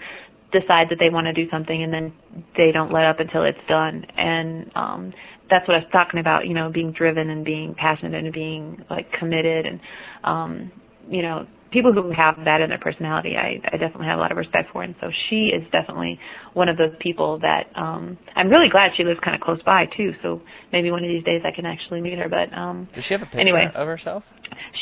decide 0.51 0.87
that 0.89 0.97
they 0.99 1.09
want 1.09 1.27
to 1.27 1.33
do 1.33 1.49
something 1.49 1.83
and 1.83 1.93
then 1.93 2.13
they 2.55 2.71
don't 2.71 2.91
let 2.93 3.03
up 3.05 3.19
until 3.19 3.43
it's 3.43 3.57
done. 3.67 4.05
And 4.17 4.71
um 4.75 5.13
that's 5.49 5.67
what 5.67 5.75
I 5.75 5.79
was 5.79 5.87
talking 5.91 6.19
about. 6.19 6.45
You 6.47 6.53
know, 6.53 6.69
being 6.71 6.91
driven 6.91 7.29
and 7.29 7.43
being 7.45 7.73
passionate 7.75 8.23
and 8.23 8.33
being 8.33 8.83
like 8.89 9.11
committed 9.13 9.65
and 9.65 9.79
um 10.23 10.71
you 11.09 11.21
know 11.21 11.47
people 11.71 11.91
who 11.91 12.11
have 12.11 12.35
that 12.45 12.61
in 12.61 12.69
their 12.69 12.79
personality 12.79 13.35
I, 13.35 13.59
I 13.65 13.71
definitely 13.77 14.07
have 14.07 14.17
a 14.17 14.21
lot 14.21 14.31
of 14.31 14.37
respect 14.37 14.69
for 14.71 14.83
and 14.83 14.95
so 15.01 15.09
she 15.29 15.47
is 15.47 15.63
definitely 15.71 16.17
one 16.53 16.69
of 16.69 16.77
those 16.77 16.93
people 16.99 17.39
that 17.39 17.67
um 17.75 18.17
I'm 18.37 18.47
really 18.49 18.69
glad 18.69 18.91
she 18.95 19.03
lives 19.03 19.19
kind 19.23 19.35
of 19.35 19.41
close 19.41 19.61
by 19.63 19.85
too 19.85 20.13
so 20.21 20.41
maybe 20.71 20.91
one 20.91 21.03
of 21.03 21.09
these 21.09 21.23
days 21.25 21.41
I 21.45 21.51
can 21.53 21.65
actually 21.65 21.99
meet 22.01 22.17
her 22.19 22.29
but 22.29 22.57
um 22.57 22.87
Does 22.95 23.03
she 23.03 23.13
have 23.13 23.21
a 23.21 23.25
picture 23.25 23.39
Anyway. 23.39 23.69
of 23.73 23.85
herself? 23.87 24.23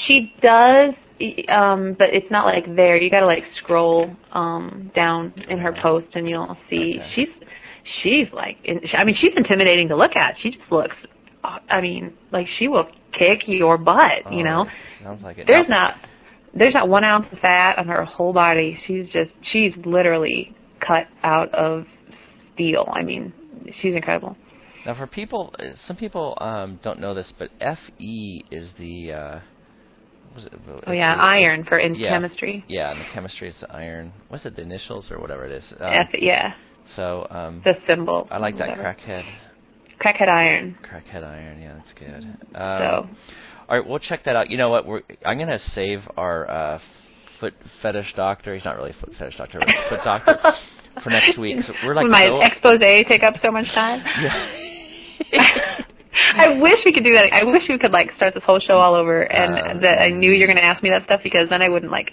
she 0.08 0.32
does 0.44 0.94
um 1.50 1.96
but 1.98 2.08
it's 2.12 2.30
not 2.30 2.46
like 2.46 2.66
there 2.76 2.98
you 2.98 3.10
got 3.10 3.22
to 3.22 3.26
like 3.26 3.44
scroll 3.64 4.14
um 4.34 4.92
down 4.96 5.34
in 5.50 5.60
her 5.60 5.74
post 5.82 6.08
and 6.16 6.28
you'll 6.30 6.58
see 6.70 6.96
Okay. 7.00 7.12
she's 7.16 7.28
she's 8.04 8.28
like 8.34 8.58
I 8.98 9.04
mean 9.04 9.16
she's 9.20 9.32
intimidating 9.36 9.88
to 9.90 9.96
look 9.96 10.16
at 10.16 10.36
she 10.42 10.52
just 10.52 10.72
looks 10.72 10.96
I 11.44 11.80
mean 11.82 12.14
like 12.32 12.48
she 12.60 12.68
will 12.68 12.86
kick 13.18 13.44
your 13.48 13.78
butt 13.78 14.32
you 14.32 14.40
Oh, 14.40 14.44
know 14.44 14.66
Sounds 15.04 15.24
like 15.24 15.38
it. 15.38 15.48
there's 15.48 15.70
not 15.70 15.96
there's 16.54 16.74
not 16.74 16.88
one 16.90 17.04
ounce 17.04 17.26
of 17.32 17.40
fat 17.40 17.78
on 17.78 17.88
her 17.88 18.06
whole 18.06 18.32
body. 18.32 18.80
She's 18.88 19.08
just 19.08 19.30
she's 19.52 19.74
literally 19.86 20.56
cut 20.80 21.06
out 21.22 21.54
of 21.54 21.84
steel. 22.54 22.88
I 22.94 23.04
mean, 23.04 23.34
she's 23.82 23.94
incredible. 23.94 24.38
Now, 24.86 24.94
for 24.96 25.06
people, 25.06 25.54
some 25.84 25.98
people 25.98 26.38
um, 26.40 26.80
don't 26.82 27.02
know 27.02 27.14
this, 27.14 27.34
but 27.38 27.50
FE 27.60 28.46
is 28.52 28.70
the 28.80 29.12
uh, 29.12 29.40
was 30.36 30.46
it? 30.46 30.54
Oh 30.86 30.92
yeah, 30.92 31.14
it, 31.14 31.20
iron 31.20 31.64
for 31.64 31.80
in 31.80 31.96
yeah, 31.96 32.10
chemistry. 32.10 32.64
Yeah, 32.68 32.92
in 32.92 33.00
the 33.00 33.06
chemistry 33.06 33.50
it's 33.50 33.60
the 33.60 33.72
iron. 33.72 34.14
What's 34.28 34.46
it? 34.46 34.56
The 34.56 34.62
initials 34.62 35.12
or 35.12 35.20
whatever 35.20 35.46
it 35.46 35.52
is. 35.52 35.64
Um, 35.80 35.94
F, 35.94 36.10
yeah. 36.20 36.54
So 36.96 37.28
um, 37.30 37.62
the 37.64 37.74
symbol. 37.88 38.28
I 38.30 38.38
like 38.38 38.58
that 38.58 38.70
whatever. 38.70 38.96
crackhead. 38.96 39.26
Crackhead 40.00 40.28
iron. 40.28 40.78
Crackhead 40.84 41.24
iron. 41.24 41.62
Yeah, 41.62 41.76
that's 41.78 41.94
good. 41.94 42.24
Um, 42.24 42.44
So 42.54 43.10
All 43.70 43.78
right, 43.80 43.88
we'll 43.88 44.00
check 44.00 44.26
that 44.26 44.36
out. 44.36 44.50
You 44.50 44.58
know 44.58 44.70
what? 44.70 44.86
We're, 44.86 45.02
I'm 45.26 45.40
gonna 45.40 45.60
save 45.60 46.04
our 46.18 46.50
uh, 46.50 46.80
foot 47.40 47.54
fetish 47.82 48.14
doctor. 48.16 48.54
He's 48.54 48.66
not 48.66 48.76
really 48.76 48.92
a 48.92 48.94
foot 48.94 49.16
fetish 49.18 49.38
doctor, 49.38 49.60
but 49.60 49.70
foot 49.90 50.04
doctor 50.04 50.40
for 51.04 51.10
next 51.10 51.38
week. 51.38 51.56
So 51.66 51.74
we're 51.84 51.96
like 51.96 52.08
my 52.08 52.28
so, 52.28 52.42
expose 52.42 52.80
take 52.80 53.24
up 53.24 53.36
so 53.42 53.52
much 53.52 53.72
time? 53.72 54.04
Yeah. 55.32 55.62
I 56.46 56.58
wish 56.62 56.80
we 56.86 56.94
could 56.94 57.04
do 57.04 57.14
that. 57.14 57.26
I 57.34 57.44
wish 57.44 57.64
we 57.70 57.78
could 57.78 57.92
like 57.92 58.10
start 58.18 58.34
this 58.34 58.44
whole 58.46 58.60
show 58.60 58.78
all 58.78 58.96
over, 58.96 59.22
and 59.22 59.54
Uh, 59.78 59.82
that 59.82 60.00
I 60.00 60.10
knew 60.10 60.32
you 60.32 60.42
were 60.42 60.48
going 60.54 60.58
to 60.58 60.64
ask 60.64 60.82
me 60.84 60.90
that 60.92 61.04
stuff 61.06 61.22
because 61.24 61.50
then 61.50 61.62
I 61.62 61.70
wouldn't 61.70 61.92
like 61.92 62.12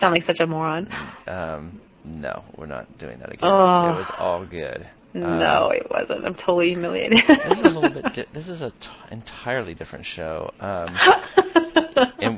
sound 0.00 0.14
like 0.14 0.26
such 0.26 0.40
a 0.40 0.46
moron. 0.46 0.88
um, 1.26 1.80
no, 2.04 2.42
we're 2.56 2.66
not 2.66 2.98
doing 2.98 3.18
that 3.20 3.28
again. 3.32 3.48
Oh. 3.48 3.90
It 3.90 3.96
was 3.96 4.10
all 4.18 4.44
good. 4.44 4.86
Um, 5.14 5.20
no, 5.38 5.70
it 5.70 5.86
wasn't. 5.90 6.24
I'm 6.24 6.34
totally 6.34 6.70
humiliated. 6.70 7.18
this 7.48 7.58
is 7.58 7.64
a 7.64 7.68
little 7.68 7.90
bit. 7.90 8.04
Di- 8.14 8.26
this 8.32 8.48
is 8.48 8.62
a 8.62 8.70
t- 8.70 8.88
entirely 9.10 9.74
different 9.74 10.04
show. 10.06 10.50
Um, 10.58 10.88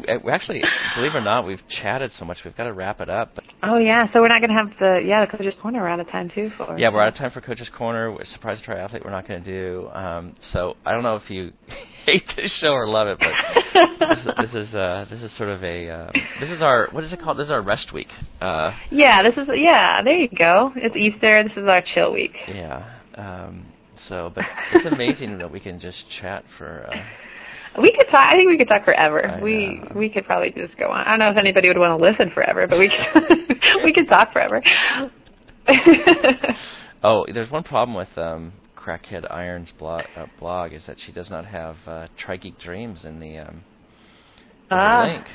we- 0.06 0.18
we 0.18 0.32
actually, 0.32 0.62
believe 0.94 1.14
it 1.14 1.18
or 1.18 1.20
not, 1.20 1.44
we've 1.46 1.66
chatted 1.68 2.12
so 2.12 2.24
much. 2.24 2.44
We've 2.44 2.56
got 2.56 2.64
to 2.64 2.72
wrap 2.72 3.00
it 3.00 3.08
up. 3.10 3.34
But 3.34 3.44
oh 3.62 3.78
yeah, 3.78 4.06
so 4.12 4.20
we're 4.20 4.28
not 4.28 4.40
going 4.40 4.50
to 4.50 4.56
have 4.56 4.70
the 4.78 5.02
yeah 5.06 5.24
the 5.24 5.30
coach's 5.36 5.54
corner 5.60 5.80
we're 5.80 5.88
out 5.88 6.00
of 6.00 6.08
time 6.10 6.30
too 6.34 6.50
for. 6.56 6.78
yeah, 6.78 6.90
we're 6.90 7.02
out 7.02 7.08
of 7.08 7.14
time 7.14 7.30
for 7.30 7.40
Coach's 7.40 7.68
Corner. 7.70 8.16
Surprise 8.24 8.60
Triathlete, 8.62 9.04
we're 9.04 9.10
not 9.10 9.26
going 9.26 9.42
to 9.42 9.50
do. 9.50 9.88
Um, 9.88 10.34
so 10.40 10.76
I 10.84 10.92
don't 10.92 11.02
know 11.02 11.16
if 11.16 11.28
you 11.30 11.52
hate 12.06 12.32
this 12.36 12.52
show 12.52 12.72
or 12.72 12.86
love 12.88 13.08
it, 13.08 13.18
but 13.18 14.08
this, 14.08 14.18
is- 14.18 14.28
this 14.52 14.54
is 14.68 14.74
uh, 14.74 15.06
this 15.10 15.22
is 15.22 15.32
sort 15.32 15.48
of 15.50 15.62
a 15.64 15.88
uh, 15.90 16.10
this 16.40 16.50
is 16.50 16.62
our 16.62 16.88
what 16.92 17.04
is 17.04 17.12
it 17.12 17.20
called? 17.20 17.38
This 17.38 17.46
is 17.46 17.50
our 17.52 17.62
rest 17.62 17.92
week. 17.92 18.10
Uh, 18.40 18.72
Yeah, 18.90 19.22
this 19.22 19.34
is 19.36 19.48
yeah. 19.56 20.02
There 20.02 20.16
you 20.16 20.28
go. 20.28 20.72
It's 20.76 20.96
Easter. 20.96 21.42
This 21.44 21.56
is 21.56 21.68
our 21.68 21.82
chill 21.94 22.12
week. 22.12 22.34
yeah. 22.48 22.90
Um, 23.16 23.66
so, 23.96 24.32
but 24.34 24.44
it's 24.72 24.86
amazing 24.86 25.38
that 25.38 25.52
we 25.52 25.60
can 25.60 25.78
just 25.78 26.10
chat 26.10 26.44
for. 26.58 26.88
Uh, 26.92 26.96
We 27.80 27.92
could 27.96 28.06
talk. 28.10 28.32
I 28.32 28.36
think 28.36 28.48
we 28.48 28.56
could 28.58 28.68
talk 28.68 28.84
forever. 28.84 29.26
I 29.28 29.40
we 29.42 29.78
know. 29.82 29.92
we 29.96 30.08
could 30.08 30.24
probably 30.26 30.50
just 30.50 30.78
go 30.78 30.90
on. 30.90 31.00
I 31.06 31.10
don't 31.10 31.18
know 31.18 31.30
if 31.30 31.36
anybody 31.36 31.68
would 31.68 31.78
want 31.78 31.98
to 31.98 32.04
listen 32.04 32.30
forever, 32.32 32.66
but 32.68 32.78
we 32.78 32.88
could, 32.88 33.48
we 33.84 33.92
could 33.92 34.08
talk 34.08 34.32
forever. 34.32 34.62
Oh, 37.06 37.26
there's 37.30 37.50
one 37.50 37.64
problem 37.64 37.94
with 37.94 38.16
um, 38.16 38.54
Crackhead 38.74 39.30
Iron's 39.30 39.70
blog, 39.78 40.04
uh, 40.16 40.24
blog 40.38 40.72
is 40.72 40.86
that 40.86 40.96
she 40.98 41.12
does 41.12 41.28
not 41.28 41.44
have 41.44 41.76
uh, 41.86 42.06
Trigeek 42.18 42.58
Dreams 42.58 43.04
in 43.04 43.20
the, 43.20 43.36
um, 43.38 43.48
in 43.50 43.62
the 44.70 44.74
Ah. 44.76 45.02
link. 45.04 45.26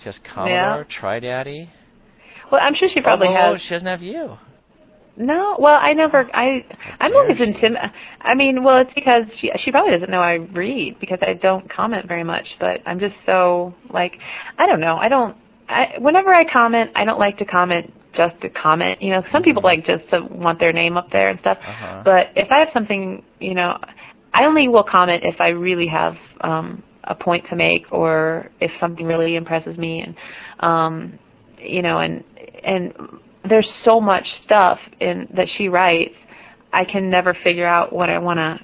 She 0.00 0.04
has 0.04 0.18
Commodore, 0.18 0.84
TriDaddy. 1.00 1.70
well, 2.52 2.60
I'm 2.62 2.74
sure 2.74 2.86
she 2.92 3.00
probably 3.00 3.28
oh, 3.28 3.52
has. 3.54 3.62
she 3.62 3.70
doesn't 3.70 3.86
have 3.88 4.02
you. 4.02 4.36
No, 5.18 5.56
well, 5.58 5.74
I 5.74 5.94
never. 5.94 6.30
I 6.32 6.64
I'm 7.00 7.14
always 7.14 7.36
she. 7.38 7.44
intim. 7.44 7.74
I 8.20 8.34
mean, 8.36 8.62
well, 8.62 8.78
it's 8.78 8.94
because 8.94 9.24
she 9.40 9.50
she 9.64 9.72
probably 9.72 9.90
doesn't 9.90 10.10
know 10.10 10.20
I 10.20 10.34
read 10.34 10.96
because 11.00 11.18
I 11.22 11.34
don't 11.34 11.70
comment 11.72 12.06
very 12.06 12.22
much. 12.22 12.46
But 12.60 12.86
I'm 12.86 13.00
just 13.00 13.16
so 13.26 13.74
like 13.92 14.12
I 14.58 14.66
don't 14.66 14.80
know. 14.80 14.96
I 14.96 15.08
don't. 15.08 15.36
I 15.68 15.98
whenever 15.98 16.32
I 16.32 16.44
comment, 16.50 16.90
I 16.94 17.04
don't 17.04 17.18
like 17.18 17.36
to 17.38 17.44
comment 17.44 17.92
just 18.14 18.40
to 18.42 18.48
comment. 18.48 19.02
You 19.02 19.10
know, 19.10 19.22
some 19.32 19.42
people 19.42 19.62
like 19.62 19.84
just 19.84 20.08
to 20.10 20.20
want 20.20 20.60
their 20.60 20.72
name 20.72 20.96
up 20.96 21.08
there 21.10 21.30
and 21.30 21.40
stuff. 21.40 21.58
Uh-huh. 21.60 22.02
But 22.04 22.26
if 22.36 22.48
I 22.52 22.60
have 22.60 22.68
something, 22.72 23.24
you 23.40 23.54
know, 23.54 23.76
I 24.32 24.44
only 24.44 24.68
will 24.68 24.84
comment 24.84 25.24
if 25.24 25.40
I 25.40 25.48
really 25.48 25.88
have 25.88 26.14
um 26.42 26.84
a 27.04 27.16
point 27.16 27.44
to 27.50 27.56
make 27.56 27.90
or 27.90 28.50
if 28.60 28.70
something 28.80 29.06
really 29.06 29.34
impresses 29.34 29.76
me 29.78 30.04
and 30.04 30.14
um 30.60 31.18
you 31.58 31.82
know 31.82 31.98
and 31.98 32.22
and 32.62 32.92
there's 33.48 33.68
so 33.84 34.00
much 34.00 34.26
stuff 34.44 34.78
in 35.00 35.28
that 35.36 35.46
she 35.56 35.68
writes 35.68 36.14
I 36.72 36.84
can 36.84 37.08
never 37.10 37.36
figure 37.44 37.66
out 37.66 37.92
what 37.92 38.10
I 38.10 38.18
want 38.18 38.38
to 38.38 38.58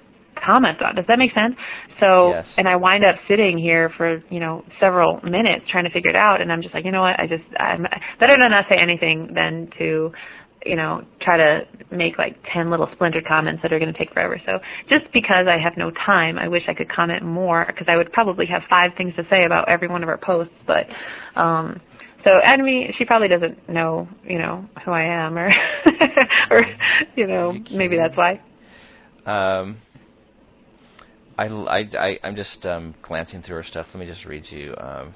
comment 0.44 0.82
on. 0.82 0.94
Does 0.94 1.06
that 1.08 1.18
make 1.18 1.32
sense? 1.32 1.54
So 2.00 2.30
Yes. 2.30 2.54
and 2.58 2.68
I 2.68 2.76
wind 2.76 3.04
up 3.04 3.16
sitting 3.28 3.56
here 3.56 3.90
for, 3.96 4.22
you 4.30 4.40
know, 4.40 4.64
several 4.80 5.20
minutes 5.22 5.64
trying 5.70 5.84
to 5.84 5.90
figure 5.90 6.10
it 6.10 6.16
out 6.16 6.40
and 6.40 6.52
I'm 6.52 6.60
just 6.60 6.74
like, 6.74 6.84
you 6.84 6.90
know 6.90 7.02
what? 7.02 7.18
I 7.18 7.26
just 7.26 7.44
I'm 7.58 7.86
better 8.20 8.36
to 8.36 8.48
not 8.48 8.66
say 8.68 8.76
anything 8.76 9.32
than 9.34 9.70
to 9.78 10.12
you 10.66 10.76
know, 10.76 11.04
try 11.20 11.36
to 11.36 11.60
make 11.90 12.16
like 12.16 12.36
10 12.52 12.70
little 12.70 12.88
splintered 12.94 13.26
comments 13.26 13.60
that 13.62 13.72
are 13.72 13.78
going 13.78 13.92
to 13.92 13.98
take 13.98 14.12
forever. 14.12 14.40
So 14.46 14.58
just 14.88 15.04
because 15.12 15.46
I 15.46 15.58
have 15.58 15.74
no 15.76 15.90
time, 15.90 16.38
I 16.38 16.48
wish 16.48 16.62
I 16.68 16.74
could 16.74 16.90
comment 16.90 17.22
more 17.22 17.66
because 17.66 17.86
I 17.88 17.96
would 17.96 18.10
probably 18.12 18.46
have 18.46 18.62
five 18.68 18.92
things 18.96 19.14
to 19.16 19.24
say 19.28 19.44
about 19.44 19.68
every 19.68 19.88
one 19.88 20.02
of 20.02 20.08
our 20.08 20.16
posts. 20.18 20.54
But, 20.66 20.86
um, 21.38 21.80
so, 22.24 22.30
mean, 22.56 22.92
she 22.96 23.04
probably 23.04 23.28
doesn't 23.28 23.68
know, 23.68 24.08
you 24.24 24.38
know, 24.38 24.66
who 24.84 24.90
I 24.90 25.02
am 25.02 25.38
or, 25.38 25.50
or, 26.50 26.64
you 27.16 27.26
know, 27.26 27.56
maybe 27.70 27.96
that's 27.96 28.16
why. 28.16 28.40
Um, 29.26 29.76
I, 31.38 31.46
I, 31.46 31.78
I, 31.98 32.18
I'm 32.22 32.36
just 32.36 32.64
um, 32.66 32.94
glancing 33.02 33.42
through 33.42 33.56
her 33.56 33.64
stuff. 33.64 33.86
Let 33.92 34.00
me 34.00 34.06
just 34.06 34.24
read 34.24 34.50
you. 34.50 34.74
Um, 34.78 35.14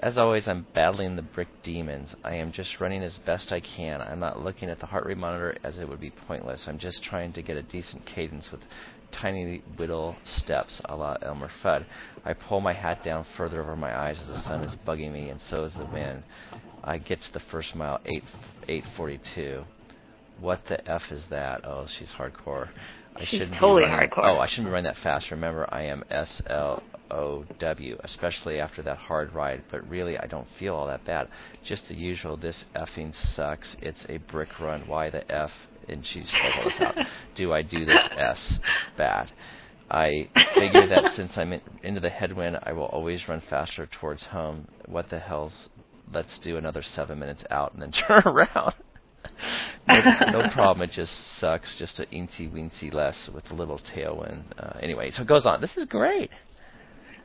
as 0.00 0.16
always, 0.16 0.46
I'm 0.46 0.66
battling 0.74 1.16
the 1.16 1.22
brick 1.22 1.48
demons. 1.62 2.14
I 2.22 2.36
am 2.36 2.52
just 2.52 2.80
running 2.80 3.02
as 3.02 3.18
best 3.18 3.50
I 3.50 3.60
can. 3.60 4.00
I'm 4.00 4.20
not 4.20 4.42
looking 4.44 4.70
at 4.70 4.78
the 4.78 4.86
heart 4.86 5.06
rate 5.06 5.18
monitor 5.18 5.56
as 5.64 5.78
it 5.78 5.88
would 5.88 6.00
be 6.00 6.10
pointless. 6.10 6.68
I'm 6.68 6.78
just 6.78 7.02
trying 7.02 7.32
to 7.32 7.42
get 7.42 7.56
a 7.56 7.62
decent 7.62 8.06
cadence 8.06 8.52
with 8.52 8.60
tiny 9.12 9.62
little 9.78 10.16
steps 10.24 10.80
a 10.84 10.96
la 10.96 11.16
Elmer 11.22 11.50
Fudd. 11.62 11.84
I 12.24 12.34
pull 12.34 12.60
my 12.60 12.72
hat 12.72 13.02
down 13.02 13.24
further 13.36 13.60
over 13.62 13.76
my 13.76 13.96
eyes 13.96 14.18
as 14.20 14.26
the 14.28 14.42
sun 14.42 14.62
is 14.62 14.76
bugging 14.86 15.12
me, 15.12 15.28
and 15.28 15.40
so 15.40 15.64
is 15.64 15.74
the 15.74 15.84
wind. 15.84 16.22
I 16.84 16.98
get 16.98 17.20
to 17.22 17.32
the 17.32 17.40
first 17.40 17.74
mile, 17.74 18.00
8, 18.04 18.24
842. 18.68 19.64
What 20.40 20.66
the 20.68 20.88
F 20.88 21.10
is 21.10 21.24
that? 21.30 21.64
Oh, 21.64 21.86
she's 21.86 22.12
hardcore. 22.12 22.68
I 23.16 23.24
She's 23.24 23.40
shouldn't 23.40 23.58
totally 23.58 23.82
be 23.82 23.90
running, 23.90 24.10
hardcore. 24.10 24.24
Oh, 24.24 24.38
I 24.38 24.46
shouldn't 24.46 24.68
be 24.68 24.72
running 24.72 24.92
that 24.92 25.02
fast. 25.02 25.30
Remember, 25.30 25.66
I 25.72 25.82
am 25.82 26.04
S 26.10 26.40
L 26.46 26.82
O 27.10 27.44
W, 27.58 27.98
especially 28.04 28.60
after 28.60 28.80
that 28.82 28.98
hard 28.98 29.34
ride. 29.34 29.64
But 29.70 29.88
really, 29.88 30.16
I 30.16 30.26
don't 30.26 30.46
feel 30.58 30.76
all 30.76 30.86
that 30.86 31.04
bad. 31.04 31.28
Just 31.64 31.88
the 31.88 31.94
usual. 31.94 32.36
This 32.36 32.64
effing 32.76 33.14
sucks. 33.14 33.76
It's 33.82 34.04
a 34.08 34.18
brick 34.18 34.60
run. 34.60 34.86
Why 34.86 35.10
the 35.10 35.30
F? 35.30 35.50
And 35.88 36.04
she 36.04 36.24
spells 36.24 36.54
all 36.58 36.64
this 36.64 36.80
out. 36.80 36.94
Do 37.34 37.52
I 37.52 37.62
do 37.62 37.84
this 37.84 38.02
S 38.16 38.58
bad? 38.96 39.30
I 39.90 40.28
figure 40.54 40.86
that 40.88 41.12
since 41.16 41.36
I'm 41.38 41.52
in, 41.52 41.60
into 41.82 42.00
the 42.00 42.10
headwind, 42.10 42.58
I 42.62 42.72
will 42.72 42.84
always 42.84 43.26
run 43.28 43.40
faster 43.40 43.86
towards 43.86 44.24
home. 44.26 44.68
What 44.86 45.08
the 45.10 45.18
hell's? 45.18 45.52
Let's 46.12 46.38
do 46.38 46.56
another 46.56 46.82
seven 46.82 47.18
minutes 47.18 47.44
out 47.50 47.72
and 47.72 47.82
then 47.82 47.92
turn 47.92 48.22
around. 48.24 48.74
no, 49.86 50.00
no 50.32 50.48
problem. 50.52 50.88
It 50.88 50.92
just 50.92 51.12
sucks. 51.38 51.74
Just 51.76 52.00
a 52.00 52.06
incy 52.06 52.50
weensy 52.50 52.92
less 52.92 53.28
with 53.28 53.50
a 53.50 53.54
little 53.54 53.78
tailwind. 53.78 54.42
Uh, 54.58 54.78
anyway, 54.80 55.10
so 55.10 55.22
it 55.22 55.28
goes 55.28 55.46
on. 55.46 55.60
This 55.60 55.76
is 55.76 55.84
great. 55.86 56.30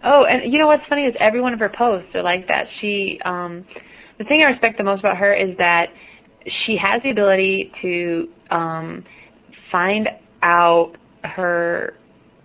Oh, 0.04 0.26
and 0.26 0.52
you 0.52 0.60
know 0.60 0.68
what's 0.68 0.86
funny 0.90 1.04
is 1.04 1.16
every 1.20 1.40
one 1.40 1.54
of 1.54 1.60
her 1.60 1.72
posts 1.76 2.10
are 2.14 2.24
like 2.24 2.48
that. 2.50 2.66
She, 2.82 3.20
um, 3.24 3.66
the 4.18 4.26
thing 4.26 4.42
I 4.42 4.52
respect 4.52 4.78
the 4.78 4.84
most 4.84 5.00
about 5.00 5.18
her 5.18 5.34
is 5.34 5.58
that 5.58 5.88
she 6.66 6.78
has 6.78 7.02
the 7.04 7.10
ability 7.10 7.72
to 7.82 8.28
um, 8.52 9.04
find 9.72 10.10
out 10.42 10.94
her 11.24 11.96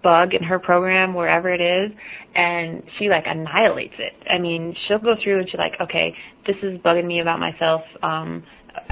bug 0.03 0.35
in 0.35 0.43
her 0.43 0.59
program 0.59 1.15
wherever 1.15 1.53
it 1.53 1.61
is, 1.61 1.97
and 2.35 2.83
she 2.99 3.09
like 3.09 3.25
annihilates 3.27 3.95
it. 3.99 4.13
I 4.31 4.39
mean, 4.39 4.75
she'll 4.87 4.99
go 4.99 5.15
through 5.23 5.41
and 5.41 5.51
she's 5.51 5.59
like, 5.59 5.75
okay, 5.81 6.15
this 6.47 6.57
is 6.63 6.79
bugging 6.81 7.07
me 7.07 7.21
about 7.21 7.41
myself. 7.41 7.83
Um, 8.03 8.45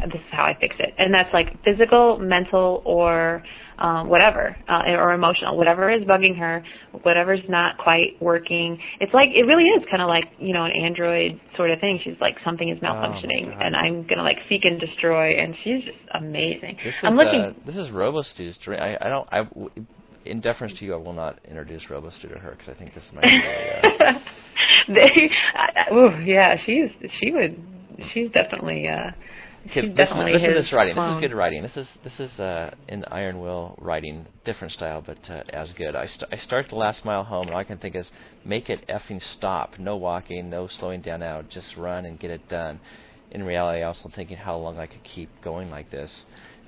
this 0.07 0.15
is 0.15 0.33
how 0.33 0.45
I 0.45 0.57
fix 0.59 0.75
it, 0.79 0.95
and 0.99 1.15
that's 1.15 1.33
like 1.33 1.63
physical, 1.65 2.19
mental, 2.19 2.83
or 2.85 3.43
um, 3.79 4.09
whatever, 4.09 4.57
uh, 4.69 4.83
or 4.89 5.13
emotional, 5.13 5.57
whatever 5.57 5.91
is 5.91 6.03
bugging 6.05 6.39
her, 6.39 6.65
whatever's 7.03 7.41
not 7.49 7.77
quite 7.79 8.21
working. 8.21 8.79
It's 9.01 9.13
like 9.13 9.29
it 9.35 9.43
really 9.43 9.65
is 9.65 9.85
kind 9.91 10.03
of 10.03 10.09
like 10.09 10.25
you 10.39 10.53
know 10.55 10.65
an 10.65 10.73
android 10.73 11.41
sort 11.57 11.71
of 11.71 11.81
thing. 11.81 12.01
She's 12.03 12.17
like 12.21 12.37
something 12.45 12.69
is 12.69 12.79
malfunctioning, 12.81 13.51
God. 13.53 13.63
and 13.63 13.77
I'm 13.77 14.07
gonna 14.07 14.23
like 14.23 14.39
seek 14.49 14.65
and 14.65 14.81
destroy, 14.81 15.39
and 15.39 15.55
she's 15.63 15.83
just 15.85 15.99
amazing. 16.15 16.79
This 16.85 16.95
is 16.95 17.01
I'm 17.05 17.17
looking. 17.17 17.41
uh, 17.41 17.53
this 17.67 17.77
is 17.77 17.89
Robostu's 17.91 18.57
dream. 18.57 18.81
I, 18.81 18.97
I 19.01 19.09
don't. 19.09 19.29
I, 19.31 19.45
w- 19.45 19.71
in 20.25 20.41
deference 20.41 20.79
to 20.79 20.85
you, 20.85 20.95
I 20.95 20.97
will 20.97 21.13
not 21.13 21.39
introduce 21.47 21.85
RoboStew 21.85 22.33
to 22.33 22.39
her 22.41 22.53
because 22.53 22.69
I 22.69 22.75
think 22.79 22.95
this 22.95 23.05
might 23.15 23.23
be. 23.23 23.41
Uh, 24.05 24.13
they, 24.89 25.31
I, 25.55 25.91
I- 25.91 25.95
ooh, 25.95 26.25
yeah, 26.25 26.57
she's 26.65 26.89
she 27.21 27.31
would. 27.33 27.63
She's 28.13 28.31
definitely. 28.33 28.89
uh 28.89 29.11
She's 29.73 29.85
listen, 29.97 30.19
listen 30.33 30.51
to 30.51 30.55
this 30.57 30.73
writing. 30.73 30.97
This 30.97 31.11
is 31.13 31.17
good 31.21 31.35
writing. 31.35 31.63
This 31.63 31.77
is 31.77 31.89
this 32.05 32.21
is 32.21 32.39
uh, 32.41 32.75
in 32.89 33.05
Iron 33.07 33.41
Wil 33.41 33.75
writing, 33.81 34.27
different 34.45 34.73
style, 34.73 35.03
but 35.05 35.19
uh, 35.31 35.43
as 35.51 35.73
good. 35.73 35.95
I, 35.95 36.07
st- 36.07 36.29
I 36.33 36.37
start 36.37 36.69
the 36.69 36.77
last 36.77 37.05
mile 37.05 37.25
home, 37.25 37.47
and 37.47 37.55
all 37.55 37.61
I 37.61 37.65
can 37.65 37.79
think 37.79 37.95
is 37.95 38.11
make 38.45 38.69
it 38.71 38.87
effing 38.89 39.23
stop. 39.23 39.79
No 39.79 39.97
walking, 39.97 40.51
no 40.51 40.67
slowing 40.67 41.01
down 41.01 41.23
out. 41.23 41.49
Just 41.49 41.77
run 41.77 42.07
and 42.07 42.19
get 42.19 42.31
it 42.31 42.49
done. 42.49 42.81
In 43.31 43.43
reality, 43.43 43.83
I 43.83 43.87
also 43.87 44.09
thinking 44.15 44.37
how 44.37 44.57
long 44.57 44.79
I 44.79 44.87
could 44.87 45.03
keep 45.03 45.29
going 45.43 45.71
like 45.71 45.91
this. 45.91 46.13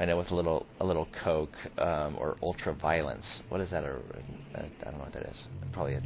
I 0.00 0.04
know 0.04 0.16
with 0.18 0.30
a 0.30 0.34
little 0.34 0.66
a 0.80 0.84
little 0.84 1.06
coke 1.24 1.56
um, 1.78 2.16
or 2.18 2.36
ultra 2.42 2.72
violence. 2.74 3.26
What 3.48 3.60
is 3.60 3.70
that? 3.70 3.84
A, 3.84 3.90
a, 3.94 4.58
I 4.58 4.84
don't 4.84 4.98
know 4.98 5.04
what 5.04 5.12
that 5.12 5.24
is. 5.30 5.36
Probably 5.72 5.94
a 5.94 6.02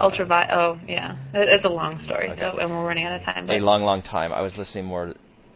ultraviolet. 0.00 0.50
Oh, 0.52 0.78
yeah. 0.86 1.16
It, 1.34 1.48
it's 1.48 1.64
a 1.64 1.68
long 1.68 2.02
story, 2.04 2.30
Okay. 2.30 2.40
so, 2.40 2.58
and 2.58 2.70
we're 2.70 2.86
running 2.86 3.04
out 3.04 3.16
of 3.20 3.22
time. 3.24 3.50
A 3.50 3.58
long, 3.58 3.82
long 3.82 4.02
time. 4.02 4.32
I 4.32 4.40
was 4.42 4.56
listening 4.56 4.84
more. 4.86 5.14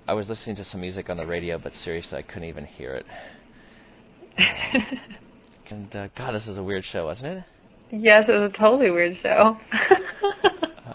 I 0.09 0.15
was 0.15 0.29
listening 0.29 0.57
to 0.57 0.65
some 0.65 0.81
music 0.81 1.09
on 1.11 1.17
the 1.17 1.27
radio, 1.27 1.59
but 1.59 1.75
seriously, 1.77 2.19
I 2.19 2.23
couldn't 2.23 2.49
even 2.49 2.65
hear 2.67 2.95
it. 2.95 3.07
And 5.71 5.95
uh, 5.97 6.09
God, 6.15 6.35
this 6.35 6.47
is 6.49 6.59
a 6.59 6.63
weird 6.63 6.85
show, 6.85 7.07
wasn't 7.07 7.39
it? 7.39 7.45
yes, 7.91 8.25
it 8.29 8.33
was 8.33 8.51
a 8.55 8.59
totally 8.59 8.91
weird 8.91 9.17
show. 9.23 9.57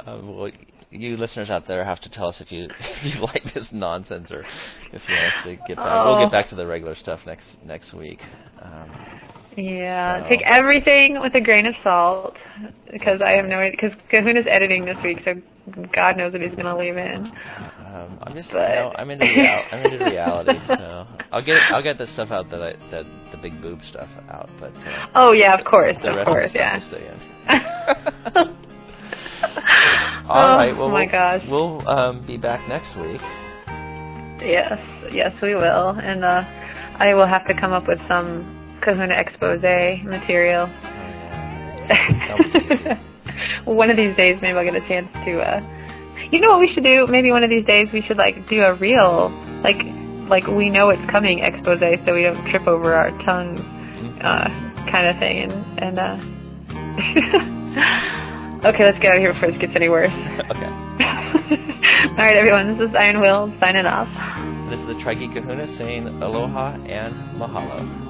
Uh, 0.06 0.20
well, 0.22 0.52
you 0.92 1.18
listeners 1.18 1.50
out 1.50 1.66
there 1.68 1.84
have 1.84 2.00
to 2.00 2.10
tell 2.10 2.28
us 2.28 2.40
if 2.40 2.52
you 2.52 2.68
if 2.80 3.16
you 3.16 3.20
like 3.22 3.54
this 3.54 3.72
nonsense 3.74 4.30
or 4.32 4.46
if 4.94 5.02
you 5.10 5.16
want 5.16 5.34
us 5.34 5.44
to 5.44 5.56
get 5.68 5.76
back. 5.78 6.06
We'll 6.06 6.16
Oh. 6.20 6.24
get 6.26 6.32
back 6.32 6.48
to 6.50 6.56
the 6.56 6.68
regular 6.68 6.94
stuff 6.94 7.22
next 7.26 7.58
next 7.66 7.94
week. 7.94 8.22
Um, 8.62 8.92
yeah, 9.58 10.22
So- 10.24 10.30
take 10.30 10.42
everything 10.46 11.20
with 11.20 11.34
a 11.36 11.42
grain 11.42 11.66
of 11.66 11.74
salt 11.84 12.36
because 12.92 13.22
I 13.22 13.32
have 13.32 13.46
no 13.48 13.58
idea. 13.58 13.72
Because 13.82 13.98
Kahuna's 14.12 14.46
editing 14.50 14.86
this 14.86 14.98
week, 15.04 15.18
so 15.26 15.34
God 15.96 16.16
knows 16.18 16.32
what 16.34 16.42
he's 16.42 16.52
going 16.52 16.66
to 16.66 16.78
leave 16.78 16.96
in. 16.98 17.32
Um, 17.88 18.20
I'm 18.24 18.34
just, 18.36 18.52
But- 18.52 18.70
you 18.70 18.76
know, 18.76 18.92
I'm 18.98 19.10
into 19.10 19.26
real, 19.26 19.62
I'm 19.72 19.86
into 19.86 20.06
reality, 20.12 20.60
so 20.68 21.08
I'll 21.32 21.42
get 21.42 21.62
I'll 21.72 21.82
get 21.84 21.98
the 21.98 22.08
stuff 22.08 22.32
out 22.32 22.50
that 22.52 22.62
I 22.62 22.74
that 22.92 23.06
the 23.32 23.38
big 23.38 23.62
boob 23.62 23.82
stuff 23.86 24.10
out, 24.30 24.50
but 24.60 24.76
uh, 24.86 25.08
Oh 25.16 25.32
yeah, 25.32 25.56
of 25.58 25.64
course, 25.66 25.96
the 26.02 26.10
of 26.10 26.16
rest 26.18 26.28
course, 26.28 26.48
of 26.50 26.54
the 26.54 26.60
yeah. 26.60 26.80
stuff 26.80 26.92
will 26.92 27.00
stay 27.00 27.08
in. 27.08 27.20
All 30.30 30.58
right. 30.58 30.74
Well, 30.76 30.88
oh 30.88 30.92
my 30.92 31.04
we'll, 31.04 31.12
gosh. 31.12 31.44
we'll 31.48 31.88
um, 31.88 32.26
be 32.26 32.36
back 32.38 32.68
next 32.68 32.96
week. 32.98 33.22
Yes, 34.42 34.78
yes, 35.12 35.34
we 35.42 35.56
will, 35.56 35.90
and 35.92 36.24
uh, 36.26 36.44
I 37.00 37.14
will 37.14 37.28
have 37.28 37.46
to 37.48 37.54
come 37.60 37.72
up 37.74 37.88
with 37.88 38.00
some 38.08 38.80
Kahuna 38.84 39.14
expose 39.16 39.62
material. 40.04 40.68
one 43.66 43.90
of 43.90 43.96
these 43.98 44.16
days, 44.18 44.38
maybe 44.42 44.58
I'll 44.58 44.64
get 44.66 44.76
a 44.76 44.86
chance 44.88 45.08
to. 45.26 45.40
uh 45.40 45.62
You 46.32 46.42
know 46.42 46.50
what 46.52 46.60
we 46.60 46.70
should 46.74 46.84
do? 46.84 47.08
Maybe 47.08 47.32
one 47.32 47.44
of 47.44 47.50
these 47.50 47.66
days 47.66 47.88
we 47.94 48.02
should 48.02 48.18
like 48.18 48.48
do 48.50 48.62
a 48.62 48.74
real, 48.76 49.30
like, 49.64 49.78
like 50.30 50.48
we 50.48 50.70
know 50.70 50.90
it's 50.90 51.10
coming 51.10 51.40
expose, 51.40 51.80
so 52.06 52.14
we 52.14 52.24
don't 52.24 52.50
trip 52.50 52.68
over 52.68 52.94
our 52.94 53.12
tongues, 53.24 53.60
uh, 54.22 54.50
kind 54.92 55.08
of 55.08 55.18
thing, 55.20 55.52
and 55.52 55.80
and. 55.80 56.00
uh 56.00 56.18
Okay, 58.66 58.86
let's 58.86 58.98
get 58.98 59.12
out 59.12 59.18
of 59.18 59.22
here 59.22 59.34
before 59.34 59.52
this 59.52 59.62
gets 59.62 59.74
any 59.76 59.88
worse. 59.88 60.10
okay. 60.52 60.66
All 62.10 62.26
right, 62.26 62.36
everyone. 62.36 62.76
This 62.80 62.90
is 62.90 62.96
Iron 62.96 63.22
Wil 63.22 63.54
signing 63.60 63.86
off. 63.86 64.10
This 64.72 64.80
is 64.80 64.88
the 64.88 65.00
Tri-Geek 65.00 65.34
Kahuna 65.34 65.68
saying 65.78 66.08
aloha 66.24 66.74
and 66.74 67.14
mahalo. 67.40 68.07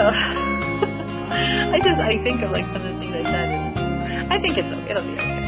Ugh. 0.00 0.16
I 1.76 1.78
just, 1.84 2.00
I 2.00 2.16
think 2.24 2.40
of 2.40 2.52
like 2.56 2.64
some 2.72 2.80
of 2.80 2.88
the 2.88 2.96
things 3.04 3.12
I 3.12 3.22
said. 3.22 3.52
And 3.52 4.32
I 4.32 4.40
think 4.40 4.56
it's, 4.56 4.64
it'll 4.88 5.04
be 5.04 5.12
okay. 5.12 5.45